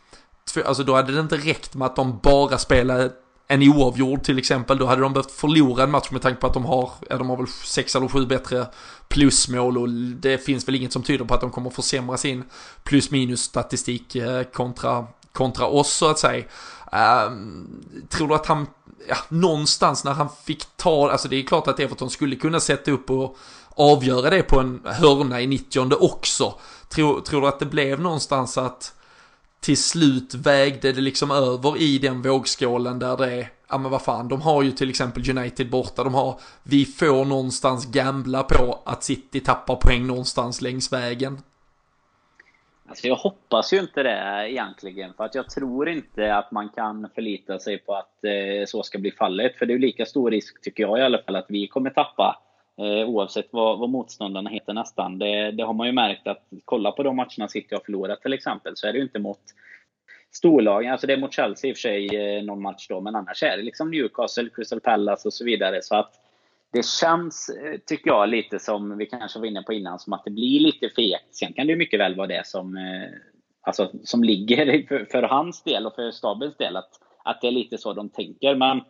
alltså 0.66 0.84
då 0.84 0.96
hade 0.96 1.14
det 1.14 1.20
inte 1.20 1.38
räckt 1.38 1.76
med 1.76 1.86
att 1.86 1.96
de 1.96 2.20
bara 2.24 2.58
spelade 2.58 3.12
en 3.48 3.64
oavgjord 3.64 4.24
till 4.24 4.38
exempel, 4.38 4.78
då 4.78 4.86
hade 4.86 5.02
de 5.02 5.14
behövt 5.14 5.32
förlora 5.32 5.84
en 5.84 5.92
match 5.92 6.12
med 6.12 6.22
tanke 6.22 6.42
på 6.42 6.48
att 6.48 6.54
de 6.54 6.66
har, 6.66 6.92
ja 7.10 7.18
de 7.18 7.30
har 7.30 7.38
väl 7.38 7.48
sex 7.48 7.96
eller 7.96 8.08
sju 8.08 8.26
bättre 8.26 8.68
plusmål 9.08 9.78
och 9.78 9.90
det 9.90 10.38
finns 10.38 10.68
väl 10.68 10.76
inget 10.76 10.94
som 10.94 11.04
tyder 11.04 11.26
på 11.26 11.34
att 11.34 11.42
de 11.42 11.52
kommer 11.52 11.70
försämra 11.70 12.18
sin 12.18 12.44
plus 12.84 13.12
minus 13.12 13.42
statistik 13.42 14.16
eh, 14.16 14.44
kontra, 14.44 15.08
kontra 15.34 15.66
oss 15.66 15.94
så 15.94 16.10
att 16.10 16.20
säga. 16.20 16.44
Um, 17.28 18.06
tror 18.10 18.28
du 18.28 18.36
att 18.36 18.46
han, 18.46 18.68
ja, 19.08 19.18
någonstans 19.30 20.04
när 20.04 20.14
han 20.14 20.30
fick 20.44 20.66
ta, 20.78 21.12
alltså 21.12 21.28
det 21.28 21.36
är 21.36 21.44
klart 21.44 21.68
att 21.68 21.80
Everton 21.80 22.10
skulle 22.10 22.36
kunna 22.36 22.60
sätta 22.60 22.92
upp 22.92 23.10
och 23.10 23.38
avgöra 23.76 24.30
det 24.30 24.44
på 24.44 24.60
en 24.60 24.82
hörna 24.86 25.42
i 25.42 25.48
90 25.48 25.94
också. 25.94 26.54
Tror, 26.90 27.22
tror 27.22 27.42
du 27.42 27.48
att 27.48 27.60
det 27.60 27.66
blev 27.66 28.00
någonstans 28.00 28.58
att 28.58 28.94
till 29.60 29.78
slut 29.78 30.34
vägde 30.34 30.92
det 30.92 31.02
liksom 31.02 31.32
över 31.32 31.78
i 31.78 31.98
den 31.98 32.22
vågskålen 32.22 33.00
där 33.00 33.18
det 33.18 33.32
är, 33.32 33.50
ja 33.70 33.78
men 33.78 33.92
vad 33.92 34.02
fan, 34.02 34.28
de 34.28 34.42
har 34.42 34.64
ju 34.64 34.72
till 34.72 34.90
exempel 34.90 35.30
United 35.38 35.70
borta, 35.70 36.04
de 36.04 36.14
har, 36.14 36.40
vi 36.64 36.86
får 36.86 37.26
någonstans 37.26 37.86
gambla 37.86 38.44
på 38.44 38.82
att 38.86 39.04
City 39.04 39.40
tappar 39.40 39.76
poäng 39.76 40.08
någonstans 40.08 40.62
längs 40.62 40.94
vägen. 40.94 41.42
Alltså 42.92 43.08
jag 43.08 43.16
hoppas 43.16 43.74
ju 43.74 43.80
inte 43.80 44.04
det 44.04 44.50
egentligen, 44.50 45.14
för 45.14 45.24
att 45.24 45.36
jag 45.36 45.50
tror 45.50 45.90
inte 45.90 46.36
att 46.36 46.52
man 46.52 46.70
kan 46.70 47.10
förlita 47.16 47.60
sig 47.60 47.78
på 47.78 47.96
att 47.96 48.24
eh, 48.24 48.66
så 48.66 48.84
ska 48.84 49.00
bli 49.00 49.12
fallet. 49.12 49.58
För 49.58 49.66
det 49.66 49.72
är 49.72 49.76
ju 49.76 49.82
lika 49.82 50.06
stor 50.06 50.32
risk, 50.32 50.62
tycker 50.62 50.84
jag 50.84 51.00
i 51.00 51.02
alla 51.02 51.18
fall, 51.18 51.36
att 51.36 51.46
vi 51.50 51.68
kommer 51.68 51.90
tappa 51.90 52.42
eh, 52.78 53.10
oavsett 53.10 53.48
vad, 53.52 53.80
vad 53.80 53.90
motståndarna 53.90 54.50
heter 54.50 54.74
nästan. 54.74 55.20
Det, 55.20 55.52
det, 55.52 55.64
har 55.64 55.74
man 55.74 55.88
ju 55.88 55.94
märkt 55.94 56.28
att 56.28 56.48
kolla 56.66 56.92
på 56.92 57.04
de 57.04 57.16
matcherna 57.16 57.48
City 57.48 57.76
har 57.76 57.82
förlorat 57.82 58.22
till 58.22 58.34
exempel 58.34 58.74
så 58.76 58.88
är 58.88 58.92
det 58.92 58.98
ju 58.98 59.04
inte 59.04 59.20
mot 59.20 59.42
storlagen. 60.32 60.92
Alltså 60.92 61.08
det 61.08 61.14
är 61.14 61.18
mot 61.18 61.34
Chelsea 61.34 61.70
i 61.70 61.74
och 61.74 61.78
för 61.78 61.82
sig 61.82 62.16
eh, 62.16 62.44
någon 62.44 62.62
match 62.62 62.88
då, 62.90 63.02
men 63.02 63.16
annars 63.16 63.44
är 63.44 63.58
det 63.58 63.64
liksom 63.64 63.92
Newcastle, 63.92 64.50
Crystal 64.56 64.80
Palace 64.80 65.28
och 65.28 65.34
så 65.34 65.46
vidare. 65.46 65.82
Så 65.82 65.96
att 65.96 66.21
det 66.72 66.86
känns, 66.86 67.50
eh, 67.50 67.80
tycker 67.86 68.10
jag, 68.10 68.30
lite 68.30 68.60
som 68.60 68.98
vi 68.98 69.06
kanske 69.06 69.40
var 69.40 69.46
inne 69.46 69.62
på 69.62 69.74
innan, 69.74 70.00
som 70.00 70.14
att 70.14 70.26
det 70.26 70.32
blir 70.32 70.60
lite 70.60 70.90
fegt. 70.90 71.36
Sen 71.36 71.54
kan 71.54 71.68
det 71.68 71.72
ju 71.72 71.78
mycket 71.78 72.00
väl 72.00 72.16
vara 72.16 72.28
det 72.28 72.48
som, 72.48 72.78
eh, 72.78 73.10
alltså, 73.62 73.92
som 74.04 74.24
ligger 74.24 74.88
för, 74.88 75.06
för 75.12 75.24
hans 75.24 75.64
del 75.64 75.86
och 75.86 75.96
för 75.96 76.12
stabens 76.12 76.58
del, 76.58 76.76
att, 76.76 76.90
att 77.24 77.42
det 77.42 77.48
är 77.48 77.52
lite 77.52 77.78
så 77.78 77.94
de 77.94 78.10
tänker. 78.10 78.56
Men 78.56 78.82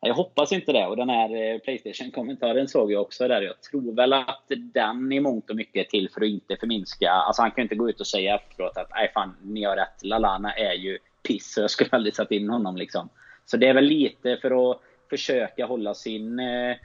jag 0.00 0.14
hoppas 0.14 0.52
inte 0.52 0.72
det. 0.72 0.86
Och 0.86 0.96
den 0.96 1.08
här 1.08 1.54
eh, 1.54 1.58
Playstation-kommentaren 1.58 2.68
såg 2.68 2.92
jag 2.92 3.02
också 3.02 3.28
där. 3.28 3.42
Jag 3.42 3.62
tror 3.62 3.94
väl 3.94 4.12
att 4.12 4.44
den 4.74 5.12
i 5.12 5.20
mångt 5.20 5.50
och 5.50 5.56
mycket 5.56 5.86
är 5.86 5.90
till 5.90 6.10
för 6.10 6.20
att 6.20 6.28
inte 6.28 6.56
förminska. 6.56 7.10
Alltså 7.10 7.42
han 7.42 7.50
kan 7.50 7.62
ju 7.62 7.62
inte 7.62 7.74
gå 7.74 7.88
ut 7.88 8.00
och 8.00 8.06
säga 8.06 8.34
efteråt 8.34 8.76
att 8.76 8.90
nej 8.90 9.10
fan, 9.14 9.36
ni 9.42 9.64
har 9.64 9.76
rätt. 9.76 10.04
Lalana 10.04 10.52
är 10.52 10.72
ju 10.72 10.98
piss 11.22 11.56
och 11.56 11.62
jag 11.62 11.70
skulle 11.70 11.90
aldrig 11.92 12.14
satt 12.14 12.30
in 12.30 12.50
honom 12.50 12.76
liksom. 12.76 13.08
Så 13.46 13.56
det 13.56 13.68
är 13.68 13.74
väl 13.74 13.84
lite 13.84 14.36
för 14.36 14.70
att 14.70 14.80
försöka 15.10 15.66
hålla 15.66 15.94
sin, 15.94 16.38
eh, 16.38 16.76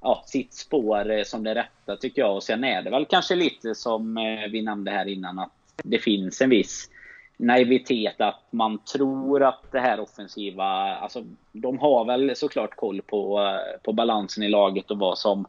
ja, 0.00 0.22
sitt 0.26 0.54
spår 0.54 1.10
eh, 1.10 1.24
som 1.24 1.42
det 1.42 1.54
rätta 1.54 1.96
tycker 1.96 2.22
jag. 2.22 2.34
Och 2.34 2.42
sen 2.42 2.64
är 2.64 2.82
det 2.82 2.90
väl 2.90 3.06
kanske 3.06 3.34
lite 3.34 3.74
som 3.74 4.16
eh, 4.16 4.50
vi 4.50 4.62
nämnde 4.62 4.90
här 4.90 5.08
innan 5.08 5.38
att 5.38 5.52
det 5.84 5.98
finns 5.98 6.40
en 6.40 6.50
viss 6.50 6.90
naivitet 7.36 8.20
att 8.20 8.42
man 8.50 8.78
tror 8.78 9.42
att 9.42 9.72
det 9.72 9.80
här 9.80 10.00
offensiva, 10.00 10.64
alltså 10.96 11.24
de 11.52 11.78
har 11.78 12.04
väl 12.04 12.36
såklart 12.36 12.76
koll 12.76 13.02
på, 13.02 13.40
eh, 13.40 13.80
på 13.82 13.92
balansen 13.92 14.44
i 14.44 14.48
laget 14.48 14.90
och 14.90 14.98
vad 14.98 15.18
som, 15.18 15.46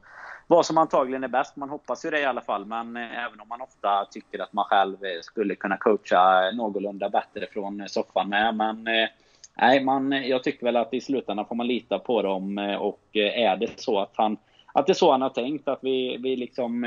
vad 0.47 0.65
som 0.65 0.77
antagligen 0.77 1.23
är 1.23 1.27
bäst. 1.27 1.55
Man 1.55 1.69
hoppas 1.69 2.05
ju 2.05 2.09
det 2.09 2.19
i 2.19 2.25
alla 2.25 2.41
fall, 2.41 2.65
men 2.65 2.97
även 2.97 3.39
om 3.39 3.47
man 3.47 3.61
ofta 3.61 4.05
tycker 4.11 4.39
att 4.39 4.53
man 4.53 4.65
själv 4.65 4.97
skulle 5.21 5.55
kunna 5.55 5.77
coacha 5.77 6.51
någorlunda 6.51 7.09
bättre 7.09 7.47
från 7.53 7.89
soffan 7.89 8.29
med. 8.29 8.55
Men 8.55 8.87
nej, 9.57 9.83
man, 9.83 10.11
jag 10.11 10.43
tycker 10.43 10.65
väl 10.65 10.77
att 10.77 10.93
i 10.93 11.01
slutändan 11.01 11.45
får 11.45 11.55
man 11.55 11.67
lita 11.67 11.99
på 11.99 12.21
dem 12.21 12.57
och 12.79 13.01
är 13.13 13.57
det 13.57 13.79
så 13.79 13.99
att 13.99 14.13
han 14.13 14.37
att 14.73 14.85
det 14.85 14.91
är 14.91 14.93
så 14.93 15.11
han 15.11 15.21
har 15.21 15.29
tänkt, 15.29 15.67
att 15.67 15.79
vi, 15.81 16.17
vi 16.17 16.35
liksom, 16.35 16.83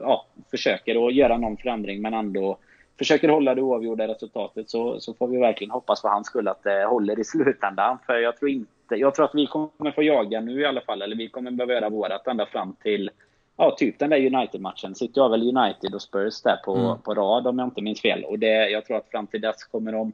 ja, 0.00 0.26
försöker 0.50 1.06
att 1.06 1.14
göra 1.14 1.36
någon 1.36 1.56
förändring 1.56 2.02
men 2.02 2.14
ändå 2.14 2.58
försöker 2.98 3.28
hålla 3.28 3.54
det 3.54 3.62
oavgjorda 3.62 4.08
resultatet 4.08 4.70
så, 4.70 5.00
så 5.00 5.14
får 5.14 5.28
vi 5.28 5.38
verkligen 5.38 5.70
hoppas 5.70 6.00
för 6.00 6.08
hans 6.08 6.26
skull 6.26 6.48
att 6.48 6.62
det 6.62 6.84
håller 6.84 7.18
i 7.18 7.24
slutändan. 7.24 7.98
För 8.06 8.18
jag 8.18 8.36
tror 8.36 8.50
inte, 8.50 8.94
jag 8.94 9.14
tror 9.14 9.24
att 9.24 9.34
vi 9.34 9.46
kommer 9.46 9.90
få 9.90 10.02
jaga 10.02 10.40
nu 10.40 10.60
i 10.60 10.66
alla 10.66 10.80
fall, 10.80 11.02
eller 11.02 11.16
vi 11.16 11.28
kommer 11.28 11.50
behöva 11.50 11.74
göra 11.74 11.88
vårat 11.88 12.26
ända 12.26 12.46
fram 12.46 12.76
till 12.82 13.10
Ja, 13.56 13.74
typ 13.78 13.98
den 13.98 14.10
där 14.10 14.34
United-matchen. 14.34 14.94
City 14.94 15.20
har 15.20 15.28
väl 15.28 15.56
United 15.56 15.94
och 15.94 16.02
Spurs 16.02 16.42
där 16.42 16.56
på, 16.64 16.74
mm. 16.74 16.98
på 16.98 17.14
rad 17.14 17.46
om 17.46 17.58
jag 17.58 17.66
inte 17.66 17.82
minns 17.82 18.00
fel. 18.00 18.24
Och 18.24 18.38
det, 18.38 18.70
jag 18.70 18.84
tror 18.84 18.96
att 18.96 19.10
fram 19.10 19.26
till 19.26 19.40
dess 19.40 19.64
kommer 19.64 19.92
de 19.92 20.12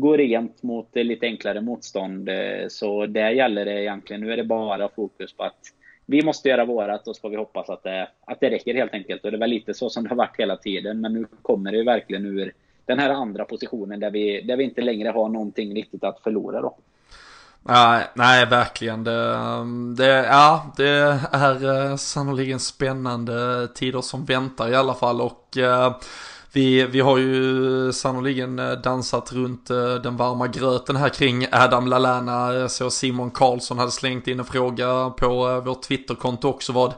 gå 0.00 0.16
rent 0.16 0.62
mot 0.62 0.96
eh, 0.96 1.04
lite 1.04 1.26
enklare 1.26 1.60
motstånd. 1.60 2.28
Eh, 2.28 2.68
så 2.68 3.06
där 3.06 3.30
gäller 3.30 3.64
det 3.64 3.82
egentligen, 3.82 4.22
nu 4.22 4.32
är 4.32 4.36
det 4.36 4.44
bara 4.44 4.88
fokus 4.88 5.32
på 5.32 5.42
att 5.42 5.60
vi 6.06 6.22
måste 6.24 6.48
göra 6.48 6.64
vårat 6.64 7.08
och 7.08 7.16
så 7.16 7.20
får 7.20 7.30
vi 7.30 7.36
hoppas 7.36 7.70
att 7.70 7.82
det, 7.82 8.08
att 8.26 8.40
det 8.40 8.50
räcker 8.50 8.74
helt 8.74 8.94
enkelt. 8.94 9.24
Och 9.24 9.32
det 9.32 9.38
var 9.38 9.46
lite 9.46 9.74
så 9.74 9.90
som 9.90 10.02
det 10.02 10.08
har 10.08 10.16
varit 10.16 10.36
hela 10.38 10.56
tiden. 10.56 11.00
Men 11.00 11.12
nu 11.12 11.26
kommer 11.42 11.72
det 11.72 11.78
ju 11.78 11.84
verkligen 11.84 12.26
ur 12.26 12.52
den 12.84 12.98
här 12.98 13.10
andra 13.10 13.44
positionen 13.44 14.00
där 14.00 14.10
vi, 14.10 14.40
där 14.40 14.56
vi 14.56 14.64
inte 14.64 14.82
längre 14.82 15.08
har 15.08 15.28
någonting 15.28 15.74
riktigt 15.74 16.04
att 16.04 16.20
förlora 16.20 16.60
då. 16.60 16.76
Nej, 17.62 18.04
nej 18.14 18.46
verkligen. 18.46 19.04
Det, 19.04 19.36
det, 19.96 20.26
ja, 20.26 20.72
det 20.76 20.88
är 21.32 21.90
eh, 21.90 21.96
sannoliken 21.96 22.60
spännande 22.60 23.68
tider 23.74 24.00
som 24.00 24.24
väntar 24.24 24.70
i 24.70 24.74
alla 24.74 24.94
fall. 24.94 25.20
Och 25.20 25.58
eh, 25.58 25.96
vi, 26.56 26.86
vi 26.86 27.00
har 27.00 27.18
ju 27.18 27.92
sannoliken 27.92 28.58
eh, 28.58 28.72
dansat 28.72 29.32
runt 29.32 29.70
eh, 29.70 29.94
den 29.94 30.16
varma 30.16 30.46
gröten 30.46 30.96
här 30.96 31.08
kring 31.08 31.46
Adam 31.52 31.86
Lalana. 31.86 32.54
Jag 32.54 32.70
såg 32.70 32.92
Simon 32.92 33.30
Karlsson 33.30 33.78
hade 33.78 33.90
slängt 33.90 34.28
in 34.28 34.38
en 34.38 34.44
fråga 34.44 35.10
på 35.10 35.48
eh, 35.48 35.64
vårt 35.64 35.82
Twitterkonto 35.82 36.48
också. 36.48 36.72
Vad, 36.72 36.94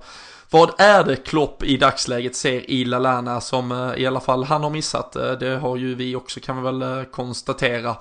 vad 0.51 0.81
är 0.81 1.05
det 1.05 1.17
Klopp 1.17 1.63
i 1.63 1.77
dagsläget 1.77 2.37
ser 2.37 2.71
i 2.71 2.85
Lalana 2.85 3.41
som 3.41 3.73
eh, 3.73 4.03
i 4.03 4.07
alla 4.07 4.21
fall 4.21 4.45
han 4.45 4.63
har 4.63 4.71
missat? 4.71 5.17
Eh, 5.17 5.33
det 5.33 5.59
har 5.59 5.77
ju 5.77 5.95
vi 5.95 6.17
också 6.17 6.41
kan 6.41 6.57
vi 6.57 6.63
väl 6.63 6.83
eh, 6.83 7.05
konstatera. 7.05 7.97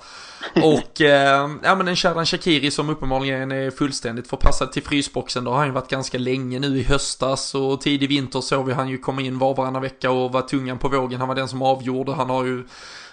Och 0.54 1.00
eh, 1.00 1.50
ja 1.62 1.74
men 1.74 1.88
en 1.88 1.96
Shadan 1.96 2.26
Shakiri 2.26 2.70
som 2.70 2.90
uppenbarligen 2.90 3.52
är 3.52 3.70
fullständigt 3.70 4.28
förpassad 4.28 4.72
till 4.72 4.82
frysboxen. 4.82 5.44
Då 5.44 5.50
har 5.50 5.58
han 5.58 5.66
ju 5.66 5.72
varit 5.72 5.90
ganska 5.90 6.18
länge 6.18 6.58
nu 6.58 6.78
i 6.78 6.82
höstas 6.82 7.54
och 7.54 7.80
tidig 7.80 8.08
vinter 8.08 8.40
såg 8.40 8.66
vi 8.66 8.72
han 8.72 8.88
ju 8.88 8.98
komma 8.98 9.22
in 9.22 9.38
var 9.38 9.54
varannan 9.54 9.82
vecka 9.82 10.10
och 10.10 10.32
var 10.32 10.42
tungan 10.42 10.78
på 10.78 10.88
vågen. 10.88 11.18
Han 11.18 11.28
var 11.28 11.34
den 11.34 11.48
som 11.48 11.62
avgjorde. 11.62 12.12
Han 12.12 12.30
har 12.30 12.44
ju 12.44 12.64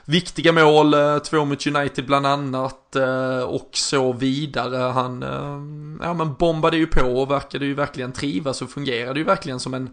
viktiga 0.05 0.51
mål, 0.51 0.93
eh, 0.93 1.17
två 1.17 1.45
mot 1.45 1.67
United 1.67 2.05
bland 2.05 2.27
annat 2.27 2.95
eh, 2.95 3.39
och 3.39 3.69
så 3.73 4.13
vidare. 4.13 4.77
Han 4.77 5.23
eh, 5.23 6.07
ja, 6.07 6.13
men 6.13 6.33
bombade 6.33 6.77
ju 6.77 6.87
på 6.87 7.21
och 7.21 7.31
verkade 7.31 7.65
ju 7.65 7.73
verkligen 7.73 8.11
trivas 8.11 8.61
och 8.61 8.69
fungerade 8.69 9.19
ju 9.19 9.25
verkligen 9.25 9.59
som 9.59 9.73
en 9.73 9.89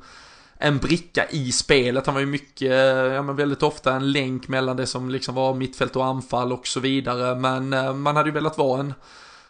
en 0.64 0.78
bricka 0.78 1.26
i 1.30 1.52
spelet. 1.52 2.06
Han 2.06 2.14
var 2.14 2.20
ju 2.20 2.26
mycket, 2.26 2.70
ja 3.12 3.22
men 3.22 3.36
väldigt 3.36 3.62
ofta 3.62 3.94
en 3.94 4.12
länk 4.12 4.48
mellan 4.48 4.76
det 4.76 4.86
som 4.86 5.10
liksom 5.10 5.34
var 5.34 5.54
mittfält 5.54 5.96
och 5.96 6.04
anfall 6.04 6.52
och 6.52 6.66
så 6.66 6.80
vidare. 6.80 7.34
Men 7.34 7.68
man 8.02 8.16
hade 8.16 8.28
ju 8.28 8.34
velat 8.34 8.58
vara 8.58 8.80
en 8.80 8.94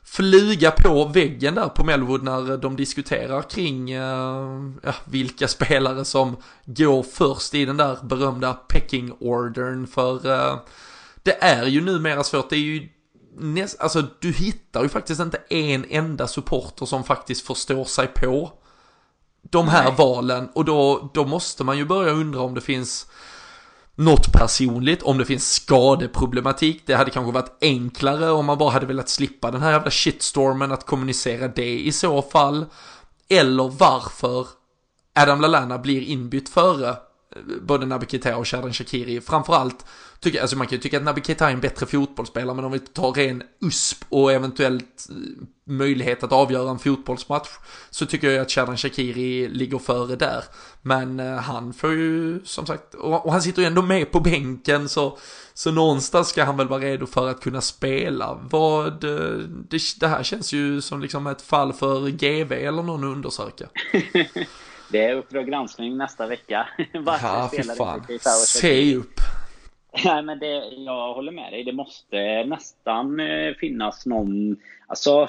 flyga 0.05 0.70
på 0.70 1.05
väggen 1.05 1.55
där 1.55 1.68
på 1.68 1.84
Melwood 1.84 2.22
när 2.22 2.57
de 2.57 2.76
diskuterar 2.76 3.42
kring 3.42 3.90
eh, 3.90 4.70
ja, 4.82 4.94
vilka 5.05 5.48
spelare 5.48 6.05
som 6.05 6.36
går 6.64 7.03
först 7.03 7.55
i 7.55 7.64
den 7.64 7.76
där 7.76 7.98
berömda 8.03 8.53
pecking 8.53 9.12
ordern. 9.20 9.86
För 9.86 10.26
uh, 10.26 10.59
det 11.22 11.42
är 11.42 11.66
ju 11.66 11.80
numera 11.80 12.24
svårt, 12.24 12.50
det 12.50 12.57
är 12.57 12.61
ju 12.61 12.88
näst, 13.38 13.80
alltså 13.80 14.05
du 14.20 14.32
hittar 14.32 14.82
ju 14.82 14.88
faktiskt 14.88 15.20
inte 15.20 15.38
en 15.48 15.84
enda 15.88 16.26
supporter 16.26 16.86
som 16.86 17.05
faktiskt 17.05 17.46
förstår 17.46 17.84
sig 17.84 18.07
på 18.07 18.53
de 19.50 19.68
här 19.68 19.84
Nej. 19.84 19.94
valen. 19.98 20.48
Och 20.55 20.64
då, 20.64 21.11
då 21.14 21.24
måste 21.24 21.64
man 21.64 21.78
ju 21.78 21.84
börja 21.84 22.12
undra 22.12 22.40
om 22.40 22.55
det 22.55 22.61
finns 22.61 23.07
något 23.97 24.32
personligt, 24.32 25.03
om 25.03 25.18
det 25.18 25.24
finns 25.24 25.53
skadeproblematik. 25.53 26.82
Det 26.86 26.95
hade 26.95 27.11
kanske 27.11 27.32
varit 27.32 27.57
enklare 27.61 28.30
om 28.30 28.47
man 28.47 28.59
bara 28.59 28.70
hade 28.70 28.86
velat 28.86 29.09
slippa 29.09 29.51
den 29.51 29.62
här 29.62 29.72
jävla 29.72 29.90
shitstormen 29.90 30.72
att 30.72 30.86
kommunicera 30.86 31.49
det 31.49 31.78
i 31.80 31.93
så 31.93 32.22
fall. 32.22 32.66
Eller 33.28 33.68
varför 33.68 34.47
Adam 35.14 35.40
Lallana 35.40 35.78
blir 35.78 36.03
inbytt 36.03 36.49
före 36.49 36.97
både 37.62 37.87
Naby 37.87 38.07
Keita 38.07 38.37
och 38.37 38.49
Shadan 38.49 38.72
Shakiri. 38.72 39.20
Framförallt, 39.20 39.85
tycker, 40.20 40.41
alltså 40.41 40.57
man 40.57 40.66
kan 40.66 40.76
ju 40.76 40.83
tycka 40.83 40.97
att 40.97 41.03
Naby 41.03 41.20
Keita 41.24 41.49
är 41.49 41.53
en 41.53 41.61
bättre 41.61 41.87
fotbollsspelare, 41.87 42.57
men 42.57 42.64
om 42.64 42.72
vi 42.72 42.78
tar 42.78 43.12
ren 43.12 43.43
USP 43.61 44.05
och 44.09 44.33
eventuellt 44.33 45.09
eh, 45.11 45.16
möjlighet 45.64 46.22
att 46.22 46.33
avgöra 46.33 46.70
en 46.70 46.78
fotbollsmatch, 46.78 47.49
så 47.91 48.07
tycker 48.07 48.30
jag 48.30 48.43
att 48.43 48.51
Shadan 48.51 48.76
Shakiri 48.76 49.49
ligger 49.49 49.78
före 49.78 50.16
där. 50.16 50.45
Men 50.83 51.20
eh, 51.20 51.37
han 51.37 51.72
får 51.72 51.93
ju, 51.93 52.41
som 52.45 52.66
sagt, 52.66 52.95
och, 52.95 53.33
han 53.33 53.43
sitter 53.43 53.62
ju 53.62 53.68
ändå 53.68 53.83
med 53.83 54.12
på 54.12 54.20
bänken, 54.20 54.89
så, 54.89 55.18
så 55.55 55.70
någonstans 55.70 56.28
ska 56.28 56.45
han 56.45 56.57
väl 56.57 56.68
vara 56.68 56.80
redo 56.80 57.07
för 57.07 57.28
att 57.28 57.41
kunna 57.41 57.61
spela. 57.61 58.39
Vad, 58.51 59.05
eh, 59.05 59.39
det, 59.68 59.80
det 60.01 60.09
här 60.09 60.22
känns 60.22 60.53
ju 60.53 60.80
som 60.80 61.01
liksom 61.01 61.26
ett 61.26 61.43
fall 61.43 61.72
för 61.72 62.09
GV 62.09 62.53
eller 62.53 62.83
någon 62.83 63.05
att 63.05 63.16
undersöka. 63.16 63.66
Det 64.93 65.05
är 65.05 65.14
Uppdrag 65.14 65.47
granskning 65.47 65.97
nästa 65.97 66.26
vecka. 66.26 66.68
ja, 67.07 67.51
fy 67.57 67.62
fan. 67.62 68.03
Se 68.32 68.97
upp. 68.97 69.20
Nej, 70.05 70.22
men 70.22 70.38
det, 70.38 70.64
jag 70.76 71.14
håller 71.14 71.32
med 71.32 71.53
dig. 71.53 71.64
Det 71.64 71.72
måste 71.72 72.45
nästan 72.45 73.20
eh, 73.20 73.55
finnas 73.55 74.07
någon 74.07 74.57
alltså, 74.86 75.28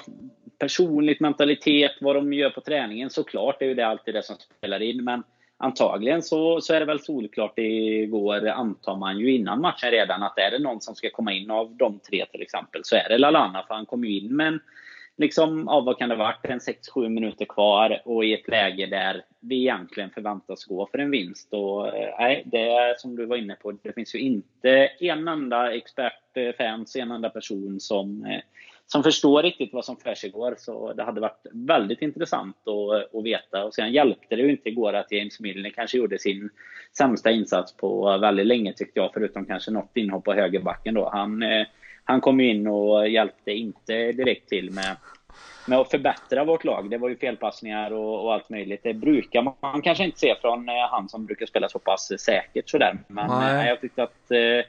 personligt 0.59 1.19
mentalitet, 1.19 1.91
vad 2.01 2.15
de 2.15 2.33
gör 2.33 2.49
på 2.49 2.61
träningen. 2.61 3.09
Såklart 3.09 3.61
är 3.61 3.65
ju 3.65 3.73
det 3.73 3.87
alltid 3.87 4.13
det 4.13 4.23
som 4.23 4.35
spelar 4.57 4.81
in. 4.81 5.03
Men 5.03 5.23
antagligen 5.57 6.21
så, 6.21 6.61
så 6.61 6.73
är 6.73 6.79
det 6.79 6.85
väl 6.85 6.99
solklart 6.99 7.53
igår, 7.59 8.47
antar 8.47 8.95
man 8.95 9.19
ju 9.19 9.35
innan 9.35 9.61
matchen 9.61 9.91
redan, 9.91 10.23
att 10.23 10.37
är 10.37 10.51
det 10.51 10.59
någon 10.59 10.81
som 10.81 10.95
ska 10.95 11.09
komma 11.09 11.33
in 11.33 11.51
av 11.51 11.75
de 11.75 11.99
tre 11.99 12.25
till 12.25 12.41
exempel, 12.41 12.81
så 12.83 12.95
är 12.95 13.09
det 13.09 13.17
Lalana. 13.17 13.63
För 13.67 13.75
han 13.75 13.85
kom 13.85 14.05
ju 14.05 14.19
in 14.19 14.35
med 14.35 14.47
en 14.47 14.59
liksom, 15.17 15.63
ja, 15.67 15.81
vad 15.81 15.97
kan 15.97 16.09
det 16.09 16.15
varit, 16.15 16.45
en 16.45 16.59
6-7 16.59 17.09
minuter 17.09 17.45
kvar 17.45 18.01
och 18.05 18.25
i 18.25 18.33
ett 18.33 18.47
läge 18.47 18.85
där 18.85 19.23
vi 19.39 19.55
egentligen 19.55 20.09
förväntas 20.09 20.65
gå 20.65 20.87
för 20.91 20.97
en 20.97 21.11
vinst. 21.11 21.53
Och 21.53 21.87
eh, 21.87 22.15
nej, 22.19 22.43
det 22.45 22.69
är 22.69 22.95
som 22.97 23.15
du 23.15 23.25
var 23.25 23.37
inne 23.37 23.55
på, 23.55 23.71
det 23.71 23.93
finns 23.93 24.15
ju 24.15 24.19
inte 24.19 24.89
en 24.99 25.27
enda 25.27 25.73
expert, 25.73 26.37
eh, 26.37 26.51
fans, 26.57 26.95
en 26.95 27.11
enda 27.11 27.29
person 27.29 27.79
som, 27.79 28.25
eh, 28.25 28.41
som 28.87 29.03
förstår 29.03 29.43
riktigt 29.43 29.73
vad 29.73 29.85
som 29.85 29.97
försiggår. 29.97 30.55
Så 30.57 30.93
det 30.93 31.03
hade 31.03 31.21
varit 31.21 31.45
väldigt 31.51 32.01
intressant 32.01 32.57
att, 32.67 33.13
eh, 33.13 33.19
att 33.19 33.25
veta. 33.25 33.65
Och 33.65 33.73
sen 33.73 33.91
hjälpte 33.91 34.35
det 34.35 34.41
ju 34.41 34.51
inte 34.51 34.69
igår 34.69 34.93
att 34.93 35.11
James 35.11 35.39
Milner 35.39 35.69
kanske 35.69 35.97
gjorde 35.97 36.19
sin 36.19 36.49
sämsta 36.97 37.31
insats 37.31 37.77
på 37.77 38.17
väldigt 38.17 38.45
länge 38.45 38.73
tyckte 38.73 38.99
jag, 38.99 39.11
förutom 39.13 39.45
kanske 39.45 39.71
något 39.71 39.97
inhopp 39.97 40.23
på 40.23 40.33
högerbacken 40.33 40.93
då. 40.93 41.09
Han 41.09 41.43
eh, 41.43 41.67
han 42.03 42.21
kom 42.21 42.39
in 42.39 42.67
och 42.67 43.09
hjälpte 43.09 43.51
inte 43.51 44.11
direkt 44.11 44.49
till 44.49 44.71
med, 44.71 44.97
med 45.67 45.79
att 45.79 45.91
förbättra 45.91 46.43
vårt 46.43 46.63
lag. 46.63 46.89
Det 46.89 46.97
var 46.97 47.09
ju 47.09 47.17
felpassningar 47.17 47.91
och, 47.91 48.25
och 48.25 48.33
allt 48.33 48.49
möjligt. 48.49 48.83
Det 48.83 48.93
brukar 48.93 49.53
man 49.61 49.81
kanske 49.81 50.03
inte 50.03 50.19
se 50.19 50.35
från 50.41 50.69
eh, 50.69 50.89
han 50.91 51.09
som 51.09 51.25
brukar 51.25 51.45
spela 51.45 51.69
så 51.69 51.79
pass 51.79 52.11
säkert 52.19 52.69
sådär. 52.69 52.97
Men 53.07 53.59
eh, 53.59 53.67
jag 53.67 53.81
tyckte 53.81 54.03
att 54.03 54.31
eh, 54.31 54.65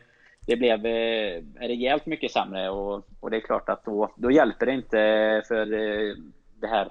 det 0.47 0.57
blev 0.57 0.87
eh, 0.87 1.43
rejält 1.61 2.07
mycket 2.07 2.33
sämre 2.33 2.71
och, 2.71 3.07
och 3.21 3.31
det 3.31 3.37
är 3.37 3.41
klart 3.41 3.69
att 3.69 3.85
då, 3.85 4.13
då 4.17 4.31
hjälper 4.31 4.67
det 4.67 4.73
inte 4.73 5.43
för 5.49 5.73
eh, 5.73 6.15
det 6.61 6.67
här 6.67 6.89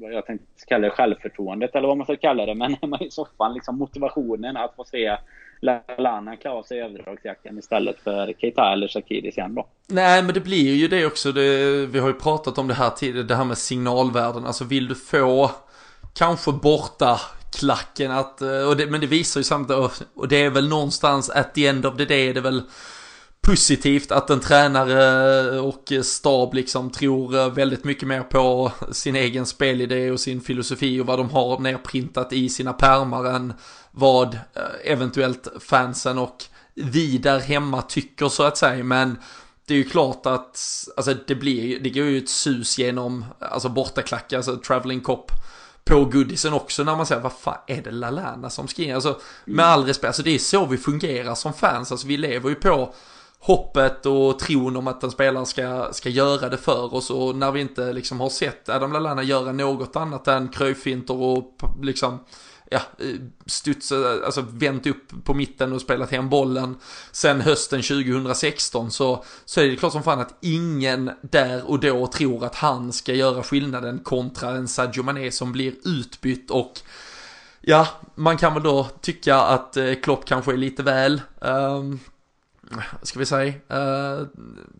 jag 0.00 0.26
tänkte 0.26 0.46
kalla 0.66 0.88
det 0.88 0.94
självförtroendet 0.94 1.74
eller 1.74 1.88
vad 1.88 1.96
man 1.96 2.06
ska 2.06 2.16
kalla 2.16 2.46
det, 2.46 2.54
men 2.54 2.76
hemma 2.82 2.98
i 3.00 3.10
soffan, 3.10 3.54
liksom 3.54 3.78
motivationen 3.78 4.56
att 4.56 4.76
få 4.76 4.84
se 4.84 5.16
Lallana 5.60 6.36
klarar 6.36 6.62
sig 6.62 6.78
i 6.78 6.80
överdragsjakten 6.80 7.58
istället 7.58 7.96
för 8.04 8.34
Keita 8.40 8.72
eller 8.72 8.88
Shakiris 8.88 9.38
igen 9.38 9.54
då. 9.54 9.66
Nej, 9.86 10.22
men 10.22 10.34
det 10.34 10.40
blir 10.40 10.74
ju 10.74 10.88
det 10.88 11.06
också. 11.06 11.32
Det, 11.32 11.86
vi 11.86 11.98
har 11.98 12.08
ju 12.08 12.14
pratat 12.14 12.58
om 12.58 12.68
det 12.68 12.74
här 12.74 12.90
tidigare, 12.90 13.26
det 13.26 13.36
här 13.36 13.44
med 13.44 13.58
signalvärden. 13.58 14.46
Alltså 14.46 14.64
vill 14.64 14.88
du 14.88 14.94
få 14.94 15.50
kanske 16.14 16.52
borta 16.52 17.20
klacken 17.58 18.10
att, 18.10 18.42
eh, 18.42 18.68
och 18.68 18.76
det, 18.76 18.86
men 18.86 19.00
det 19.00 19.06
visar 19.06 19.40
ju 19.40 19.44
samtidigt, 19.44 20.02
och 20.14 20.28
det 20.28 20.42
är 20.44 20.50
väl 20.50 20.68
någonstans 20.68 21.30
at 21.30 21.54
the 21.54 21.66
end 21.66 21.86
of 21.86 21.96
the 21.96 22.04
day, 22.04 22.28
är 22.28 22.34
det 22.34 22.40
väl 22.40 22.62
positivt 23.46 24.12
att 24.12 24.30
en 24.30 24.40
tränare 24.40 25.60
och 25.60 25.92
stab 26.02 26.54
liksom 26.54 26.90
tror 26.90 27.36
eh, 27.36 27.50
väldigt 27.50 27.84
mycket 27.84 28.08
mer 28.08 28.22
på 28.22 28.72
sin 28.92 29.16
egen 29.16 29.46
spelidé 29.46 30.10
och 30.10 30.20
sin 30.20 30.40
filosofi 30.40 31.00
och 31.00 31.06
vad 31.06 31.18
de 31.18 31.30
har 31.30 31.58
nerprintat 31.58 32.32
i 32.32 32.48
sina 32.48 32.72
pärmar 32.72 33.24
än 33.24 33.52
vad 33.90 34.34
eh, 34.34 34.92
eventuellt 34.92 35.48
fansen 35.60 36.18
och 36.18 36.44
vi 36.74 37.18
där 37.18 37.38
hemma 37.38 37.82
tycker 37.82 38.28
så 38.28 38.42
att 38.42 38.56
säga. 38.56 38.84
Men 38.84 39.18
det 39.66 39.74
är 39.74 39.78
ju 39.78 39.88
klart 39.88 40.26
att 40.26 40.60
alltså, 40.96 41.14
det, 41.26 41.34
blir, 41.34 41.80
det 41.80 41.90
går 41.90 42.04
ju 42.04 42.18
ett 42.18 42.28
sus 42.28 42.78
genom 42.78 43.24
alltså, 43.38 43.68
bortaklackar, 43.68 44.36
alltså 44.36 44.56
traveling 44.56 45.00
cop 45.00 45.30
på 45.84 46.04
goodisen 46.04 46.52
också 46.52 46.84
när 46.84 46.96
man 46.96 47.06
säger 47.06 47.22
vad 47.22 47.32
fan 47.32 47.58
är 47.66 47.82
det 47.82 47.90
Lalana 47.90 48.50
som 48.50 48.68
skriver? 48.68 48.94
Alltså 48.94 49.20
med 49.44 49.64
all 49.64 49.84
respekt, 49.84 50.06
alltså 50.06 50.22
det 50.22 50.34
är 50.34 50.38
så 50.38 50.66
vi 50.66 50.76
fungerar 50.76 51.34
som 51.34 51.52
fans, 51.52 51.92
alltså 51.92 52.06
vi 52.06 52.16
lever 52.16 52.48
ju 52.48 52.54
på 52.54 52.94
hoppet 53.40 54.06
och 54.06 54.38
tron 54.38 54.76
om 54.76 54.86
att 54.86 55.02
en 55.02 55.10
spelare 55.10 55.46
ska, 55.46 55.88
ska 55.92 56.08
göra 56.08 56.48
det 56.48 56.56
för 56.56 56.94
oss. 56.94 57.10
Och 57.10 57.36
när 57.36 57.52
vi 57.52 57.60
inte 57.60 57.92
liksom 57.92 58.20
har 58.20 58.28
sett 58.28 58.68
Adam 58.68 58.92
Lallana 58.92 59.22
göra 59.22 59.52
något 59.52 59.96
annat 59.96 60.28
än 60.28 60.48
kröjfinter 60.48 61.22
och 61.22 61.60
liksom 61.82 62.18
ja, 62.70 62.80
studsa, 63.46 63.96
alltså 64.24 64.44
vänt 64.48 64.86
upp 64.86 65.24
på 65.24 65.34
mitten 65.34 65.72
och 65.72 65.80
spelat 65.80 66.10
hem 66.10 66.28
bollen 66.28 66.76
sen 67.12 67.40
hösten 67.40 67.82
2016 67.82 68.90
så, 68.90 69.24
så 69.44 69.60
är 69.60 69.68
det 69.68 69.76
klart 69.76 69.92
som 69.92 70.02
fan 70.02 70.20
att 70.20 70.34
ingen 70.40 71.10
där 71.22 71.70
och 71.70 71.80
då 71.80 72.06
tror 72.06 72.44
att 72.44 72.54
han 72.54 72.92
ska 72.92 73.14
göra 73.14 73.42
skillnaden 73.42 73.98
kontra 73.98 74.50
en 74.50 74.68
Sadio 74.68 75.02
Mané 75.02 75.30
som 75.30 75.52
blir 75.52 75.74
utbytt 75.84 76.50
och 76.50 76.80
ja, 77.60 77.88
man 78.14 78.36
kan 78.36 78.54
väl 78.54 78.62
då 78.62 78.86
tycka 79.00 79.36
att 79.36 79.76
eh, 79.76 79.94
Klopp 79.94 80.24
kanske 80.24 80.52
är 80.52 80.56
lite 80.56 80.82
väl 80.82 81.22
um, 81.40 82.00
ska 83.02 83.18
vi 83.18 83.26
säga, 83.26 83.52
uh, 83.72 84.26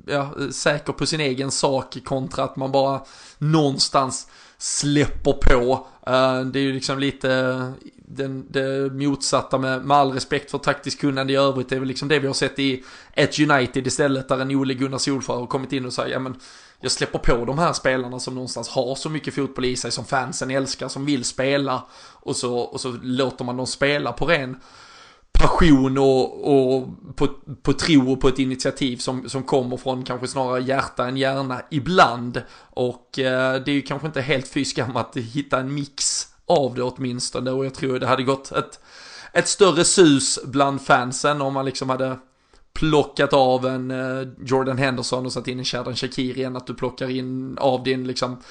ja, 0.06 0.34
säker 0.52 0.92
på 0.92 1.06
sin 1.06 1.20
egen 1.20 1.50
sak 1.50 1.96
kontra 2.04 2.44
att 2.44 2.56
man 2.56 2.72
bara 2.72 3.00
någonstans 3.38 4.28
släpper 4.58 5.32
på. 5.32 5.86
Uh, 6.08 6.46
det 6.46 6.58
är 6.58 6.62
ju 6.62 6.72
liksom 6.72 6.98
lite 6.98 7.72
den, 8.08 8.46
det 8.50 8.92
motsatta 8.92 9.58
med, 9.58 9.84
med 9.84 9.96
all 9.96 10.12
respekt 10.12 10.50
för 10.50 10.58
taktiskt 10.58 11.00
kunnande 11.00 11.32
i 11.32 11.36
övrigt. 11.36 11.68
Det 11.68 11.76
är 11.76 11.80
väl 11.80 11.88
liksom 11.88 12.08
det 12.08 12.18
vi 12.18 12.26
har 12.26 12.34
sett 12.34 12.58
i 12.58 12.84
ett 13.12 13.40
United 13.40 13.86
istället 13.86 14.28
där 14.28 14.38
en 14.38 14.56
Ole 14.56 14.74
Gunnar 14.74 14.98
Solskjaer 14.98 15.38
har 15.38 15.46
kommit 15.46 15.72
in 15.72 15.86
och 15.86 15.92
sagt 15.92 16.10
ja 16.10 16.18
men 16.18 16.36
jag 16.80 16.90
släpper 16.90 17.18
på 17.18 17.44
de 17.44 17.58
här 17.58 17.72
spelarna 17.72 18.20
som 18.20 18.34
någonstans 18.34 18.68
har 18.68 18.94
så 18.94 19.10
mycket 19.10 19.34
fotboll 19.34 19.64
i 19.64 19.76
sig 19.76 19.92
som 19.92 20.04
fansen 20.04 20.50
älskar, 20.50 20.88
som 20.88 21.04
vill 21.04 21.24
spela 21.24 21.82
och 22.12 22.36
så, 22.36 22.58
och 22.58 22.80
så 22.80 22.98
låter 23.02 23.44
man 23.44 23.56
dem 23.56 23.66
spela 23.66 24.12
på 24.12 24.26
ren 24.26 24.56
passion 25.38 25.98
och, 25.98 26.52
och 26.54 26.88
på, 27.16 27.28
på 27.62 27.72
tro 27.72 28.12
och 28.12 28.20
på 28.20 28.28
ett 28.28 28.38
initiativ 28.38 28.96
som, 28.96 29.28
som 29.28 29.42
kommer 29.42 29.76
från 29.76 30.04
kanske 30.04 30.28
snarare 30.28 30.62
hjärta 30.62 31.08
än 31.08 31.16
hjärna 31.16 31.62
ibland. 31.70 32.42
Och 32.70 33.18
eh, 33.18 33.62
det 33.62 33.70
är 33.70 33.74
ju 33.74 33.82
kanske 33.82 34.06
inte 34.06 34.20
helt 34.20 34.48
fy 34.48 34.64
skam 34.64 34.96
att 34.96 35.16
hitta 35.16 35.60
en 35.60 35.74
mix 35.74 36.26
av 36.46 36.74
det 36.74 36.82
åtminstone 36.82 37.50
och 37.50 37.66
jag 37.66 37.74
tror 37.74 37.98
det 37.98 38.06
hade 38.06 38.22
gått 38.22 38.52
ett, 38.52 38.80
ett 39.32 39.48
större 39.48 39.84
sus 39.84 40.38
bland 40.44 40.82
fansen 40.82 41.42
om 41.42 41.54
man 41.54 41.64
liksom 41.64 41.90
hade 41.90 42.18
plockat 42.72 43.32
av 43.32 43.66
en 43.66 43.90
eh, 43.90 44.28
Jordan 44.44 44.78
Henderson 44.78 45.26
och 45.26 45.32
satt 45.32 45.48
in 45.48 45.58
en 45.58 45.64
Shadan 45.64 45.96
Shakiri 45.96 46.44
än 46.44 46.56
att 46.56 46.66
du 46.66 46.74
plockar 46.74 47.10
in 47.10 47.58
av 47.58 47.82
din 47.82 48.06
liksom 48.06 48.42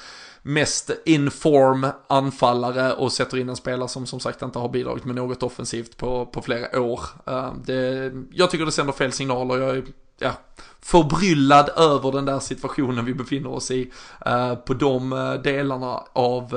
mest 0.46 0.90
inform 1.04 1.86
anfallare 2.08 2.92
och 2.92 3.12
sätter 3.12 3.38
in 3.38 3.48
en 3.48 3.56
spelare 3.56 3.88
som 3.88 4.06
som 4.06 4.20
sagt 4.20 4.42
inte 4.42 4.58
har 4.58 4.68
bidragit 4.68 5.04
med 5.04 5.16
något 5.16 5.42
offensivt 5.42 5.96
på, 5.96 6.26
på 6.26 6.42
flera 6.42 6.80
år. 6.80 7.00
Uh, 7.28 7.52
det, 7.64 8.12
jag 8.32 8.50
tycker 8.50 8.64
det 8.64 8.72
sänder 8.72 8.92
fel 8.92 9.12
signaler, 9.12 9.58
jag 9.58 9.76
är 9.76 9.84
ja, 10.18 10.32
förbryllad 10.80 11.70
över 11.76 12.12
den 12.12 12.24
där 12.24 12.40
situationen 12.40 13.04
vi 13.04 13.14
befinner 13.14 13.50
oss 13.50 13.70
i 13.70 13.90
uh, 14.26 14.54
på 14.54 14.74
de 14.74 15.12
uh, 15.12 15.34
delarna 15.34 16.02
av 16.12 16.48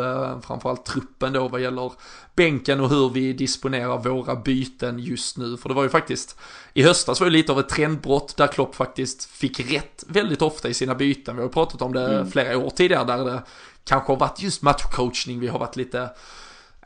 framförallt 0.42 0.86
truppen 0.86 1.34
då 1.34 1.48
vad 1.48 1.62
gäller 1.62 1.92
bänken 2.36 2.80
och 2.80 2.90
hur 2.90 3.10
vi 3.10 3.34
disponerar 3.34 3.98
våra 3.98 4.36
byten 4.36 5.00
just 5.00 5.38
nu. 5.38 5.58
För 5.58 5.70
det 5.70 5.76
var 5.76 5.84
ju 5.84 5.90
faktiskt 5.90 6.40
i 6.74 6.84
höstas 6.84 7.20
var 7.20 7.28
det 7.28 7.34
lite 7.34 7.52
av 7.52 7.60
ett 7.60 7.70
trendbrott 7.70 8.38
där 8.38 8.48
Klopp 8.48 8.76
faktiskt 8.76 9.26
fick 9.26 9.60
rätt 9.74 10.04
väldigt 10.08 10.42
ofta 10.42 10.70
i 10.70 10.74
sina 10.74 10.96
byten. 10.96 11.36
Vi 11.36 11.42
har 11.42 11.50
pratat 11.50 11.82
om 11.82 11.94
det 11.94 12.08
mm. 12.08 12.32
flera 12.32 12.58
år 12.58 12.70
tidigare 12.70 13.04
där 13.04 13.26
det 13.26 13.44
kanske 13.90 14.12
har 14.12 14.18
varit 14.18 14.42
just 14.42 14.62
matchcoachning 14.62 15.40
vi 15.40 15.48
har 15.48 15.60
varit 15.60 15.76
lite 15.76 16.10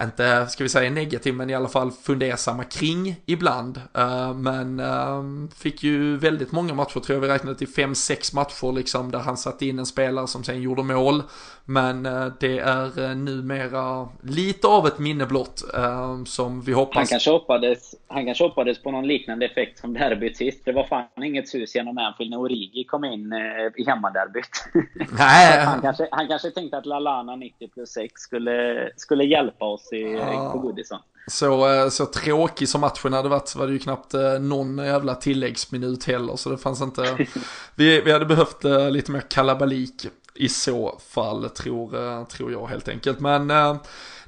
inte, 0.01 0.47
ska 0.47 0.63
vi 0.63 0.69
säga 0.69 0.89
negativ, 0.89 1.33
men 1.33 1.49
i 1.49 1.53
alla 1.53 1.67
fall 1.67 1.91
fundersamma 1.91 2.63
kring 2.63 3.15
ibland. 3.25 3.81
Uh, 3.97 4.33
men 4.33 4.79
uh, 4.79 5.49
fick 5.57 5.83
ju 5.83 6.17
väldigt 6.17 6.51
många 6.51 6.73
matcher, 6.73 6.99
tror 6.99 7.15
jag 7.15 7.21
vi 7.21 7.27
räknade 7.27 7.57
till 7.57 7.67
5-6 7.67 8.35
matcher 8.35 8.71
liksom, 8.71 9.11
där 9.11 9.19
han 9.19 9.37
satte 9.37 9.65
in 9.65 9.79
en 9.79 9.85
spelare 9.85 10.27
som 10.27 10.43
sen 10.43 10.61
gjorde 10.61 10.83
mål. 10.83 11.23
Men 11.65 12.05
uh, 12.05 12.33
det 12.39 12.59
är 12.59 13.15
numera 13.15 14.09
lite 14.21 14.67
av 14.67 14.87
ett 14.87 14.99
minne 14.99 15.25
blott, 15.25 15.63
som 16.25 16.61
vi 16.61 16.73
hoppas. 16.73 16.95
Han 16.95 17.05
kanske, 17.05 17.31
hoppades, 17.31 17.95
han 18.07 18.25
kanske 18.25 18.43
hoppades 18.43 18.83
på 18.83 18.91
någon 18.91 19.07
liknande 19.07 19.45
effekt 19.45 19.79
som 19.79 19.93
derbyt 19.93 20.37
sist. 20.37 20.65
Det 20.65 20.71
var 20.71 20.87
fan 20.87 21.23
inget 21.23 21.49
sus 21.49 21.75
genom 21.75 21.97
Anfield 21.97 22.31
när 22.31 22.39
Origi 22.39 22.83
kom 22.83 23.03
in 23.03 23.33
i 23.77 23.83
hemmaderbyt. 23.87 24.65
Nej. 25.17 25.59
han, 25.65 25.81
kanske, 25.81 26.07
han 26.11 26.27
kanske 26.27 26.51
tänkte 26.51 26.77
att 26.77 26.85
Lalana 26.85 27.35
90 27.35 27.67
plus 27.67 27.89
6 27.89 28.21
skulle, 28.21 28.89
skulle 28.95 29.23
hjälpa 29.23 29.65
oss 29.65 29.82
i, 29.91 30.13
ja. 30.13 30.51
på 30.51 30.59
Goodison. 30.59 30.99
Så, 31.27 31.73
eh, 31.73 31.89
så 31.89 32.05
tråkig 32.05 32.69
som 32.69 32.81
matchen 32.81 33.13
hade 33.13 33.29
varit 33.29 33.47
så 33.47 33.59
var 33.59 33.67
det 33.67 33.73
ju 33.73 33.79
knappt 33.79 34.13
eh, 34.13 34.39
någon 34.39 34.77
jävla 34.77 35.15
tilläggsminut 35.15 36.03
heller. 36.03 36.35
Så 36.35 36.49
det 36.49 36.57
fanns 36.57 36.81
inte, 36.81 37.27
vi, 37.75 38.01
vi 38.01 38.11
hade 38.11 38.25
behövt 38.25 38.65
eh, 38.65 38.91
lite 38.91 39.11
mer 39.11 39.21
kalabalik 39.21 40.05
i 40.35 40.49
så 40.49 40.99
fall 41.07 41.49
tror, 41.49 42.25
tror 42.25 42.51
jag 42.51 42.67
helt 42.67 42.87
enkelt. 42.87 43.19
Men 43.19 43.51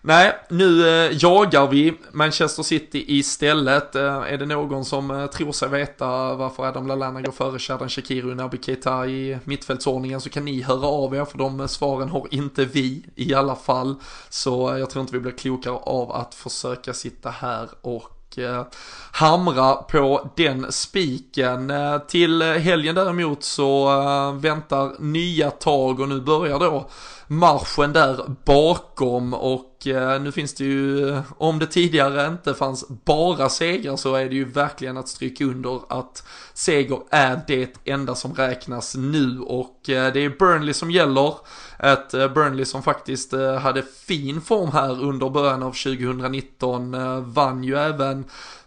Nej, 0.08 0.36
nu 0.50 0.88
eh, 0.88 1.18
jagar 1.20 1.68
vi 1.68 1.94
Manchester 2.12 2.64
City 2.64 3.06
istället. 3.08 3.96
Eh, 3.96 4.04
är 4.04 4.38
det 4.38 4.46
någon 4.46 4.86
som 4.86 5.12
eh, 5.12 5.26
tror 5.26 5.52
sig 5.52 5.70
veta 5.70 6.36
varför 6.36 6.64
Adam 6.66 6.88
Lallana 6.88 7.22
går 7.22 7.32
före 7.32 7.60
Shadan 7.60 7.90
Shakiri 7.90 8.24
och 8.24 8.38
Naby 8.38 8.58
Keita 8.62 9.08
i 9.08 9.38
mittfältsordningen 9.44 10.22
så 10.22 10.30
kan 10.30 10.46
ni 10.46 10.62
höra 10.62 10.88
av 10.88 11.16
er 11.16 11.26
för 11.26 11.38
de 11.38 11.60
eh, 11.60 11.68
svaren 11.68 12.10
har 12.10 12.28
inte 12.32 12.66
vi 12.66 13.06
i 13.16 13.34
alla 13.34 13.56
fall. 13.56 13.96
Så 14.30 14.74
eh, 14.74 14.80
jag 14.80 14.90
tror 14.90 15.02
inte 15.02 15.14
vi 15.14 15.20
blir 15.20 15.32
klokare 15.32 15.74
av 15.74 16.12
att 16.12 16.36
försöka 16.36 16.94
sitta 16.94 17.30
här 17.30 17.70
och 17.82 18.15
Eh, 18.38 18.64
hamra 19.12 19.76
på 19.76 20.30
den 20.36 20.72
spiken. 20.72 21.70
Eh, 21.70 21.98
till 21.98 22.42
helgen 22.42 22.96
däremot 22.96 23.44
så 23.44 24.02
eh, 24.02 24.36
väntar 24.42 24.92
nya 25.00 25.52
tag 25.52 26.00
och 26.00 26.10
nu 26.10 26.22
börjar 26.22 26.60
då 26.60 26.90
marschen 27.28 27.94
där 27.94 28.36
bakom 28.46 29.34
och 29.34 29.88
eh, 29.88 30.22
nu 30.22 30.32
finns 30.32 30.54
det 30.54 30.64
ju, 30.64 31.18
om 31.38 31.60
det 31.60 31.68
tidigare 31.68 32.28
inte 32.28 32.54
fanns 32.54 32.86
bara 33.06 33.50
segrar 33.50 33.96
så 33.96 34.16
är 34.16 34.26
det 34.30 34.36
ju 34.36 34.46
verkligen 34.46 34.98
att 34.98 35.08
stryka 35.08 35.44
under 35.46 35.80
att 35.90 36.24
seger 36.54 37.00
är 37.10 37.42
det 37.48 37.74
enda 37.86 38.16
som 38.16 38.34
räknas 38.34 38.96
nu 38.96 39.40
och 39.40 39.90
eh, 39.90 40.14
det 40.14 40.20
är 40.26 40.40
Burnley 40.40 40.74
som 40.74 40.92
gäller. 40.92 41.34
Ett 41.80 42.14
eh, 42.14 42.28
Burnley 42.28 42.66
som 42.66 42.84
faktiskt 42.84 43.34
hade 43.62 43.82
fin 43.82 44.42
form 44.42 44.72
här 44.72 45.04
under 45.04 45.30
början 45.30 45.64
av 45.64 45.72
2019, 45.72 46.96
vann 47.34 47.64
ju 47.64 47.76
även 47.76 48.26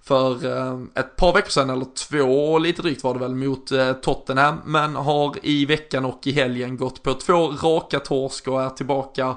för 0.08 0.46
eh, 0.46 0.78
ett 0.94 1.16
par 1.16 1.32
veckor 1.32 1.50
sedan, 1.50 1.70
eller 1.70 1.86
två 1.94 2.58
lite 2.58 2.82
drygt 2.82 3.04
var 3.04 3.14
det 3.14 3.20
väl, 3.20 3.34
mot 3.34 3.72
eh, 3.72 3.92
Tottenham. 3.92 4.56
Men 4.64 4.96
har 4.96 5.34
i 5.42 5.66
veckan 5.66 6.04
och 6.04 6.26
i 6.26 6.32
helgen 6.32 6.76
gått 6.76 7.02
på 7.02 7.14
två 7.14 7.48
raka 7.48 8.00
torsk 8.00 8.48
och 8.48 8.62
är 8.62 8.70
tillbaka 8.70 9.36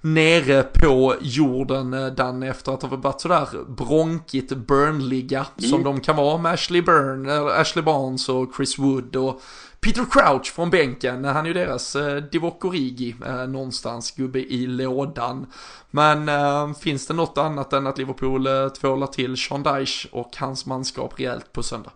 nere 0.00 0.62
på 0.62 1.14
jorden 1.20 1.94
eh, 1.94 2.06
den 2.06 2.42
efter 2.42 2.72
att 2.72 2.82
ha 2.82 2.96
varit 2.96 3.20
sådär 3.20 3.48
bronkigt 3.68 4.52
Burnliga 4.52 5.46
mm. 5.58 5.70
som 5.70 5.82
de 5.82 6.00
kan 6.00 6.16
vara 6.16 6.38
med 6.38 6.52
Ashley 6.52 6.82
Burn, 6.82 7.50
Ashley 7.60 7.84
Barnes 7.84 8.28
och 8.28 8.54
Chris 8.56 8.78
Wood 8.78 9.16
och 9.16 9.42
Peter 9.84 10.04
Crouch 10.10 10.52
från 10.54 10.70
bänken, 10.70 11.24
eh, 11.24 11.32
han 11.32 11.44
är 11.44 11.48
ju 11.48 11.54
deras 11.54 11.96
eh, 11.96 12.16
Divock 12.16 12.64
Origi 12.64 13.14
eh, 13.26 13.48
någonstans, 13.48 14.16
gubbe 14.16 14.38
i 14.38 14.66
lådan. 14.66 15.46
Men 15.90 16.28
eh, 16.28 16.74
finns 16.74 17.06
det 17.06 17.14
något 17.14 17.38
annat 17.38 17.72
än 17.72 17.86
att 17.86 17.98
Liverpool 17.98 18.46
eh, 18.46 18.68
tvålar 18.68 19.06
till 19.06 19.36
Sean 19.36 19.62
Dyche 19.62 20.08
och 20.12 20.36
hans 20.36 20.66
manskap 20.66 21.20
rejält 21.20 21.52
på 21.52 21.62
söndag? 21.62 21.92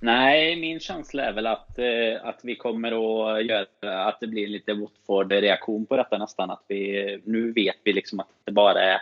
Nej, 0.00 0.56
min 0.56 0.80
känsla 0.80 1.22
är 1.24 1.32
väl 1.32 1.46
att, 1.46 1.78
eh, 1.78 2.28
att 2.28 2.40
vi 2.42 2.56
kommer 2.56 2.88
att 2.92 3.46
göra 3.46 4.06
att 4.08 4.20
det 4.20 4.26
blir 4.26 4.46
lite 4.46 4.74
Watford-reaktion 4.74 5.86
på 5.86 5.96
detta 5.96 6.18
nästan. 6.18 6.50
Att 6.50 6.64
vi, 6.68 7.22
nu 7.24 7.52
vet 7.52 7.76
vi 7.84 7.92
liksom 7.92 8.20
att 8.20 8.28
det 8.44 8.52
bara 8.52 8.82
är 8.82 9.00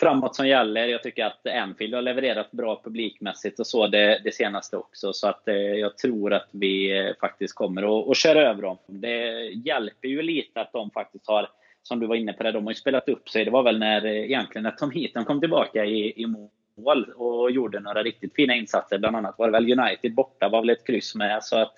framåt 0.00 0.36
som 0.36 0.48
gäller. 0.48 0.86
Jag 0.86 1.02
tycker 1.02 1.24
att 1.24 1.46
Anfield 1.46 1.94
har 1.94 2.02
levererat 2.02 2.50
bra 2.50 2.80
publikmässigt 2.84 3.60
och 3.60 3.66
så 3.66 3.86
det, 3.86 4.20
det 4.24 4.34
senaste 4.34 4.76
också. 4.76 5.12
Så 5.12 5.28
att 5.28 5.48
eh, 5.48 5.54
jag 5.54 5.98
tror 5.98 6.32
att 6.32 6.48
vi 6.50 6.98
eh, 6.98 7.14
faktiskt 7.20 7.54
kommer 7.54 8.00
att, 8.00 8.08
att 8.08 8.16
köra 8.16 8.50
över 8.50 8.62
dem. 8.62 8.78
Det 8.86 9.50
hjälper 9.64 10.08
ju 10.08 10.22
lite 10.22 10.60
att 10.60 10.72
de 10.72 10.90
faktiskt 10.90 11.28
har, 11.28 11.48
som 11.82 12.00
du 12.00 12.06
var 12.06 12.16
inne 12.16 12.32
på, 12.32 12.42
det, 12.42 12.52
de 12.52 12.64
har 12.64 12.70
ju 12.70 12.74
spelat 12.74 13.08
upp 13.08 13.28
sig. 13.28 13.44
Det 13.44 13.50
var 13.50 13.62
väl 13.62 13.78
när, 13.78 14.04
eh, 14.04 14.24
egentligen 14.24 14.62
när 14.62 14.70
Tom 14.70 14.90
Heaton 14.90 15.24
kom 15.24 15.40
tillbaka 15.40 15.84
i, 15.84 16.22
i 16.22 16.26
mål 16.26 17.04
och 17.16 17.50
gjorde 17.50 17.80
några 17.80 18.02
riktigt 18.02 18.34
fina 18.34 18.54
insatser. 18.54 18.98
Bland 18.98 19.16
annat 19.16 19.34
var 19.38 19.46
det 19.46 19.52
väl 19.52 19.80
United 19.80 20.14
borta, 20.14 20.48
var 20.48 20.60
väl 20.60 20.70
ett 20.70 20.86
kryss 20.86 21.14
med. 21.14 21.44
Så 21.44 21.56
att 21.56 21.74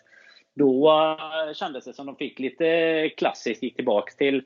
då 0.55 0.91
eh, 0.91 1.55
kändes 1.55 1.85
det 1.85 1.93
som 1.93 2.07
de 2.07 2.17
fick 2.17 2.39
lite 2.39 3.09
klassiskt, 3.17 3.63
gick 3.63 3.77
tillbaka 3.77 4.13
till 4.19 4.43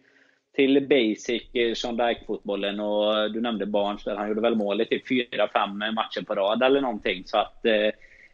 till 0.54 0.88
basic 0.88 1.42
eh, 1.52 1.74
Sjendag-fotbollen 1.74 2.80
och 2.80 3.32
du 3.32 3.40
nämnde 3.40 3.66
Barnes 3.66 4.04
där 4.04 4.16
han 4.16 4.28
gjorde 4.28 4.40
väl 4.40 4.54
mål 4.54 4.80
i 4.80 4.84
typ 4.84 5.08
4-5 5.08 5.92
matcher 5.92 6.24
på 6.26 6.34
rad 6.34 6.62
eller 6.62 6.80
någonting. 6.80 7.22
Så 7.26 7.38
att, 7.38 7.66
eh, 7.66 7.90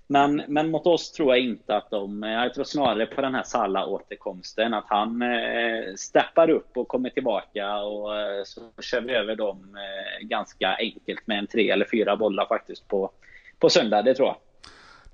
men, 0.06 0.42
men 0.48 0.70
mot 0.70 0.86
oss 0.86 1.12
tror 1.12 1.36
jag 1.36 1.44
inte 1.44 1.76
att 1.76 1.90
de... 1.90 2.24
Eh, 2.24 2.30
jag 2.30 2.54
tror 2.54 2.64
snarare 2.64 3.06
på 3.06 3.20
den 3.20 3.34
här 3.34 3.42
Salla-återkomsten. 3.42 4.74
Att 4.74 4.88
han 4.88 5.24
steppar 5.96 6.50
upp 6.50 6.76
och 6.76 6.88
kommer 6.88 7.10
tillbaka 7.10 7.78
och 7.78 8.10
så 8.46 8.82
kör 8.82 9.00
vi 9.00 9.12
över 9.12 9.36
dem 9.36 9.76
ganska 10.20 10.76
enkelt 10.78 11.26
med 11.26 11.38
en 11.38 11.46
tre 11.46 11.70
eller 11.70 11.86
fyra 11.92 12.16
bollar 12.16 12.46
faktiskt 12.46 12.88
på, 12.88 13.10
på 13.58 13.70
söndag. 13.70 14.02
Det 14.02 14.14
tror 14.14 14.28
jag. 14.28 14.36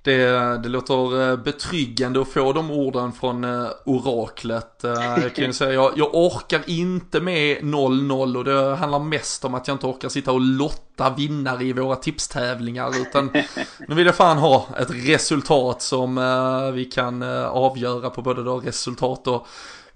Det, 0.07 0.59
det 0.63 0.69
låter 0.69 1.31
eh, 1.31 1.37
betryggande 1.37 2.21
att 2.21 2.29
få 2.29 2.53
de 2.53 2.71
orden 2.71 3.13
från 3.13 3.45
eh, 3.45 3.69
oraklet. 3.85 4.85
Eh, 4.85 4.93
jag 5.23 5.35
kan 5.35 5.45
ju 5.45 5.53
säga, 5.53 5.73
jag, 5.73 5.93
jag 5.97 6.15
orkar 6.15 6.61
inte 6.67 7.21
med 7.21 7.59
0-0 7.59 8.37
och 8.37 8.45
det 8.45 8.77
handlar 8.77 8.99
mest 8.99 9.45
om 9.45 9.55
att 9.55 9.69
jag 9.69 9.75
inte 9.75 9.87
orkar 9.87 10.09
sitta 10.09 10.33
och 10.33 10.41
lotta 10.41 11.11
vinnare 11.11 11.65
i 11.65 11.73
våra 11.73 11.97
tipstävlingar. 11.97 13.01
Utan 13.01 13.31
nu 13.89 13.95
vill 13.95 14.07
jag 14.07 14.15
fan 14.15 14.39
ha 14.39 14.67
ett 14.79 14.91
resultat 14.91 15.83
som 15.83 16.15
vi 16.75 16.85
kan 16.85 17.23
avgöra 17.43 18.11
på 18.11 18.23
både 18.23 18.43
då 18.43 18.61
resultat 18.61 19.27
och 19.27 19.47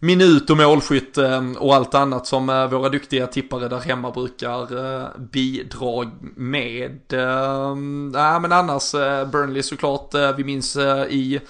minut 0.01 0.51
och 0.51 0.57
målskytt 0.57 1.19
och 1.59 1.75
allt 1.75 1.95
annat 1.95 2.27
som 2.27 2.49
eh, 2.49 2.67
våra 2.67 2.89
duktiga 2.89 3.27
tippare 3.27 3.69
där 3.69 3.79
hemma 3.79 4.11
brukar 4.11 4.63
eh, 4.63 5.09
bidra 5.19 6.11
med. 6.37 7.13
Ehm, 7.13 8.09
nej 8.09 8.41
men 8.41 8.53
annars 8.53 8.95
eh, 8.95 9.29
Burnley 9.29 9.63
såklart, 9.63 10.15
vi 10.37 10.45
minns 10.45 10.77
i 11.09 11.41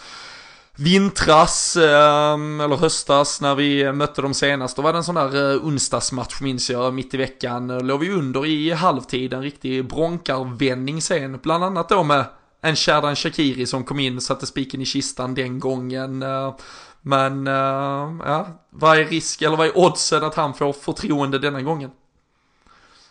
vintras, 0.76 1.76
ehm, 1.76 2.60
eller 2.60 2.76
höstas 2.76 3.40
när 3.40 3.54
vi 3.54 3.92
mötte 3.92 4.22
dem 4.22 4.34
senast. 4.34 4.76
Då 4.76 4.82
var 4.82 4.92
det 4.92 4.98
en 4.98 5.04
sån 5.04 5.14
där 5.14 5.58
onsdagsmatch 5.58 6.40
minns 6.40 6.70
jag, 6.70 6.94
mitt 6.94 7.14
i 7.14 7.16
veckan. 7.16 7.66
Då 7.66 7.78
låg 7.78 8.00
vi 8.00 8.10
under 8.10 8.46
i 8.46 8.70
halvtid, 8.70 9.32
en 9.32 9.42
riktig 9.42 9.88
bronkarvändning 9.88 11.02
sen. 11.02 11.38
Bland 11.42 11.64
annat 11.64 11.88
då 11.88 12.02
med 12.02 12.24
en 12.62 12.76
Sherdan 12.76 13.16
Shakiri 13.16 13.66
som 13.66 13.84
kom 13.84 14.00
in, 14.00 14.20
satte 14.20 14.46
spiken 14.46 14.80
i 14.80 14.84
kistan 14.84 15.34
den 15.34 15.60
gången. 15.60 16.24
Men 17.02 17.48
uh, 17.48 18.20
ja, 18.24 18.46
vad 18.70 18.98
är 18.98 19.04
risk 19.04 19.42
eller 19.42 19.56
vad 19.56 19.66
är 19.66 19.78
oddsen 19.78 20.24
att 20.24 20.34
han 20.34 20.54
får 20.54 20.72
förtroende 20.72 21.38
denna 21.38 21.62
gången? 21.62 21.90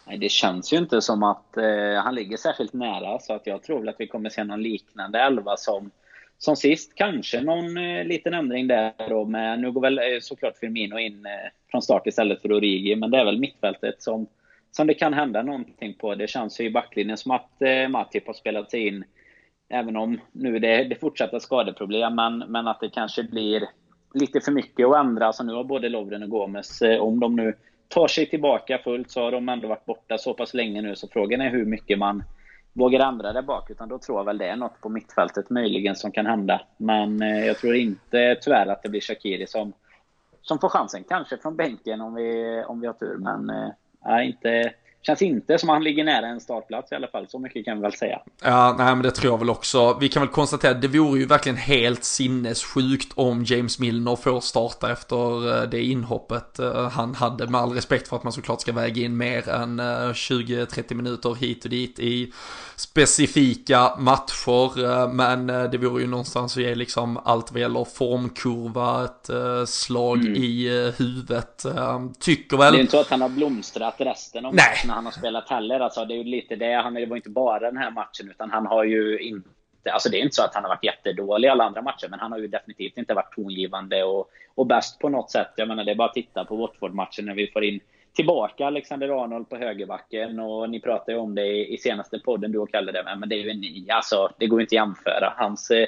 Nej, 0.07 0.17
det 0.17 0.29
känns 0.29 0.73
ju 0.73 0.77
inte 0.77 1.01
som 1.01 1.23
att 1.23 1.53
uh, 1.57 2.01
han 2.03 2.15
ligger 2.15 2.37
särskilt 2.37 2.73
nära 2.73 3.19
så 3.19 3.33
att 3.33 3.47
jag 3.47 3.63
tror 3.63 3.79
väl 3.79 3.89
att 3.89 3.99
vi 3.99 4.07
kommer 4.07 4.29
se 4.29 4.43
någon 4.43 4.63
liknande 4.63 5.19
elva 5.19 5.57
som, 5.57 5.91
som 6.37 6.55
sist. 6.55 6.91
Kanske 6.95 7.41
någon 7.41 7.77
uh, 7.77 8.05
liten 8.05 8.33
ändring 8.33 8.67
där 8.67 8.93
då 9.09 9.25
med, 9.25 9.59
nu 9.59 9.71
går 9.71 9.81
väl 9.81 10.21
såklart 10.21 10.57
Firmino 10.57 10.99
in 10.99 11.27
från 11.71 11.81
start 11.81 12.07
istället 12.07 12.41
för 12.41 12.51
Origi, 12.51 12.95
men 12.95 13.11
det 13.11 13.17
är 13.17 13.25
väl 13.25 13.39
mittfältet 13.39 14.01
som, 14.01 14.27
som 14.71 14.87
det 14.87 14.93
kan 14.93 15.13
hända 15.13 15.41
någonting 15.41 15.93
på. 15.93 16.15
Det 16.15 16.27
känns 16.27 16.59
ju 16.59 16.65
i 16.65 16.71
backlinjen 16.71 17.17
som 17.17 17.31
att 17.31 17.51
uh, 17.61 17.89
Matip 17.89 18.27
har 18.27 18.33
spelat 18.33 18.71
sig 18.71 18.87
in 18.87 19.03
Även 19.69 19.95
om 19.95 20.19
nu 20.31 20.59
det, 20.59 20.83
det 20.83 20.95
fortsatta 20.95 21.39
skadeproblem, 21.39 22.15
men, 22.15 22.37
men 22.37 22.67
att 22.67 22.79
det 22.79 22.89
kanske 22.89 23.23
blir 23.23 23.63
lite 24.13 24.41
för 24.41 24.51
mycket 24.51 24.87
att 24.87 24.95
ändra. 24.95 25.25
Alltså 25.25 25.43
nu 25.43 25.53
har 25.53 25.63
både 25.63 25.89
Lovren 25.89 26.23
och 26.23 26.29
Gomes, 26.29 26.81
eh, 26.81 26.99
om 26.99 27.19
de 27.19 27.35
nu 27.35 27.55
tar 27.87 28.07
sig 28.07 28.29
tillbaka 28.29 28.77
fullt 28.83 29.11
så 29.11 29.21
har 29.21 29.31
de 29.31 29.49
ändå 29.49 29.67
varit 29.67 29.85
borta 29.85 30.17
så 30.17 30.33
pass 30.33 30.53
länge 30.53 30.81
nu. 30.81 30.95
Så 30.95 31.07
frågan 31.07 31.41
är 31.41 31.49
hur 31.49 31.65
mycket 31.65 31.99
man 31.99 32.23
vågar 32.73 33.07
ändra 33.07 33.33
där 33.33 33.41
bak. 33.41 33.69
Utan 33.69 33.89
då 33.89 33.97
tror 33.97 34.19
jag 34.19 34.25
väl 34.25 34.37
det 34.37 34.47
är 34.47 34.55
något 34.55 34.81
på 34.81 34.89
mittfältet 34.89 35.49
möjligen 35.49 35.95
som 35.95 36.11
kan 36.11 36.25
hända. 36.25 36.61
Men 36.77 37.21
eh, 37.21 37.45
jag 37.47 37.57
tror 37.57 37.75
inte 37.75 38.37
tyvärr 38.41 38.67
att 38.67 38.83
det 38.83 38.89
blir 38.89 39.01
Shakiri 39.01 39.47
som, 39.47 39.73
som 40.41 40.59
får 40.59 40.69
chansen. 40.69 41.03
Kanske 41.09 41.37
från 41.37 41.55
bänken 41.55 42.01
om 42.01 42.15
vi, 42.15 42.63
om 42.67 42.81
vi 42.81 42.87
har 42.87 42.93
tur. 42.93 43.17
Men 43.17 43.49
äh, 44.05 44.27
inte, 44.27 44.73
känns 45.01 45.21
inte 45.21 45.57
som 45.57 45.69
att 45.69 45.75
han 45.75 45.83
ligger 45.83 46.03
nära 46.03 46.27
en 46.27 46.39
startplats 46.39 46.91
i 46.91 46.95
alla 46.95 47.07
fall. 47.07 47.27
Så 47.29 47.39
mycket 47.39 47.65
kan 47.65 47.77
vi 47.77 47.81
väl 47.81 47.93
säga. 47.93 48.19
Ja, 48.43 48.75
nej 48.77 48.95
men 48.95 49.01
det 49.01 49.11
tror 49.11 49.33
jag 49.33 49.37
väl 49.37 49.49
också. 49.49 49.97
Vi 50.01 50.09
kan 50.09 50.21
väl 50.21 50.29
konstatera 50.29 50.71
att 50.71 50.81
det 50.81 50.87
vore 50.87 51.19
ju 51.19 51.25
verkligen 51.25 51.57
helt 51.57 52.03
sinnessjukt 52.03 53.11
om 53.15 53.43
James 53.43 53.79
Milner 53.79 54.15
får 54.15 54.39
starta 54.39 54.91
efter 54.91 55.57
eh, 55.61 55.69
det 55.69 55.83
inhoppet 55.83 56.59
eh, 56.59 56.89
han 56.89 57.15
hade. 57.15 57.47
Med 57.47 57.61
all 57.61 57.71
respekt 57.71 58.07
för 58.07 58.15
att 58.15 58.23
man 58.23 58.33
såklart 58.33 58.61
ska 58.61 58.71
väga 58.71 59.01
in 59.01 59.17
mer 59.17 59.49
än 59.49 59.79
20-30 59.79 60.91
eh, 60.91 60.97
minuter 60.97 61.35
hit 61.35 61.63
och 61.63 61.69
dit 61.69 61.99
i 61.99 62.33
specifika 62.75 63.95
matcher. 63.97 65.07
Men 65.07 65.47
det 65.47 65.77
vore 65.77 66.01
ju 66.01 66.07
någonstans 66.07 66.57
att 66.57 66.63
ge 66.63 66.75
liksom 66.75 67.17
allt 67.17 67.51
vad 67.51 67.61
gäller 67.61 67.85
formkurva, 67.85 69.05
ett 69.05 69.29
slag 69.69 70.17
mm. 70.17 70.35
i 70.35 70.69
huvudet. 70.97 71.65
Tycker 72.19 72.57
väl... 72.57 72.73
Det 72.73 72.79
är 72.79 72.81
inte 72.81 72.91
så 72.91 72.99
att 72.99 73.09
han 73.09 73.21
har 73.21 73.29
blomstrat 73.29 73.95
resten 73.97 74.45
av 74.45 74.55
matchen 74.55 74.88
när 74.89 74.95
han 74.95 75.05
har 75.05 75.11
spelat 75.11 75.49
heller. 75.49 75.79
Alltså, 75.79 76.05
det 76.05 76.13
är 76.13 76.17
ju 76.17 76.23
lite 76.23 76.55
det. 76.55 76.73
Han, 76.73 76.93
det 76.93 77.05
var 77.05 77.15
inte 77.15 77.29
bara 77.29 77.59
den 77.59 77.77
här 77.77 77.91
matchen, 77.91 78.29
utan 78.29 78.51
han 78.51 78.65
har 78.65 78.83
ju 78.83 79.19
inte... 79.19 79.49
Alltså 79.91 80.09
det 80.09 80.17
är 80.17 80.21
inte 80.21 80.35
så 80.35 80.43
att 80.43 80.53
han 80.53 80.63
har 80.63 80.69
varit 80.69 80.83
jättedålig 80.83 81.47
i 81.47 81.51
alla 81.51 81.63
andra 81.63 81.81
matcher, 81.81 82.07
men 82.09 82.19
han 82.19 82.31
har 82.31 82.39
ju 82.39 82.47
definitivt 82.47 82.97
inte 82.97 83.13
varit 83.13 83.35
tongivande 83.35 84.03
och, 84.03 84.29
och 84.55 84.65
bäst 84.65 84.99
på 84.99 85.09
något 85.09 85.31
sätt. 85.31 85.51
Jag 85.55 85.67
menar, 85.67 85.83
det 85.83 85.91
är 85.91 85.95
bara 85.95 86.07
att 86.07 86.13
titta 86.13 86.45
på 86.45 86.55
Watford-matchen 86.55 87.25
när 87.25 87.33
vi 87.35 87.47
får 87.47 87.63
in 87.63 87.79
tillbaka 88.15 88.65
Alexander 88.65 89.23
Arnold 89.23 89.49
på 89.49 89.57
högerbacken. 89.57 90.39
Och 90.39 90.69
ni 90.69 90.79
pratade 90.79 91.11
ju 91.11 91.17
om 91.17 91.35
det 91.35 91.45
i, 91.45 91.73
i 91.73 91.77
senaste 91.77 92.19
podden, 92.19 92.51
du 92.51 92.57
och 92.57 92.71
Kalle, 92.71 92.91
det 92.91 93.03
med, 93.03 93.19
men 93.19 93.29
det 93.29 93.35
är 93.35 93.43
ju 93.43 93.49
en 93.49 93.59
ny. 93.59 93.89
Alltså, 93.89 94.31
det 94.37 94.47
går 94.47 94.61
inte 94.61 94.69
att 94.69 94.87
jämföra. 94.87 95.33
Hans... 95.37 95.71
Eh, 95.71 95.87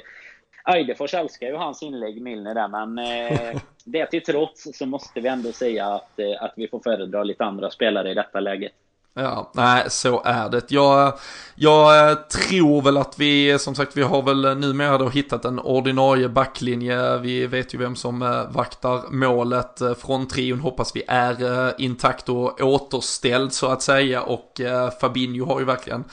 Eidefors 0.64 1.14
älskar 1.14 1.46
ju 1.46 1.54
hans 1.54 1.82
inlägg, 1.82 2.22
Milner 2.22 2.54
där, 2.54 2.68
men 2.68 2.98
eh, 2.98 3.60
det 3.84 4.06
till 4.06 4.22
trots 4.22 4.78
så 4.78 4.86
måste 4.86 5.20
vi 5.20 5.28
ändå 5.28 5.52
säga 5.52 5.86
att, 5.86 6.18
eh, 6.18 6.42
att 6.42 6.52
vi 6.56 6.68
får 6.68 6.80
föredra 6.80 7.24
lite 7.24 7.44
andra 7.44 7.70
spelare 7.70 8.10
i 8.10 8.14
detta 8.14 8.40
läget. 8.40 8.72
Ja, 9.14 9.50
nej 9.54 9.84
så 9.88 10.22
är 10.24 10.48
det. 10.48 10.70
Jag, 10.70 11.18
jag 11.54 12.10
eh, 12.10 12.14
tror 12.14 12.82
väl 12.82 12.96
att 12.96 13.18
vi, 13.18 13.58
som 13.58 13.74
sagt, 13.74 13.96
vi 13.96 14.02
har 14.02 14.22
väl 14.22 14.58
numera 14.58 14.98
då 14.98 15.08
hittat 15.08 15.44
en 15.44 15.58
ordinarie 15.58 16.28
backlinje. 16.28 17.18
Vi 17.18 17.46
vet 17.46 17.74
ju 17.74 17.78
vem 17.78 17.96
som 17.96 18.22
eh, 18.22 18.50
vaktar 18.50 19.02
målet. 19.10 19.80
Eh, 19.80 19.94
från 19.94 20.28
trion 20.28 20.60
hoppas 20.60 20.96
vi 20.96 21.02
är 21.08 21.74
intakt 21.80 22.28
och 22.28 22.60
återställd 22.60 23.52
så 23.52 23.66
att 23.66 23.82
säga. 23.82 24.22
Och 24.22 24.60
Fabinho 25.00 25.46
har 25.46 25.58
ju 25.58 25.64
verkligen 25.64 26.04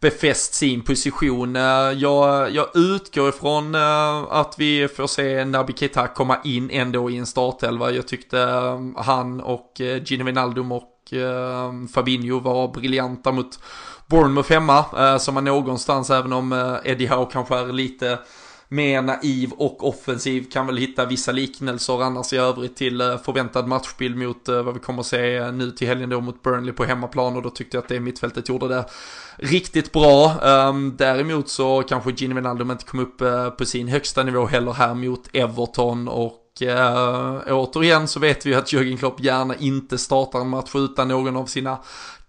befäst 0.00 0.54
sin 0.54 0.82
position. 0.82 1.54
Jag, 1.54 2.50
jag 2.50 2.76
utgår 2.76 3.28
ifrån 3.28 3.74
att 4.30 4.54
vi 4.58 4.88
får 4.88 5.06
se 5.06 5.44
Nabi 5.44 5.72
Keita 5.72 6.06
komma 6.06 6.38
in 6.44 6.70
ändå 6.70 7.10
i 7.10 7.16
en 7.16 7.26
startelva. 7.26 7.90
Jag 7.90 8.08
tyckte 8.08 8.38
han 8.96 9.40
och 9.40 9.72
Gino 10.04 10.24
Wijnaldum 10.24 10.72
och 10.72 10.91
Ehm, 11.10 11.88
Fabinho 11.88 12.40
var 12.40 12.68
briljanta 12.68 13.32
mot 13.32 13.58
Bournemouth 14.06 14.52
hemma. 14.52 14.84
Eh, 14.98 15.18
som 15.18 15.34
man 15.34 15.44
någonstans, 15.44 16.10
även 16.10 16.32
om 16.32 16.52
eh, 16.52 16.76
Eddie 16.84 17.06
Howe 17.06 17.28
kanske 17.32 17.56
är 17.56 17.72
lite 17.72 18.18
mer 18.72 19.02
naiv 19.02 19.52
och 19.52 19.88
offensiv 19.88 20.50
kan 20.50 20.66
väl 20.66 20.76
hitta 20.76 21.06
vissa 21.06 21.32
liknelser 21.32 22.02
annars 22.02 22.32
i 22.32 22.36
övrigt 22.36 22.76
till 22.76 23.00
eh, 23.00 23.18
förväntad 23.18 23.68
matchbild 23.68 24.16
mot 24.16 24.48
eh, 24.48 24.62
vad 24.62 24.74
vi 24.74 24.80
kommer 24.80 25.00
att 25.00 25.06
se 25.06 25.36
eh, 25.36 25.52
nu 25.52 25.70
till 25.70 25.88
helgen 25.88 26.10
då 26.10 26.20
mot 26.20 26.42
Burnley 26.42 26.72
på 26.72 26.84
hemmaplan 26.84 27.36
och 27.36 27.42
då 27.42 27.50
tyckte 27.50 27.76
jag 27.76 27.82
att 27.82 27.88
det 27.88 28.00
mittfältet 28.00 28.48
gjorde 28.48 28.68
det 28.68 28.84
riktigt 29.36 29.92
bra. 29.92 30.40
Ehm, 30.42 30.94
däremot 30.98 31.48
så 31.48 31.82
kanske 31.82 32.10
Gini 32.10 32.34
Wijnaldum 32.34 32.70
inte 32.70 32.84
kom 32.84 33.00
upp 33.00 33.20
eh, 33.20 33.50
på 33.50 33.64
sin 33.64 33.88
högsta 33.88 34.22
nivå 34.22 34.46
heller 34.46 34.72
här 34.72 34.94
mot 34.94 35.28
Everton 35.32 36.08
och 36.08 36.41
uh, 36.62 37.52
återigen 37.52 38.08
så 38.08 38.20
vet 38.20 38.46
vi 38.46 38.54
att 38.54 38.72
Jürgen 38.72 38.96
Klopp 38.96 39.20
gärna 39.20 39.54
inte 39.56 39.98
startar 39.98 40.40
en 40.40 40.48
match 40.48 40.70
utan 40.74 41.08
någon 41.08 41.36
av 41.36 41.46
sina 41.46 41.78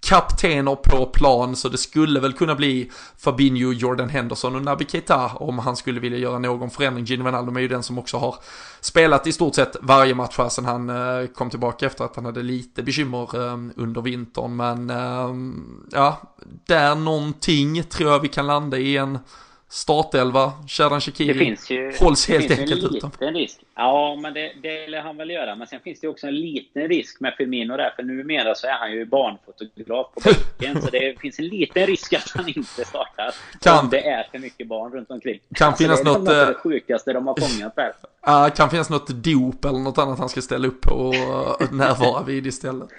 kaptener 0.01 0.75
på 0.75 1.05
plan 1.05 1.55
så 1.55 1.69
det 1.69 1.77
skulle 1.77 2.19
väl 2.19 2.33
kunna 2.33 2.55
bli 2.55 2.91
Fabinho, 3.17 3.71
Jordan 3.71 4.09
Henderson 4.09 4.55
och 4.55 4.61
Naby 4.61 4.85
Keita 4.85 5.25
om 5.35 5.59
han 5.59 5.75
skulle 5.75 5.99
vilja 5.99 6.17
göra 6.17 6.39
någon 6.39 6.69
förändring. 6.69 7.05
Gino 7.05 7.23
Wijnaldum 7.23 7.55
är 7.57 7.61
ju 7.61 7.67
den 7.67 7.83
som 7.83 7.97
också 7.97 8.17
har 8.17 8.35
spelat 8.81 9.27
i 9.27 9.31
stort 9.31 9.55
sett 9.55 9.75
varje 9.81 10.15
match 10.15 10.37
här 10.37 10.49
sedan 10.49 10.65
han 10.65 10.89
eh, 10.89 11.27
kom 11.27 11.49
tillbaka 11.49 11.85
efter 11.85 12.05
att 12.05 12.15
han 12.15 12.25
hade 12.25 12.43
lite 12.43 12.83
bekymmer 12.83 13.45
eh, 13.45 13.57
under 13.75 14.01
vintern 14.01 14.55
men 14.55 14.89
ja, 15.91 16.35
där 16.67 16.95
någonting 16.95 17.83
tror 17.83 18.11
jag 18.11 18.19
vi 18.19 18.27
kan 18.27 18.47
landa 18.47 18.77
i 18.77 18.97
en 18.97 19.19
startelva, 19.73 20.51
Shadan 20.67 21.01
Shakiri 21.01 21.57
hålls 21.99 22.29
helt 22.29 22.51
enkelt 22.59 22.83
utanför. 22.83 23.31
risk. 23.31 23.59
Ja, 23.75 24.15
men 24.21 24.33
det, 24.33 24.51
det 24.61 24.87
lär 24.87 25.01
han 25.01 25.17
väl 25.17 25.29
göra. 25.29 25.55
Men 25.55 25.67
sen 25.67 25.79
finns 25.79 25.99
det 25.99 26.07
också 26.07 26.27
en 26.27 26.35
liten 26.35 26.87
risk 26.87 27.19
med 27.19 27.33
Firmino 27.37 27.77
där, 27.77 27.93
för 27.95 28.03
numera 28.03 28.55
så 28.55 28.67
är 28.67 28.71
han 28.71 28.91
ju 28.91 29.05
barnfotograf 29.05 30.07
på 30.13 30.21
bänken. 30.23 30.81
så 30.81 30.89
det 30.89 31.19
finns 31.19 31.39
en 31.39 31.47
liten 31.47 31.85
risk 31.85 32.13
att 32.13 32.31
han 32.35 32.47
inte 32.47 32.85
startar. 32.85 33.33
Kan, 33.61 33.79
om 33.79 33.89
det 33.89 34.07
är 34.07 34.27
för 34.31 34.39
mycket 34.39 34.67
barn 34.67 34.91
runt 34.91 35.11
omkring. 35.11 35.39
Kan 35.55 35.67
alltså, 35.67 35.83
finnas 35.83 36.03
det 36.03 36.09
är 36.09 36.13
något... 36.13 36.25
Det 36.25 36.41
eh, 36.41 36.53
sjukaste 36.53 37.13
de 37.13 37.27
har 37.27 37.35
fångat 37.39 37.75
där. 37.75 37.93
Ja, 38.25 38.49
kan 38.55 38.69
finnas 38.69 38.89
något 38.89 39.07
dop 39.07 39.65
eller 39.65 39.79
något 39.79 39.97
annat 39.97 40.19
han 40.19 40.29
ska 40.29 40.41
ställa 40.41 40.67
upp 40.67 40.81
på 40.81 40.95
och 40.95 41.73
närvara 41.73 42.23
vid 42.23 42.47
istället. 42.47 42.89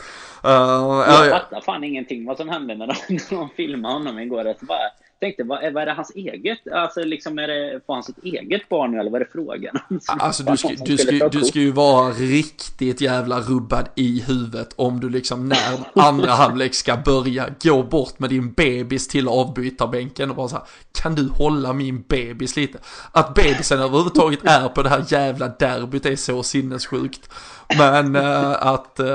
Uh, 0.44 0.50
jag 0.50 1.30
fattar 1.30 1.60
fan 1.60 1.84
ingenting 1.84 2.24
vad 2.24 2.36
som 2.36 2.48
hände 2.48 2.74
när 2.74 2.86
de, 2.86 2.94
när 3.08 3.36
de 3.36 3.48
filmade 3.48 3.94
honom 3.94 4.18
igår. 4.18 4.48
Alltså 4.48 4.64
bara, 4.64 4.90
tänkte, 5.24 5.44
vad 5.44 5.64
är, 5.64 5.70
vad 5.70 5.82
är 5.82 5.86
det 5.86 5.92
hans 5.92 6.12
eget? 6.14 6.58
Alltså 6.72 7.00
liksom, 7.00 7.38
är 7.38 7.48
det, 7.48 7.80
får 7.86 7.94
han 7.94 8.02
sitt 8.02 8.24
eget 8.24 8.68
barn 8.68 8.90
nu 8.90 9.00
eller 9.00 9.10
vad 9.10 9.20
är 9.20 9.24
det 9.24 9.30
frågan 9.32 9.78
om? 9.90 10.00
Alltså 10.06 10.42
du 10.42 10.56
ska, 10.56 10.68
du, 10.68 10.98
ska, 10.98 11.28
du 11.28 11.40
ska 11.40 11.58
ju 11.58 11.70
vara 11.70 12.10
riktigt 12.10 13.00
jävla 13.00 13.40
rubbad 13.40 13.88
i 13.94 14.20
huvudet 14.26 14.68
om 14.76 15.00
du 15.00 15.08
liksom 15.08 15.48
när 15.48 15.78
andra 15.94 16.30
halvlek 16.30 16.74
ska 16.74 16.96
börja 16.96 17.46
gå 17.62 17.82
bort 17.82 18.18
med 18.18 18.30
din 18.30 18.52
bebis 18.52 19.08
till 19.08 19.28
avbytarbänken 19.28 20.30
och 20.30 20.36
bara 20.36 20.48
så 20.48 20.56
här, 20.56 20.64
kan 20.92 21.14
du 21.14 21.28
hålla 21.28 21.72
min 21.72 22.02
bebis 22.02 22.56
lite? 22.56 22.78
Att 23.12 23.34
bebisen 23.34 23.80
överhuvudtaget 23.80 24.44
är 24.44 24.68
på 24.68 24.82
det 24.82 24.88
här 24.88 25.04
jävla 25.08 25.48
derbyt 25.48 26.06
är 26.06 26.16
så 26.16 26.42
sinnessjukt. 26.42 27.30
Men 27.78 28.16
äh, 28.16 28.66
att, 28.66 29.00
äh, 29.00 29.06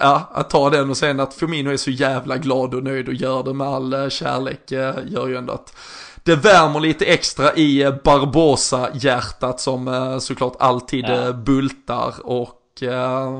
ja, 0.00 0.30
att 0.32 0.50
ta 0.50 0.70
den 0.70 0.90
och 0.90 0.96
sen 0.96 1.20
att 1.20 1.34
Firmino 1.34 1.70
är 1.70 1.76
så 1.76 1.90
jävla 1.90 2.36
glad 2.36 2.74
och 2.74 2.82
nöjd 2.82 3.08
och 3.08 3.14
gör 3.14 3.42
det 3.42 3.54
med 3.54 3.66
all 3.66 3.92
äh, 3.92 4.08
kärlek 4.08 4.72
gör 5.06 5.28
ju 5.28 5.36
ändå 5.36 5.52
att 5.52 5.76
det 6.22 6.36
värmer 6.36 6.80
lite 6.80 7.04
extra 7.04 7.54
i 7.54 7.92
Barbosa-hjärtat 8.04 9.60
som 9.60 10.18
såklart 10.20 10.56
alltid 10.58 11.04
ja. 11.08 11.32
bultar 11.32 12.14
och 12.22 12.60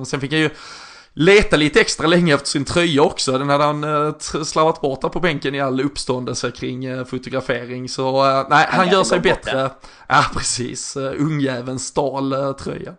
sen 0.07 0.21
fick 0.21 0.33
jag 0.33 0.41
ju 0.41 0.51
leta 1.15 1.57
lite 1.57 1.81
extra 1.81 2.07
länge 2.07 2.35
efter 2.35 2.49
sin 2.49 2.65
tröja 2.65 3.03
också. 3.03 3.39
Den 3.39 3.49
hade 3.49 3.65
han 3.65 3.85
eh, 3.85 4.19
slarvat 4.19 4.81
bort 4.81 5.13
på 5.13 5.21
bänken 5.21 5.55
i 5.55 5.61
all 5.61 5.81
uppståndelse 5.81 6.51
kring 6.51 6.85
eh, 6.85 7.05
fotografering. 7.05 7.89
Så 7.89 8.31
eh, 8.31 8.47
nej, 8.51 8.67
han 8.71 8.89
gör 8.89 9.05
sig 9.05 9.21
bättre. 9.21 9.71
Ja, 10.09 10.25
precis. 10.35 10.97
Uh, 10.97 11.13
ungjäveln 11.19 11.79
stal 11.79 12.33
uh, 12.33 12.53
tröjan. 12.53 12.95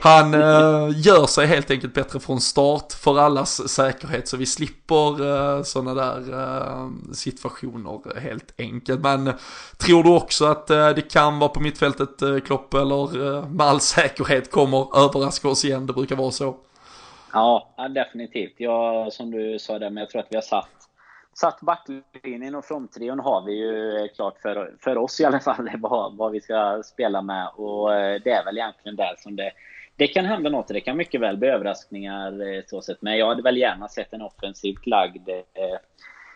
Han 0.00 0.34
uh, 0.34 0.90
gör 0.94 1.26
sig 1.26 1.46
helt 1.46 1.70
enkelt 1.70 1.94
bättre 1.94 2.20
från 2.20 2.40
start 2.40 2.92
för 2.92 3.18
allas 3.18 3.68
säkerhet 3.68 4.28
så 4.28 4.36
vi 4.36 4.46
slipper 4.46 5.22
uh, 5.22 5.62
sådana 5.62 5.94
där 5.94 6.34
uh, 6.34 6.90
situationer 7.12 8.20
helt 8.20 8.54
enkelt. 8.58 9.00
Men 9.00 9.32
tror 9.76 10.04
du 10.04 10.10
också 10.10 10.46
att 10.46 10.66
det 10.66 11.10
kan 11.10 11.38
vara 11.38 11.48
på 11.48 11.60
mittfältet 11.60 12.22
uh, 12.22 12.40
Klopp 12.40 12.74
eller 12.74 13.42
med 13.48 13.66
all 13.66 13.80
säkerhet 13.80 14.50
kommer 14.50 14.98
överraska 14.98 15.48
oss 15.48 15.64
igen? 15.64 15.86
Det 15.86 15.92
brukar 15.92 16.16
vara 16.16 16.30
så. 16.30 16.56
Ja, 17.32 17.68
definitivt. 17.90 18.54
Jag, 18.56 19.12
som 19.12 19.30
du 19.30 19.58
sa 19.58 19.78
där, 19.78 19.90
men 19.90 20.00
jag 20.00 20.10
tror 20.10 20.20
att 20.20 20.26
vi 20.30 20.36
har 20.36 20.42
satt, 20.42 20.70
satt 21.40 21.60
backlinjen 21.60 22.54
och 22.54 22.64
fronttrion 22.64 23.20
har 23.20 23.44
vi 23.44 23.52
ju 23.52 23.96
eh, 23.96 24.08
klart 24.14 24.38
för, 24.42 24.74
för 24.80 24.98
oss 24.98 25.20
i 25.20 25.24
alla 25.24 25.40
fall 25.40 25.70
vad, 25.78 26.16
vad 26.16 26.32
vi 26.32 26.40
ska 26.40 26.82
spela 26.84 27.22
med. 27.22 27.48
Och 27.56 27.94
eh, 27.94 28.20
det 28.24 28.30
är 28.30 28.44
väl 28.44 28.58
egentligen 28.58 28.96
där 28.96 29.14
som 29.18 29.36
det, 29.36 29.50
det 29.96 30.06
kan 30.06 30.24
hända 30.24 30.50
något. 30.50 30.68
Det 30.68 30.80
kan 30.80 30.96
mycket 30.96 31.20
väl 31.20 31.36
bli 31.36 31.48
överraskningar 31.48 32.52
eh, 32.52 32.62
så 32.66 32.80
sett. 32.80 33.02
Men 33.02 33.18
jag 33.18 33.28
hade 33.28 33.42
väl 33.42 33.56
gärna 33.56 33.88
sett 33.88 34.12
en 34.12 34.22
offensivt 34.22 34.86
lagd 34.86 35.28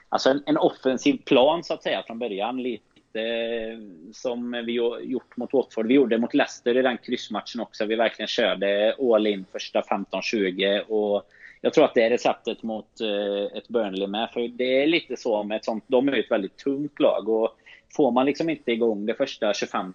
Alltså 0.08 0.30
en, 0.30 0.42
en 0.46 0.58
offensiv 0.58 1.22
plan 1.24 1.64
så 1.64 1.74
att 1.74 1.82
säga 1.82 2.02
från 2.06 2.18
början. 2.18 2.62
Lite 2.62 2.91
Eh, 3.14 3.78
som 4.12 4.62
vi 4.66 4.72
gjort 5.02 5.36
mot 5.36 5.52
Watford. 5.52 5.86
Vi 5.86 5.94
gjorde 5.94 6.18
mot 6.18 6.34
Leicester 6.34 6.76
i 6.76 6.82
den 6.82 6.98
kryssmatchen 6.98 7.60
också. 7.60 7.84
Vi 7.84 7.94
verkligen 7.94 8.28
körde 8.28 8.96
all 9.00 9.26
in 9.26 9.44
första 9.52 9.80
15-20. 9.80 10.80
Och 10.80 11.30
jag 11.60 11.72
tror 11.72 11.84
att 11.84 11.94
det 11.94 12.02
är 12.02 12.10
receptet 12.10 12.62
mot 12.62 13.00
eh, 13.00 13.58
ett 13.58 13.68
Burnley 13.68 14.06
med. 14.06 14.30
För 14.30 14.48
det 14.48 14.82
är 14.82 14.86
lite 14.86 15.16
så 15.16 15.42
med 15.42 15.56
ett 15.56 15.64
sånt. 15.64 15.84
De 15.86 16.08
är 16.08 16.12
ju 16.12 16.20
ett 16.20 16.30
väldigt 16.30 16.56
tungt 16.56 17.00
lag. 17.00 17.28
Och 17.28 17.56
får 17.96 18.10
man 18.10 18.26
liksom 18.26 18.50
inte 18.50 18.72
igång 18.72 19.06
det 19.06 19.14
första 19.14 19.54
25 19.54 19.94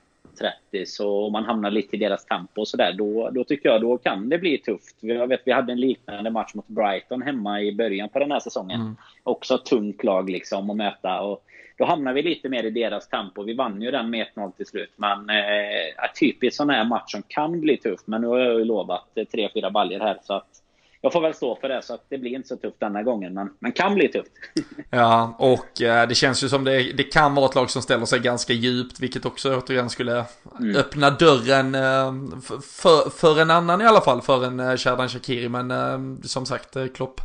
30 0.71 0.85
så 0.85 1.29
man 1.29 1.45
hamnar 1.45 1.71
lite 1.71 1.95
i 1.95 1.99
deras 1.99 2.25
tempo 2.25 2.61
och 2.61 2.67
sådär, 2.67 2.93
då, 2.93 3.29
då 3.29 3.43
tycker 3.43 3.69
jag 3.69 3.81
då 3.81 3.97
kan 3.97 4.29
det 4.29 4.37
bli 4.37 4.57
tufft. 4.57 4.95
Jag 4.99 5.27
vet, 5.27 5.41
vi 5.45 5.51
hade 5.51 5.71
en 5.71 5.79
liknande 5.79 6.29
match 6.29 6.53
mot 6.53 6.67
Brighton 6.67 7.21
hemma 7.21 7.61
i 7.61 7.75
början 7.75 8.09
på 8.09 8.19
den 8.19 8.31
här 8.31 8.39
säsongen. 8.39 8.81
Mm. 8.81 8.95
Också 9.23 9.55
ett 9.55 9.65
tungt 9.65 10.03
lag 10.03 10.29
liksom 10.29 10.69
att 10.69 10.77
möta. 10.77 11.21
Och 11.21 11.43
då 11.77 11.85
hamnar 11.85 12.13
vi 12.13 12.23
lite 12.23 12.49
mer 12.49 12.63
i 12.63 12.69
deras 12.69 13.07
tempo. 13.07 13.43
Vi 13.43 13.53
vann 13.53 13.81
ju 13.81 13.91
den 13.91 14.09
med 14.09 14.27
1-0 14.35 14.51
till 14.51 14.65
slut. 14.65 14.91
Men 14.95 15.29
eh, 15.29 16.11
typiskt 16.19 16.57
sån 16.57 16.69
här 16.69 16.85
match 16.85 17.11
som 17.11 17.23
kan 17.27 17.61
bli 17.61 17.77
tuff. 17.77 17.99
Men 18.05 18.21
nu 18.21 18.27
har 18.27 18.39
jag 18.39 18.53
ju 18.53 18.65
lovat 18.65 19.07
3-4 19.15 19.71
baljor 19.71 19.99
här. 19.99 20.17
Så 20.23 20.33
att 20.33 20.63
jag 21.01 21.13
får 21.13 21.21
väl 21.21 21.33
stå 21.33 21.55
för 21.55 21.69
det, 21.69 21.81
så 21.81 21.93
att 21.93 22.05
det 22.09 22.17
blir 22.17 22.31
inte 22.31 22.47
så 22.47 22.55
tufft 22.55 22.79
denna 22.79 23.03
gången. 23.03 23.33
Men, 23.33 23.49
men 23.59 23.71
kan 23.71 23.93
bli 23.93 24.07
tufft. 24.07 24.31
ja, 24.89 25.35
och 25.39 25.81
eh, 25.81 26.07
det 26.07 26.15
känns 26.15 26.43
ju 26.43 26.49
som 26.49 26.63
det, 26.63 26.91
det 26.93 27.03
kan 27.03 27.35
vara 27.35 27.45
ett 27.45 27.55
lag 27.55 27.69
som 27.69 27.81
ställer 27.81 28.05
sig 28.05 28.19
ganska 28.19 28.53
djupt, 28.53 28.99
vilket 28.99 29.25
också 29.25 29.57
återigen 29.57 29.89
skulle 29.89 30.25
mm. 30.59 30.75
öppna 30.75 31.09
dörren 31.09 31.75
eh, 31.75 32.13
för, 32.61 33.09
för 33.09 33.41
en 33.41 33.51
annan 33.51 33.81
i 33.81 33.85
alla 33.85 34.01
fall, 34.01 34.21
för 34.21 34.45
en 34.45 34.59
eh, 34.59 34.75
Sherdan 34.75 35.09
Shakiri. 35.09 35.49
Men 35.49 35.71
eh, 35.71 36.23
som 36.23 36.45
sagt, 36.45 36.75
eh, 36.75 36.87
Klopp 36.87 37.21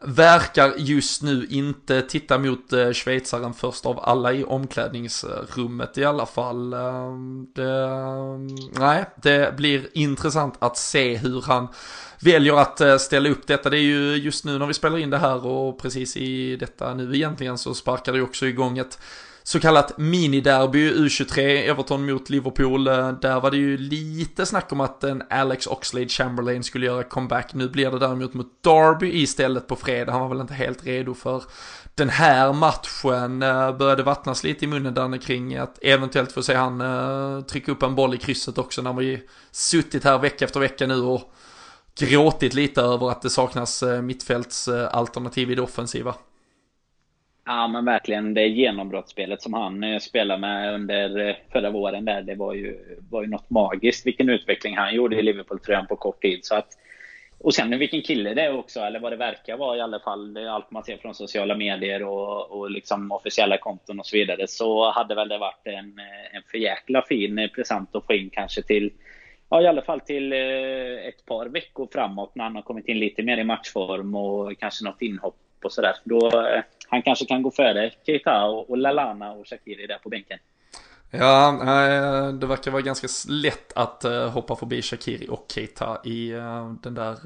verkar 0.00 0.74
just 0.76 1.22
nu 1.22 1.46
inte 1.50 2.02
titta 2.02 2.38
mot 2.38 2.72
eh, 2.72 2.90
schweizaren 2.90 3.54
först 3.54 3.86
av 3.86 4.00
alla 4.02 4.32
i 4.32 4.44
omklädningsrummet 4.44 5.98
i 5.98 6.04
alla 6.04 6.26
fall. 6.26 6.72
Ehm, 6.72 7.46
det, 7.54 7.72
ehm, 7.72 8.46
nej, 8.72 9.04
det 9.22 9.56
blir 9.56 9.88
intressant 9.92 10.54
att 10.58 10.76
se 10.78 11.16
hur 11.16 11.42
han 11.42 11.68
väljer 12.20 12.54
att 12.54 12.80
eh, 12.80 12.96
ställa 12.96 13.28
upp 13.28 13.46
detta. 13.46 13.70
Det 13.70 13.78
är 13.78 13.82
ju 13.82 14.16
just 14.16 14.44
nu 14.44 14.58
när 14.58 14.66
vi 14.66 14.74
spelar 14.74 14.98
in 14.98 15.10
det 15.10 15.18
här 15.18 15.46
och 15.46 15.78
precis 15.78 16.16
i 16.16 16.56
detta 16.56 16.94
nu 16.94 17.14
egentligen 17.14 17.58
så 17.58 17.74
sparkar 17.74 18.12
det 18.12 18.22
också 18.22 18.46
igång 18.46 18.78
ett 18.78 18.98
så 19.46 19.60
kallat 19.60 19.98
miniderby 19.98 20.92
U23, 20.92 21.40
Everton 21.70 22.06
mot 22.06 22.30
Liverpool. 22.30 22.88
Eh, 22.88 23.12
där 23.12 23.40
var 23.40 23.50
det 23.50 23.56
ju 23.56 23.76
lite 23.76 24.46
snack 24.46 24.72
om 24.72 24.80
att 24.80 25.04
en 25.04 25.22
Alex 25.30 25.66
Oxlade 25.66 26.08
Chamberlain 26.08 26.64
skulle 26.64 26.86
göra 26.86 27.02
comeback. 27.02 27.54
Nu 27.54 27.68
blir 27.68 27.90
det 27.90 27.98
däremot 27.98 28.34
mot 28.34 28.62
Derby 28.62 29.22
istället 29.22 29.66
på 29.66 29.76
fredag. 29.76 30.12
Han 30.12 30.20
var 30.20 30.28
väl 30.28 30.40
inte 30.40 30.54
helt 30.54 30.86
redo 30.86 31.14
för 31.14 31.42
den 31.94 32.08
här 32.08 32.52
matchen. 32.52 33.42
Eh, 33.42 33.76
började 33.76 34.02
vattnas 34.02 34.44
lite 34.44 34.64
i 34.64 34.68
munnen 34.68 34.94
där 34.94 35.18
kring 35.18 35.56
att 35.56 35.78
eventuellt 35.82 36.32
få 36.32 36.42
se 36.42 36.54
han 36.54 36.80
eh, 36.80 37.40
trycka 37.40 37.72
upp 37.72 37.82
en 37.82 37.94
boll 37.94 38.14
i 38.14 38.18
krysset 38.18 38.58
också 38.58 38.82
när 38.82 38.92
vi 38.92 39.22
suttit 39.50 40.04
här 40.04 40.18
vecka 40.18 40.44
efter 40.44 40.60
vecka 40.60 40.86
nu 40.86 41.00
och 41.00 41.32
gråtit 41.98 42.54
lite 42.54 42.82
över 42.82 43.10
att 43.10 43.22
det 43.22 43.30
saknas 43.30 43.84
mittfältsalternativ 44.02 45.50
i 45.50 45.54
det 45.54 45.62
offensiva. 45.62 46.14
Ja 47.48 47.66
men 47.68 47.84
verkligen, 47.84 48.34
det 48.34 48.48
genombrottsspelet 48.48 49.42
som 49.42 49.52
han 49.52 49.84
eh, 49.84 49.98
spelade 49.98 50.40
med 50.40 50.74
under 50.74 51.28
eh, 51.28 51.34
förra 51.52 51.70
våren 51.70 52.04
där, 52.04 52.22
det 52.22 52.34
var 52.34 52.54
ju, 52.54 52.78
var 53.10 53.22
ju 53.22 53.28
något 53.28 53.50
magiskt. 53.50 54.06
Vilken 54.06 54.28
utveckling 54.28 54.76
han 54.76 54.94
gjorde 54.94 55.16
i 55.16 55.22
Liverpool-tröjan 55.22 55.86
på 55.86 55.96
kort 55.96 56.22
tid. 56.22 56.44
Så 56.44 56.54
att, 56.54 56.68
och 57.38 57.54
sen 57.54 57.78
vilken 57.78 58.02
kille 58.02 58.34
det 58.34 58.42
är 58.42 58.58
också, 58.58 58.80
eller 58.80 59.00
vad 59.00 59.12
det 59.12 59.16
verkar 59.16 59.56
vara 59.56 59.76
i 59.76 59.80
alla 59.80 60.00
fall, 60.00 60.36
allt 60.48 60.70
man 60.70 60.84
ser 60.84 60.96
från 60.96 61.14
sociala 61.14 61.56
medier 61.56 62.02
och, 62.02 62.50
och 62.50 62.70
liksom 62.70 63.12
officiella 63.12 63.58
konton 63.58 63.98
och 63.98 64.06
så 64.06 64.16
vidare, 64.16 64.48
så 64.48 64.90
hade 64.90 65.14
väl 65.14 65.28
det 65.28 65.38
varit 65.38 65.66
en, 65.66 65.98
eh, 65.98 66.36
en 66.36 66.42
för 66.50 66.58
jäkla 66.58 67.02
fin 67.02 67.48
present 67.54 67.96
att 67.96 68.06
få 68.06 68.12
in 68.14 68.30
kanske 68.30 68.62
till 68.62 68.92
Ja, 69.48 69.62
i 69.62 69.66
alla 69.66 69.82
fall 69.82 70.00
till 70.00 70.32
ett 70.32 71.26
par 71.26 71.46
veckor 71.46 71.88
framåt 71.92 72.34
när 72.34 72.44
han 72.44 72.54
har 72.54 72.62
kommit 72.62 72.88
in 72.88 72.98
lite 72.98 73.22
mer 73.22 73.38
i 73.38 73.44
matchform 73.44 74.14
och 74.14 74.58
kanske 74.58 74.84
något 74.84 75.02
inhopp 75.02 75.45
och 75.64 75.72
sådär. 75.72 75.96
Eh, 76.10 76.62
han 76.88 77.02
kanske 77.02 77.24
kan 77.24 77.42
gå 77.42 77.50
före 77.50 77.90
Keita 78.06 78.44
och, 78.44 78.70
och 78.70 78.78
Lalana 78.78 79.32
och 79.32 79.48
Shakiri 79.48 79.86
där 79.86 79.98
på 79.98 80.08
bänken. 80.08 80.38
Ja, 81.10 81.48
eh, 81.52 82.28
det 82.32 82.46
verkar 82.46 82.70
vara 82.70 82.82
ganska 82.82 83.08
lätt 83.28 83.72
att 83.72 84.04
eh, 84.04 84.30
hoppa 84.30 84.56
förbi 84.56 84.82
Shakiri 84.82 85.26
och 85.30 85.46
Keita 85.54 85.98
i 86.04 86.30
eh, 86.30 86.72
den 86.82 86.94
där 86.94 87.16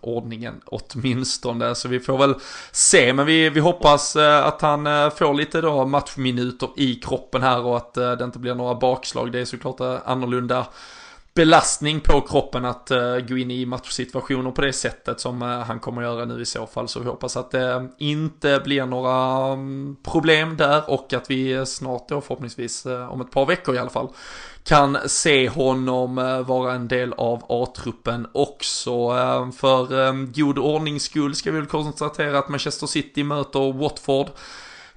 ordningen 0.00 0.60
åtminstone. 0.66 1.74
Så 1.74 1.88
vi 1.88 2.00
får 2.00 2.18
väl 2.18 2.34
se, 2.72 3.12
men 3.12 3.26
vi, 3.26 3.50
vi 3.50 3.60
hoppas 3.60 4.16
att 4.16 4.62
han 4.62 5.10
får 5.10 5.34
lite 5.34 5.60
då 5.60 5.86
matchminuter 5.86 6.68
i 6.76 6.94
kroppen 6.94 7.42
här 7.42 7.64
och 7.64 7.76
att 7.76 7.94
det 7.94 8.24
inte 8.24 8.38
blir 8.38 8.54
några 8.54 8.74
bakslag. 8.74 9.32
Det 9.32 9.40
är 9.40 9.44
såklart 9.44 9.80
annorlunda 10.04 10.66
belastning 11.36 12.00
på 12.00 12.20
kroppen 12.20 12.64
att 12.64 12.90
uh, 12.90 13.18
gå 13.18 13.36
in 13.36 13.50
i 13.50 13.66
matchsituationer 13.66 14.50
på 14.50 14.62
det 14.62 14.72
sättet 14.72 15.20
som 15.20 15.42
uh, 15.42 15.48
han 15.48 15.80
kommer 15.80 16.02
göra 16.02 16.24
nu 16.24 16.40
i 16.40 16.46
så 16.46 16.66
fall. 16.66 16.88
Så 16.88 17.00
vi 17.00 17.06
hoppas 17.06 17.36
att 17.36 17.50
det 17.50 17.88
inte 17.98 18.60
blir 18.64 18.86
några 18.86 19.52
um, 19.52 19.96
problem 20.02 20.56
där 20.56 20.90
och 20.90 21.12
att 21.12 21.30
vi 21.30 21.66
snart 21.66 22.08
då 22.08 22.20
förhoppningsvis 22.20 22.86
uh, 22.86 23.12
om 23.12 23.20
ett 23.20 23.30
par 23.30 23.46
veckor 23.46 23.74
i 23.74 23.78
alla 23.78 23.90
fall 23.90 24.08
kan 24.64 24.98
se 25.06 25.48
honom 25.48 26.14
vara 26.46 26.72
en 26.72 26.88
del 26.88 27.12
av 27.12 27.44
A-truppen 27.48 28.26
också. 28.32 29.08
För 29.56 30.12
god 30.34 30.58
ordnings 30.58 31.02
skull 31.02 31.34
ska 31.34 31.50
vi 31.50 31.58
väl 31.58 31.66
konstatera 31.66 32.38
att 32.38 32.48
Manchester 32.48 32.86
City 32.86 33.22
möter 33.22 33.72
Watford 33.72 34.26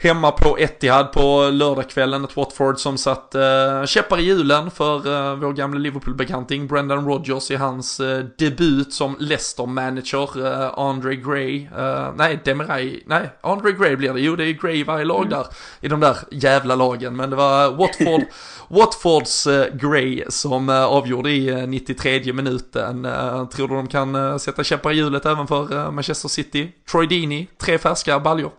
hemma 0.02 0.32
på 0.32 0.60
Etihad 0.60 1.12
på 1.12 1.50
lördagskvällen. 1.50 2.24
Ett 2.24 2.38
Watford 2.38 2.80
som 2.80 2.97
satt 2.97 3.36
uh, 3.36 3.86
käppar 3.86 4.20
i 4.20 4.24
hjulen 4.24 4.72
för 4.72 5.08
uh, 5.08 5.36
vår 5.36 5.54
gamla 5.54 5.80
Liverpool-bekanting 5.80 6.68
Brendan 6.68 7.06
Rodgers 7.06 7.52
i 7.52 7.56
hans 7.56 8.00
uh, 8.00 8.26
debut 8.38 8.93
som 8.93 9.16
Leicester-manager. 9.20 10.38
Uh, 10.38 10.80
Andre 10.80 11.16
Gray, 11.16 11.68
uh, 11.78 12.14
nej 12.16 12.39
Demirai, 12.45 13.04
nej 13.06 13.30
Andre 13.41 13.72
Gray 13.72 13.95
blir 13.95 14.14
det. 14.14 14.22
Jo 14.22 14.36
det 14.36 14.43
är 14.43 14.54
Gray 14.54 14.80
i 14.80 14.84
varje 14.84 15.06
lag 15.06 15.26
mm. 15.26 15.30
där 15.30 15.45
i 15.82 15.88
de 15.88 16.00
där 16.00 16.18
jävla 16.32 16.76
lagen. 16.76 17.16
Men 17.16 17.30
det 17.30 17.36
var 17.36 17.72
Watford, 17.72 18.22
Watfords 18.68 19.47
Gray 19.74 20.24
som 20.30 20.70
avgjorde 20.70 21.32
i 21.32 21.68
93 21.68 22.34
minuten. 22.34 23.08
tror 23.52 23.68
du 23.68 23.76
de 23.76 23.88
kan 23.88 24.39
sätta 24.39 24.64
käppar 24.64 24.91
i 24.91 24.95
hjulet 24.95 25.26
även 25.26 25.47
för 25.47 25.91
Manchester 25.91 26.30
City? 26.30 26.72
Troy 26.91 27.08
Dini, 27.08 27.47
tre 27.58 27.78
färska 27.78 28.20
baljor. 28.20 28.52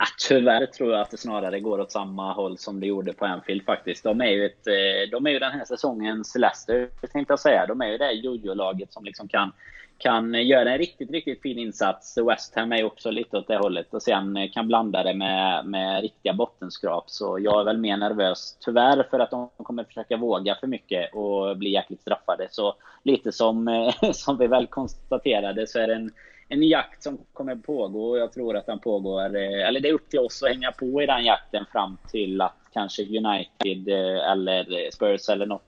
Ah, 0.00 0.06
tyvärr 0.28 0.66
tror 0.66 0.92
jag 0.92 1.00
att 1.00 1.10
det 1.10 1.16
snarare 1.16 1.60
går 1.60 1.80
åt 1.80 1.92
samma 1.92 2.32
håll 2.32 2.58
som 2.58 2.80
det 2.80 2.86
gjorde 2.86 3.12
på 3.12 3.26
Anfield 3.26 3.64
faktiskt. 3.64 4.04
De 4.04 4.20
är 4.20 4.28
ju, 4.28 4.46
ett, 4.46 4.66
eh, 4.66 5.10
de 5.10 5.26
är 5.26 5.30
ju 5.30 5.38
den 5.38 5.52
här 5.52 5.64
säsongens 5.64 6.36
Leicester, 6.36 6.88
tänkte 7.12 7.32
jag 7.32 7.40
säga. 7.40 7.66
De 7.66 7.80
är 7.80 7.86
ju 7.86 7.98
det 7.98 8.12
jojo-laget 8.12 8.92
som 8.92 9.04
liksom 9.04 9.28
kan, 9.28 9.52
kan 9.98 10.34
göra 10.34 10.72
en 10.72 10.78
riktigt, 10.78 11.10
riktigt 11.10 11.42
fin 11.42 11.58
insats. 11.58 12.18
West 12.18 12.54
Ham 12.54 12.72
är 12.72 12.84
också 12.84 13.10
lite 13.10 13.36
åt 13.36 13.48
det 13.48 13.56
hållet 13.56 13.94
och 13.94 14.02
sen 14.02 14.36
eh, 14.36 14.50
kan 14.50 14.68
blanda 14.68 15.02
det 15.02 15.14
med, 15.14 15.66
med 15.66 16.02
riktiga 16.02 16.32
bottenskrap. 16.32 17.10
Så 17.10 17.38
jag 17.40 17.60
är 17.60 17.64
väl 17.64 17.78
mer 17.78 17.96
nervös, 17.96 18.56
tyvärr, 18.60 19.06
för 19.10 19.18
att 19.18 19.30
de 19.30 19.48
kommer 19.56 19.84
försöka 19.84 20.16
våga 20.16 20.54
för 20.60 20.66
mycket 20.66 21.14
och 21.14 21.56
bli 21.56 21.70
jäkligt 21.70 22.00
straffade. 22.00 22.48
Så 22.50 22.74
lite 23.02 23.32
som, 23.32 23.68
eh, 23.68 23.94
som 24.12 24.38
vi 24.38 24.46
väl 24.46 24.66
konstaterade 24.66 25.66
så 25.66 25.78
är 25.78 25.86
det 25.86 25.94
en 25.94 26.10
en 26.48 26.62
jakt 26.62 27.02
som 27.02 27.18
kommer 27.32 27.56
pågå 27.56 28.10
och 28.10 28.18
jag 28.18 28.32
tror 28.32 28.56
att 28.56 28.66
den 28.66 28.78
pågår, 28.78 29.36
eh, 29.36 29.68
eller 29.68 29.80
det 29.80 29.88
är 29.88 29.92
upp 29.92 30.10
till 30.10 30.18
oss 30.18 30.42
att 30.42 30.48
hänga 30.48 30.72
på 30.72 31.02
i 31.02 31.06
den 31.06 31.24
jakten 31.24 31.64
fram 31.72 31.98
till 32.10 32.40
att 32.40 32.56
kanske 32.72 33.02
United 33.02 33.88
eh, 33.88 34.30
eller 34.30 34.90
Spurs 34.90 35.28
eller 35.28 35.46
något, 35.46 35.66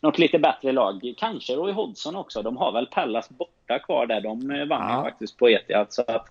något 0.00 0.18
lite 0.18 0.38
bättre 0.38 0.72
lag. 0.72 1.14
Kanske 1.16 1.52
Roy 1.52 1.72
Hodgson 1.72 2.16
också. 2.16 2.42
De 2.42 2.56
har 2.56 2.72
väl 2.72 2.86
Pallas 2.86 3.28
borta 3.28 3.78
kvar 3.78 4.06
där. 4.06 4.20
De 4.20 4.50
eh, 4.50 4.66
vann 4.66 4.92
ja. 4.92 5.02
faktiskt 5.02 5.36
på 5.36 5.48
Etihad. 5.48 5.86
Så 5.90 6.02
att 6.02 6.26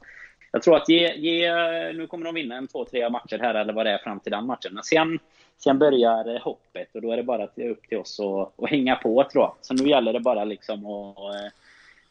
jag 0.52 0.64
tror 0.64 0.76
att 0.76 0.89
ge, 0.89 1.14
ge, 1.14 1.52
nu 1.94 2.08
kommer 2.08 2.26
de 2.26 2.36
vinna 2.36 2.56
en 2.56 2.68
två, 2.68 2.86
tre 2.86 3.10
matcher 3.10 3.39
här 3.39 3.56
eller 3.56 3.74
vad 3.74 3.86
det 3.86 3.91
är 3.91 3.98
fram 3.98 4.20
till 4.20 4.32
den 4.32 4.46
matchen. 4.46 4.74
Men 4.74 4.84
sen, 4.84 5.20
sen 5.58 5.80
börjar 5.80 6.39
hoppet 6.39 6.96
och 6.96 7.02
då 7.02 7.12
är 7.12 7.18
det 7.18 7.24
bara 7.24 7.46
upp 7.46 7.88
till 7.89 7.98
oss 7.98 8.20
att, 8.20 8.64
att 8.64 8.70
hänga 8.70 8.96
på 8.96 9.24
tror 9.32 9.44
jag. 9.44 9.54
Så 9.62 9.74
nu 9.74 9.89
gäller 9.89 10.14
det 10.14 10.20
bara 10.20 10.44
liksom 10.44 10.86
att 10.86 11.54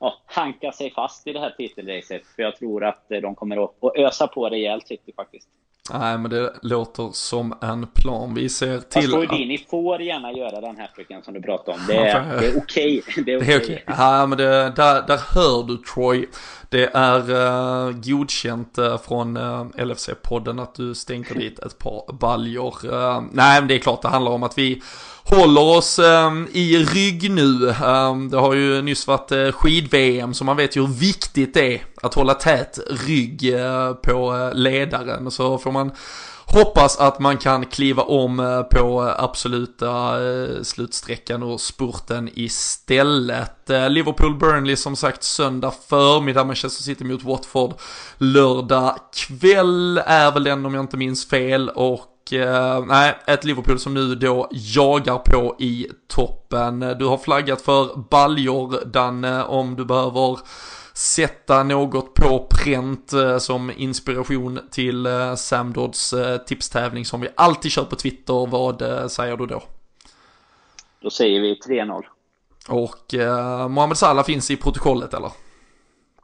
ja, 0.03 0.14
hanka 0.26 0.72
sig 0.72 0.90
fast 0.90 1.26
i 1.26 1.32
det 1.32 1.40
här 1.40 1.50
titelracet. 1.50 2.22
För 2.36 2.42
jag 2.42 2.57
tror 2.57 2.84
att 2.84 3.05
de 3.09 3.34
kommer 3.34 3.64
att, 3.64 3.84
att 3.84 3.96
ösa 3.96 4.26
på 4.26 4.48
rejält 4.48 4.88
City 4.88 5.12
faktiskt. 5.16 5.48
Nej, 5.90 6.18
men 6.18 6.30
det 6.30 6.53
låter 6.62 7.11
som 7.12 7.55
en 7.61 7.86
plan. 7.86 8.34
Vi 8.34 8.48
ser 8.48 8.78
till... 8.78 9.11
Fast 9.11 9.14
att... 9.14 9.30
ni 9.30 9.66
får 9.70 10.03
gärna 10.03 10.32
göra 10.32 10.61
den 10.61 10.76
här 10.76 10.86
hattricken 10.86 11.22
som 11.22 11.34
du 11.34 11.42
pratade 11.42 11.78
om. 11.78 11.84
Det 11.86 11.96
är, 11.96 12.40
det 12.40 12.46
är 12.46 12.59
okej. 12.59 13.03
Okay. 13.09 13.24
Det 13.24 13.32
är 13.32 13.38
okej. 13.38 13.57
Okay. 13.57 13.78
Ja, 13.86 14.26
men 14.26 14.38
det, 14.38 14.72
där, 14.76 15.07
där 15.07 15.20
hör 15.34 15.62
du 15.62 15.76
Troy. 15.76 16.28
Det 16.68 16.90
är 16.94 17.30
uh, 17.30 17.92
godkänt 17.92 18.78
uh, 18.78 18.98
från 18.98 19.36
uh, 19.36 19.66
eh, 19.76 19.84
LFC-podden 19.84 20.62
att 20.62 20.74
du 20.74 20.94
stänker 20.94 21.34
dit 21.34 21.59
ett 21.59 21.78
par 21.78 22.12
baljor. 22.12 22.86
Uh, 22.86 23.22
nej, 23.32 23.61
men 23.61 23.68
det 23.68 23.74
är 23.74 23.78
klart 23.78 24.03
det 24.03 24.09
handlar 24.09 24.32
om 24.32 24.42
att 24.42 24.59
vi 24.59 24.82
håller 25.25 25.77
oss 25.77 25.99
ehm, 25.99 26.49
i 26.53 26.79
rygg 26.79 27.31
nu. 27.31 27.70
Ehm, 27.70 28.31
det 28.31 28.37
har 28.37 28.55
ju 28.55 28.83
nyss 28.83 29.07
varit 29.07 29.33
eh, 29.33 29.53
skid-VM 29.53 30.35
så 30.35 30.45
man 30.45 30.57
vet 30.57 30.77
ju 30.77 30.81
hur 30.81 30.95
viktigt 30.95 31.55
det 31.55 31.75
är 31.75 31.83
att 32.03 32.14
hålla 32.14 32.35
tät 32.35 32.79
rygg 33.07 33.55
eh, 33.55 33.93
på 33.93 34.35
eh, 34.35 34.55
ledaren. 34.55 35.31
Så 35.31 35.59
får 35.59 35.73
man 35.73 35.91
hoppas 36.47 36.99
att 36.99 37.18
man 37.18 37.37
kan 37.37 37.66
kliva 37.66 38.03
om 38.03 38.64
på 38.70 39.14
absoluta 39.18 40.12
slutsträckan 40.62 41.43
och 41.43 41.61
spurten 41.61 42.31
istället. 42.35 43.68
Liverpool-Burnley 43.68 44.77
som 44.77 44.97
sagt 44.97 45.23
söndag 45.23 45.73
förmiddag, 45.89 46.45
Manchester 46.45 46.83
City 46.83 47.05
mot 47.05 47.25
Watford 47.25 47.75
lördag 48.18 48.95
kväll 49.14 50.03
är 50.07 50.33
väl 50.33 50.45
den 50.45 50.66
om 50.66 50.75
jag 50.75 50.83
inte 50.83 50.97
minns 50.97 51.29
fel 51.29 51.68
och 51.68 52.12
eh, 52.33 52.85
nej, 52.85 53.18
ett 53.27 53.45
Liverpool 53.45 53.79
som 53.79 53.95
nu 53.95 54.14
då 54.14 54.49
jagar 54.51 55.18
på 55.18 55.57
i 55.59 55.87
toppen. 56.07 56.81
Du 56.81 57.05
har 57.05 57.18
flaggat 57.18 57.62
för 57.62 57.97
baljor, 58.11 58.85
Danne, 58.85 59.45
om 59.45 59.77
du 59.77 59.85
behöver 59.85 60.39
sätta 60.95 61.62
något 61.62 62.14
på 62.14 62.47
pränt 62.51 63.12
eh, 63.12 63.39
som 63.39 63.70
inspiration 63.77 64.61
till 64.70 65.07
eh, 65.07 65.35
Sam 65.35 65.73
Dodds 65.73 66.12
eh, 66.12 66.39
tipstävling 66.39 67.05
som 67.05 67.20
vi 67.20 67.29
alltid 67.35 67.73
kör 67.73 67.85
på 67.85 67.97
Twitter. 67.97 68.47
Vad 68.47 69.11
säger 69.11 69.37
du 69.37 69.47
då? 69.47 69.62
Då 71.01 71.11
säger 71.11 71.41
vi 71.41 71.55
3-0. 71.55 72.03
Och 72.68 73.14
eh, 73.14 73.68
Mohamed 73.68 73.97
Salah 73.97 74.25
finns 74.25 74.51
i 74.51 74.57
protokollet 74.57 75.14
eller? 75.14 75.31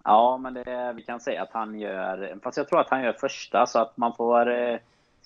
Ja, 0.05 0.38
men 0.38 0.55
det, 0.55 0.92
vi 0.96 1.03
kan 1.03 1.20
säga 1.20 1.42
att 1.42 1.53
han 1.53 1.80
gör... 1.80 2.38
Fast 2.42 2.57
jag 2.57 2.68
tror 2.68 2.80
att 2.80 2.90
han 2.90 3.03
gör 3.03 3.12
första, 3.12 3.66
så 3.66 3.78
att 3.78 3.96
man 3.96 4.12
får... 4.16 4.51
Eh, 4.51 4.78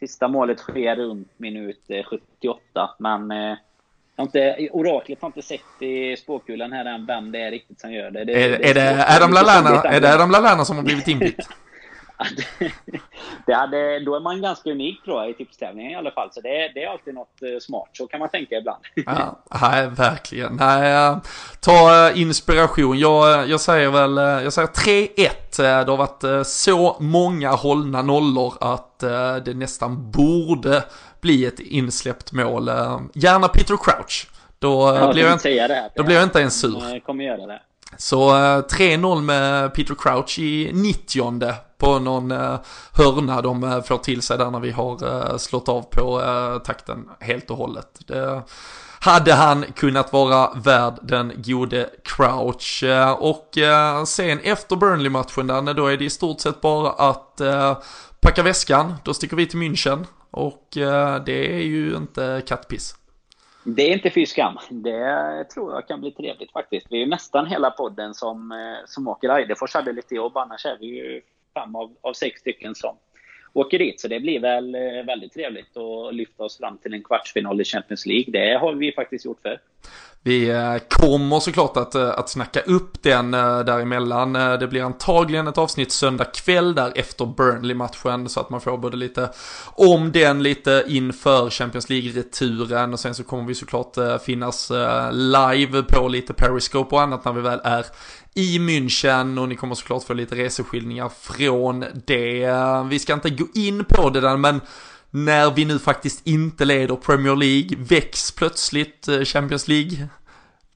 sista 0.02 0.28
målet 0.28 0.58
sker 0.58 0.96
runt 0.96 1.28
minut 1.36 1.80
eh, 1.88 2.04
78. 2.04 2.90
Men 2.98 3.30
eh, 3.30 3.36
jag 3.36 3.56
har 4.16 4.24
inte, 4.24 4.68
oraklet 4.72 5.20
har 5.20 5.28
inte 5.28 5.42
sett 5.42 5.82
i 5.82 6.16
spåkulan 6.16 6.72
här 6.72 6.84
än 6.84 7.06
vem 7.06 7.32
det 7.32 7.40
är 7.40 7.50
riktigt 7.50 7.80
som 7.80 7.92
gör 7.92 8.10
det. 8.10 8.24
det 8.24 8.44
är, 8.44 8.58
det, 8.58 8.70
är, 8.70 8.74
det 8.74 9.06
Adam 9.16 9.32
Lallana, 9.32 9.82
är 9.82 10.00
det 10.00 10.14
Adam 10.14 10.30
Lallana 10.30 10.64
som 10.64 10.76
har 10.76 10.84
blivit 10.84 11.08
inbytt? 11.08 11.48
det 13.46 13.52
hade, 13.52 14.04
då 14.04 14.16
är 14.16 14.20
man 14.20 14.42
ganska 14.42 14.70
unik 14.70 15.04
tror 15.04 15.20
jag 15.20 15.30
i 15.30 15.34
tipstävlingen 15.34 15.92
i 15.92 15.94
alla 15.94 16.10
fall. 16.10 16.28
Så 16.32 16.40
det, 16.40 16.72
det 16.74 16.84
är 16.84 16.88
alltid 16.88 17.14
något 17.14 17.42
eh, 17.42 17.58
smart, 17.60 17.88
så 17.92 18.06
kan 18.06 18.20
man 18.20 18.28
tänka 18.28 18.54
ibland. 18.54 18.82
ja, 19.06 19.38
nej, 19.62 19.88
verkligen. 19.88 20.56
Nej, 20.56 21.16
ta 21.60 22.08
eh, 22.08 22.20
inspiration. 22.20 22.98
Jag, 22.98 23.48
jag 23.48 23.60
säger 23.60 23.90
väl, 23.90 24.18
eh, 24.18 24.24
jag 24.24 24.52
säger 24.52 24.68
3-1. 24.68 25.84
Det 25.84 25.90
har 25.90 25.96
varit 25.96 26.46
så 26.46 26.96
många 27.00 27.50
hållna 27.50 28.02
nollor 28.02 28.54
att 28.60 28.98
det 29.44 29.54
nästan 29.54 30.10
borde 30.10 30.84
bli 31.20 31.46
ett 31.46 31.60
insläppt 31.60 32.32
mål. 32.32 32.66
Gärna 33.14 33.48
Peter 33.48 33.76
Crouch. 33.76 34.28
Då, 34.58 34.96
ja, 35.00 35.12
blir, 35.12 35.24
jag, 35.24 35.70
det, 35.70 35.90
då 35.96 36.02
blir 36.02 36.14
jag 36.14 36.24
inte 36.24 36.38
ens 36.38 36.60
sur. 36.60 36.82
Jag 36.90 37.04
kommer 37.04 37.24
göra 37.24 37.46
det. 37.46 37.60
Så 37.96 38.30
eh, 38.30 38.62
3-0 38.62 39.22
med 39.22 39.74
Peter 39.74 39.94
Crouch 39.94 40.38
i 40.38 40.70
90 40.72 41.54
på 41.78 41.98
någon 41.98 42.30
eh, 42.30 42.60
hörna 42.92 43.42
de 43.42 43.64
eh, 43.64 43.82
får 43.82 43.98
till 43.98 44.22
sig 44.22 44.38
där 44.38 44.50
när 44.50 44.60
vi 44.60 44.70
har 44.70 45.38
slått 45.38 45.68
av 45.68 45.82
på 45.82 46.22
takten 46.64 47.08
helt 47.20 47.50
och 47.50 47.56
hållet. 47.56 48.00
Det 48.06 48.42
hade 49.00 49.34
han 49.34 49.64
kunnat 49.76 50.12
vara 50.12 50.50
värd 50.54 50.94
den 51.02 51.32
gode 51.36 51.90
Crouch. 52.04 52.84
Och 53.18 53.58
sen 54.06 54.40
efter 54.40 54.76
Burnley-matchen 54.76 55.46
där, 55.46 55.74
då 55.74 55.86
är 55.86 55.96
det 55.96 56.04
i 56.04 56.10
stort 56.10 56.40
sett 56.40 56.60
bara 56.60 56.90
att 56.90 57.40
packa 58.20 58.42
väskan, 58.42 58.94
då 59.04 59.14
sticker 59.14 59.36
vi 59.36 59.46
till 59.46 59.58
München. 59.58 60.04
Och 60.30 60.68
det 61.24 61.54
är 61.54 61.62
ju 61.62 61.96
inte 61.96 62.42
kattpiss. 62.46 62.94
Det 63.64 63.82
är 63.82 63.92
inte 63.92 64.10
fy 64.10 64.26
skam. 64.26 64.58
Det 64.70 65.44
tror 65.44 65.72
jag 65.72 65.88
kan 65.88 66.00
bli 66.00 66.10
trevligt 66.10 66.52
faktiskt. 66.52 66.86
Vi 66.90 66.96
är 66.96 67.00
ju 67.00 67.06
nästan 67.06 67.46
hela 67.46 67.70
podden 67.70 68.14
som, 68.14 68.52
eh, 68.52 68.86
som 68.86 69.08
åker 69.08 69.38
Eidefors 69.38 69.74
hade 69.74 69.92
lite 69.92 70.14
jobb, 70.14 70.36
annars 70.36 70.66
är 70.66 70.76
vi 70.80 70.86
ju 70.86 71.22
fem 71.54 71.76
av, 71.76 71.96
av 72.00 72.12
sex 72.12 72.40
stycken 72.40 72.74
som 72.74 72.96
åker 73.52 73.78
dit. 73.78 74.00
Så 74.00 74.08
det 74.08 74.20
blir 74.20 74.40
väl 74.40 74.74
eh, 74.74 75.04
väldigt 75.06 75.32
trevligt 75.32 75.76
att 75.76 76.14
lyfta 76.14 76.44
oss 76.44 76.58
fram 76.58 76.78
till 76.78 76.94
en 76.94 77.02
kvartsfinal 77.02 77.60
i 77.60 77.64
Champions 77.64 78.06
League. 78.06 78.32
Det 78.32 78.58
har 78.58 78.72
vi 78.74 78.92
faktiskt 78.92 79.24
gjort 79.24 79.42
för. 79.42 79.60
Vi 80.24 80.50
eh, 80.50 80.76
kommer 80.88 81.40
såklart 81.40 81.76
att, 81.76 81.94
eh, 81.94 82.10
att 82.10 82.28
snacka 82.28 82.60
upp 82.60 83.02
den 83.02 83.34
eh, 83.34 83.60
däremellan. 83.60 84.32
Det 84.32 84.68
blir 84.70 84.82
antagligen 84.82 85.46
ett 85.46 85.58
avsnitt 85.58 85.92
söndag 85.92 86.24
kväll 86.24 86.74
där 86.74 86.92
efter 86.94 87.26
Burnley-matchen 87.26 88.28
så 88.28 88.40
att 88.40 88.50
man 88.50 88.60
får 88.60 88.78
både 88.78 88.96
lite 88.96 89.30
om 89.64 90.12
den 90.12 90.42
lite 90.42 90.84
inför 90.88 91.50
Champions 91.50 91.88
League-returen 91.88 92.92
och 92.92 93.00
sen 93.00 93.14
så 93.14 93.24
kommer 93.24 93.44
vi 93.44 93.54
såklart 93.54 93.96
finnas 94.24 94.72
live 95.12 95.82
på 95.82 96.08
lite 96.08 96.32
Periscope 96.32 96.94
och 96.94 97.02
annat 97.02 97.24
när 97.24 97.32
vi 97.32 97.40
väl 97.40 97.60
är 97.64 97.86
i 98.34 98.58
München 98.58 99.40
och 99.40 99.48
ni 99.48 99.56
kommer 99.56 99.74
såklart 99.74 100.04
få 100.04 100.14
lite 100.14 100.34
reseskildringar 100.34 101.08
från 101.20 101.84
det. 102.06 102.50
Vi 102.88 102.98
ska 102.98 103.12
inte 103.12 103.30
gå 103.30 103.46
in 103.54 103.84
på 103.84 104.10
det 104.10 104.20
där 104.20 104.36
men 104.36 104.60
när 105.12 105.50
vi 105.50 105.64
nu 105.64 105.78
faktiskt 105.78 106.26
inte 106.26 106.64
leder 106.64 106.96
Premier 106.96 107.36
League 107.36 107.76
väcks 107.78 108.36
plötsligt 108.36 109.08
eh, 109.08 109.20
Champions 109.20 109.68
League 109.68 110.08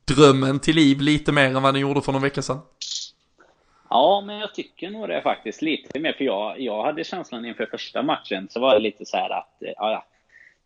drömmen 0.04 0.60
till 0.60 0.76
liv 0.76 1.00
lite 1.00 1.32
mer 1.32 1.44
än 1.44 1.62
vad 1.62 1.74
den 1.74 1.80
gjorde 1.80 2.02
för 2.02 2.12
någon 2.12 2.22
vecka 2.22 2.42
sedan. 2.42 2.60
Ja, 3.90 4.22
men 4.26 4.38
jag 4.38 4.54
tycker 4.54 4.90
nog 4.90 5.08
det 5.08 5.22
faktiskt 5.22 5.62
lite 5.62 5.98
mer. 5.98 6.12
För 6.12 6.24
jag, 6.24 6.60
jag 6.60 6.84
hade 6.84 7.04
känslan 7.04 7.44
inför 7.44 7.66
första 7.66 8.02
matchen 8.02 8.48
så 8.50 8.60
var 8.60 8.74
det 8.74 8.80
lite 8.80 9.06
så 9.06 9.16
här 9.16 9.30
att 9.30 9.62
eh, 9.62 9.72
ja, 9.76 10.06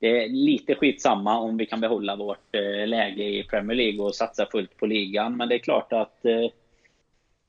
det 0.01 0.25
är 0.25 0.29
lite 0.29 0.75
skitsamma 0.75 1.39
om 1.39 1.57
vi 1.57 1.67
kan 1.67 1.81
behålla 1.81 2.17
vårt 2.17 2.55
eh, 2.55 2.87
läge 2.87 3.25
i 3.25 3.45
Premier 3.45 3.77
League 3.77 4.01
och 4.01 4.15
satsa 4.15 4.47
fullt 4.47 4.77
på 4.77 4.87
ligan. 4.87 5.37
Men 5.37 5.49
det 5.49 5.55
är 5.55 5.59
klart 5.59 5.93
att 5.93 6.25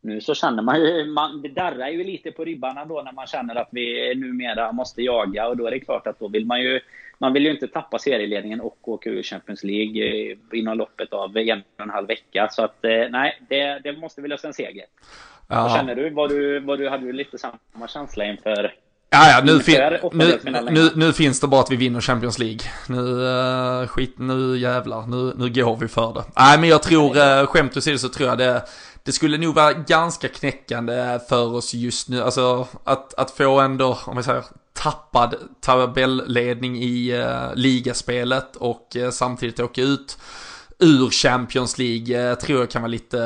nu 0.02 0.22
så 0.22 0.36
känner 0.36 0.64
man 0.64 0.82
ju, 0.82 1.06
man, 1.06 1.42
det 1.42 1.50
darrar 1.50 1.90
ju 1.90 2.04
lite 2.04 2.32
på 2.32 2.46
ribbarna 2.46 2.86
då 2.86 3.02
när 3.02 3.12
man 3.12 3.28
känner 3.28 3.56
att 3.56 3.70
vi 3.72 4.16
numera 4.16 4.72
måste 4.72 5.02
jaga 5.02 5.48
och 5.48 5.58
då 5.58 5.68
är 5.68 5.72
det 5.72 5.80
klart 5.80 6.08
att 6.08 6.20
då 6.20 6.28
vill 6.28 6.46
man 6.46 6.62
ju, 6.62 6.80
man 7.18 7.34
vill 7.34 7.46
ju 7.46 7.52
inte 7.52 7.68
tappa 7.68 8.00
serieledningen 8.00 8.62
och 8.62 8.88
åka 8.88 9.10
ur 9.10 9.24
Champions 9.24 9.64
League 9.64 10.36
inom 10.52 10.78
loppet 10.78 11.14
av 11.14 11.38
en 11.38 11.64
och 11.78 11.84
en 11.84 11.90
halv 11.90 12.08
vecka. 12.08 12.48
Så 12.52 12.64
att 12.64 12.86
eh, 12.86 13.10
nej, 13.10 13.42
det, 13.50 13.80
det 13.84 13.94
måste 13.94 14.22
vi 14.22 14.28
lösa 14.28 14.48
en 14.48 14.54
seger. 14.54 14.86
Ja. 15.50 15.62
Vad 15.62 15.72
känner 15.72 15.96
du? 15.96 16.10
Var 16.10 16.28
du, 16.28 16.60
var 16.60 16.78
du, 16.78 16.90
hade 16.90 17.06
du 17.06 17.14
lite 17.14 17.38
samma 17.38 17.88
känsla 17.88 18.26
inför 18.26 18.74
Ja, 19.14 19.30
ja, 19.30 19.42
nu, 19.44 19.60
fin 19.60 19.80
nu, 20.12 20.40
nu, 20.70 20.90
nu, 20.96 21.14
finns 21.14 21.40
det 21.40 21.48
bara 21.48 21.62
att 21.62 21.72
vi 21.72 21.76
vinner 21.76 22.02
Champions 22.02 22.40
League. 22.40 22.60
Nu, 22.88 23.02
uh, 23.02 23.88
skit, 23.88 24.16
nu 24.18 24.58
jävlar, 24.58 25.08
nu, 25.08 25.34
nu 25.38 25.50
går 25.50 25.78
vi 25.78 25.88
för 25.88 26.14
det. 26.14 26.24
Nej, 26.36 26.60
men 26.60 26.70
jag 26.70 26.84
tror, 26.84 27.18
uh, 27.18 27.46
skämt 27.46 27.78
åsido 27.78 27.98
så 27.98 28.10
tror 28.10 28.30
jag 28.30 28.38
det, 28.38 28.64
det 29.04 29.12
skulle 29.12 29.38
nog 29.38 29.56
vara 29.56 29.74
ganska 29.74 30.28
knäckande 30.28 31.20
för 31.30 31.54
oss 31.54 31.74
just 31.74 32.10
nu. 32.10 32.22
Alltså 32.22 32.68
att, 32.84 33.14
att 33.14 33.32
få 33.32 33.60
ändå, 33.60 34.00
om 34.06 34.18
vi 34.18 34.24
säger 34.24 34.44
tappad 34.74 35.36
tabelledning 35.62 36.78
i 36.78 37.20
uh, 37.20 37.56
ligaspelet 37.56 38.56
och 38.56 38.96
uh, 38.96 39.10
samtidigt 39.10 39.60
åka 39.60 39.82
ut 39.82 40.18
ur 40.82 41.10
Champions 41.10 41.78
League 41.78 42.30
eh, 42.30 42.36
tror 42.36 42.60
jag 42.60 42.70
kan 42.70 42.82
vara 42.82 42.90
lite 42.90 43.18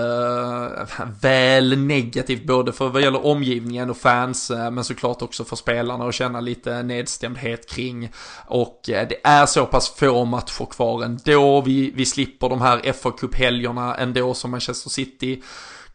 eh, 1.00 1.06
väl 1.22 1.78
negativt 1.78 2.44
både 2.44 2.74
för 2.74 2.90
vad 2.90 3.02
gäller 3.02 3.26
omgivningen 3.26 3.90
och 3.90 3.98
fans 3.98 4.52
eh, 4.52 4.72
men 4.72 4.84
såklart 4.84 5.22
också 5.22 5.44
för 5.44 5.56
spelarna 5.56 6.06
och 6.06 6.14
känna 6.14 6.40
lite 6.40 6.84
nedstämdhet 6.84 7.70
kring. 7.70 8.12
Och 8.46 8.80
det 8.86 9.18
är 9.24 9.46
så 9.46 9.66
pass 9.66 9.90
få 9.90 10.26
matcher 10.26 10.66
kvar 10.66 11.04
ändå. 11.04 11.62
Vi, 11.62 11.92
vi 11.96 12.06
slipper 12.06 12.50
de 12.50 12.62
här 12.62 12.94
fa 12.94 13.12
Cup-helgerna 13.12 13.96
ändå 13.96 14.34
som 14.34 14.52
Manchester 14.52 14.90
City 14.90 15.42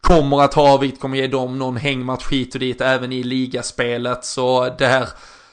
kommer 0.01 0.41
att 0.41 0.53
ha, 0.53 0.77
vilket 0.77 0.99
kommer 0.99 1.17
ge 1.17 1.27
dem 1.27 1.59
någon 1.59 1.77
hängmatch 1.77 2.31
hit 2.31 2.53
och 2.53 2.59
dit 2.59 2.81
även 2.81 3.11
i 3.11 3.23
ligaspelet. 3.23 4.25
Så 4.25 4.75
det 4.77 4.87
här, 4.87 5.09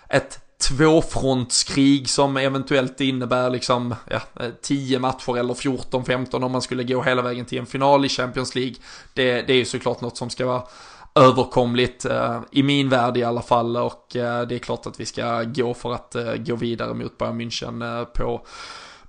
ett 0.09 0.48
tvåfrontskrig 0.63 2.09
som 2.09 2.37
eventuellt 2.37 3.01
innebär 3.01 3.51
liksom 3.51 3.95
ja, 4.11 4.21
10 4.63 4.99
matcher 4.99 5.37
eller 5.39 5.55
14-15 5.55 6.45
om 6.45 6.53
man 6.53 6.63
skulle 6.63 6.85
gå 6.85 7.03
hela 7.03 7.23
vägen 7.23 7.45
till 7.45 7.59
en 7.59 7.67
final 7.67 8.05
i 8.05 8.09
Champions 8.09 8.55
League. 8.55 8.75
Det, 9.15 9.43
det 9.43 9.53
är 9.53 9.57
ju 9.57 9.65
såklart 9.65 10.01
något 10.01 10.17
som 10.17 10.31
ska 10.31 10.47
vara 10.47 10.63
överkomligt 11.15 12.05
eh, 12.05 12.41
i 12.53 12.63
min 12.63 12.89
värld 12.89 13.17
i 13.17 13.25
alla 13.25 13.43
fall 13.43 13.77
och 13.77 14.17
eh, 14.17 14.43
det 14.43 14.55
är 14.55 14.59
klart 14.59 14.87
att 14.87 15.01
vi 15.01 15.07
ska 15.07 15.43
gå 15.43 15.75
för 15.75 15.95
att 15.95 16.15
eh, 16.15 16.35
gå 16.35 16.57
vidare 16.57 16.95
mot 16.95 17.19
Bayern 17.19 17.41
München 17.41 18.01
eh, 18.01 18.05
på 18.05 18.47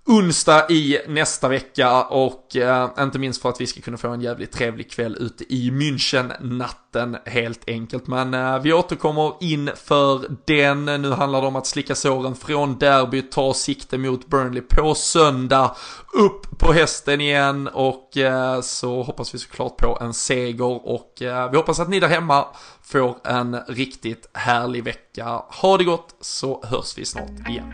onsdag 0.09 0.69
i 0.69 0.99
nästa 1.07 1.47
vecka 1.47 2.03
och 2.03 2.55
eh, 2.55 2.89
inte 2.99 3.19
minst 3.19 3.41
för 3.41 3.49
att 3.49 3.61
vi 3.61 3.67
ska 3.67 3.81
kunna 3.81 3.97
få 3.97 4.07
en 4.07 4.21
jävligt 4.21 4.51
trevlig 4.51 4.91
kväll 4.91 5.17
ute 5.19 5.53
i 5.53 5.71
München 5.71 6.33
natten 6.39 7.17
helt 7.25 7.69
enkelt. 7.69 8.07
Men 8.07 8.33
eh, 8.33 8.59
vi 8.59 8.73
återkommer 8.73 9.33
in 9.39 9.69
för 9.75 10.21
den. 10.45 10.85
Nu 10.85 11.11
handlar 11.11 11.41
det 11.41 11.47
om 11.47 11.55
att 11.55 11.67
slicka 11.67 11.95
såren 11.95 12.35
från 12.35 12.77
derby, 12.77 13.21
ta 13.21 13.53
sikte 13.53 13.97
mot 13.97 14.27
Burnley 14.27 14.61
på 14.61 14.95
söndag. 14.95 15.75
Upp 16.13 16.59
på 16.59 16.73
hästen 16.73 17.21
igen 17.21 17.67
och 17.67 18.17
eh, 18.17 18.61
så 18.61 19.03
hoppas 19.03 19.33
vi 19.33 19.37
såklart 19.37 19.77
på 19.77 19.97
en 20.01 20.13
seger 20.13 20.87
och 20.87 21.21
eh, 21.21 21.51
vi 21.51 21.57
hoppas 21.57 21.79
att 21.79 21.89
ni 21.89 21.99
där 21.99 22.07
hemma 22.07 22.45
får 22.83 23.17
en 23.23 23.57
riktigt 23.67 24.29
härlig 24.33 24.83
vecka. 24.83 25.41
Ha 25.61 25.77
det 25.77 25.83
gott 25.83 26.15
så 26.21 26.63
hörs 26.65 26.97
vi 26.97 27.05
snart 27.05 27.49
igen. 27.49 27.73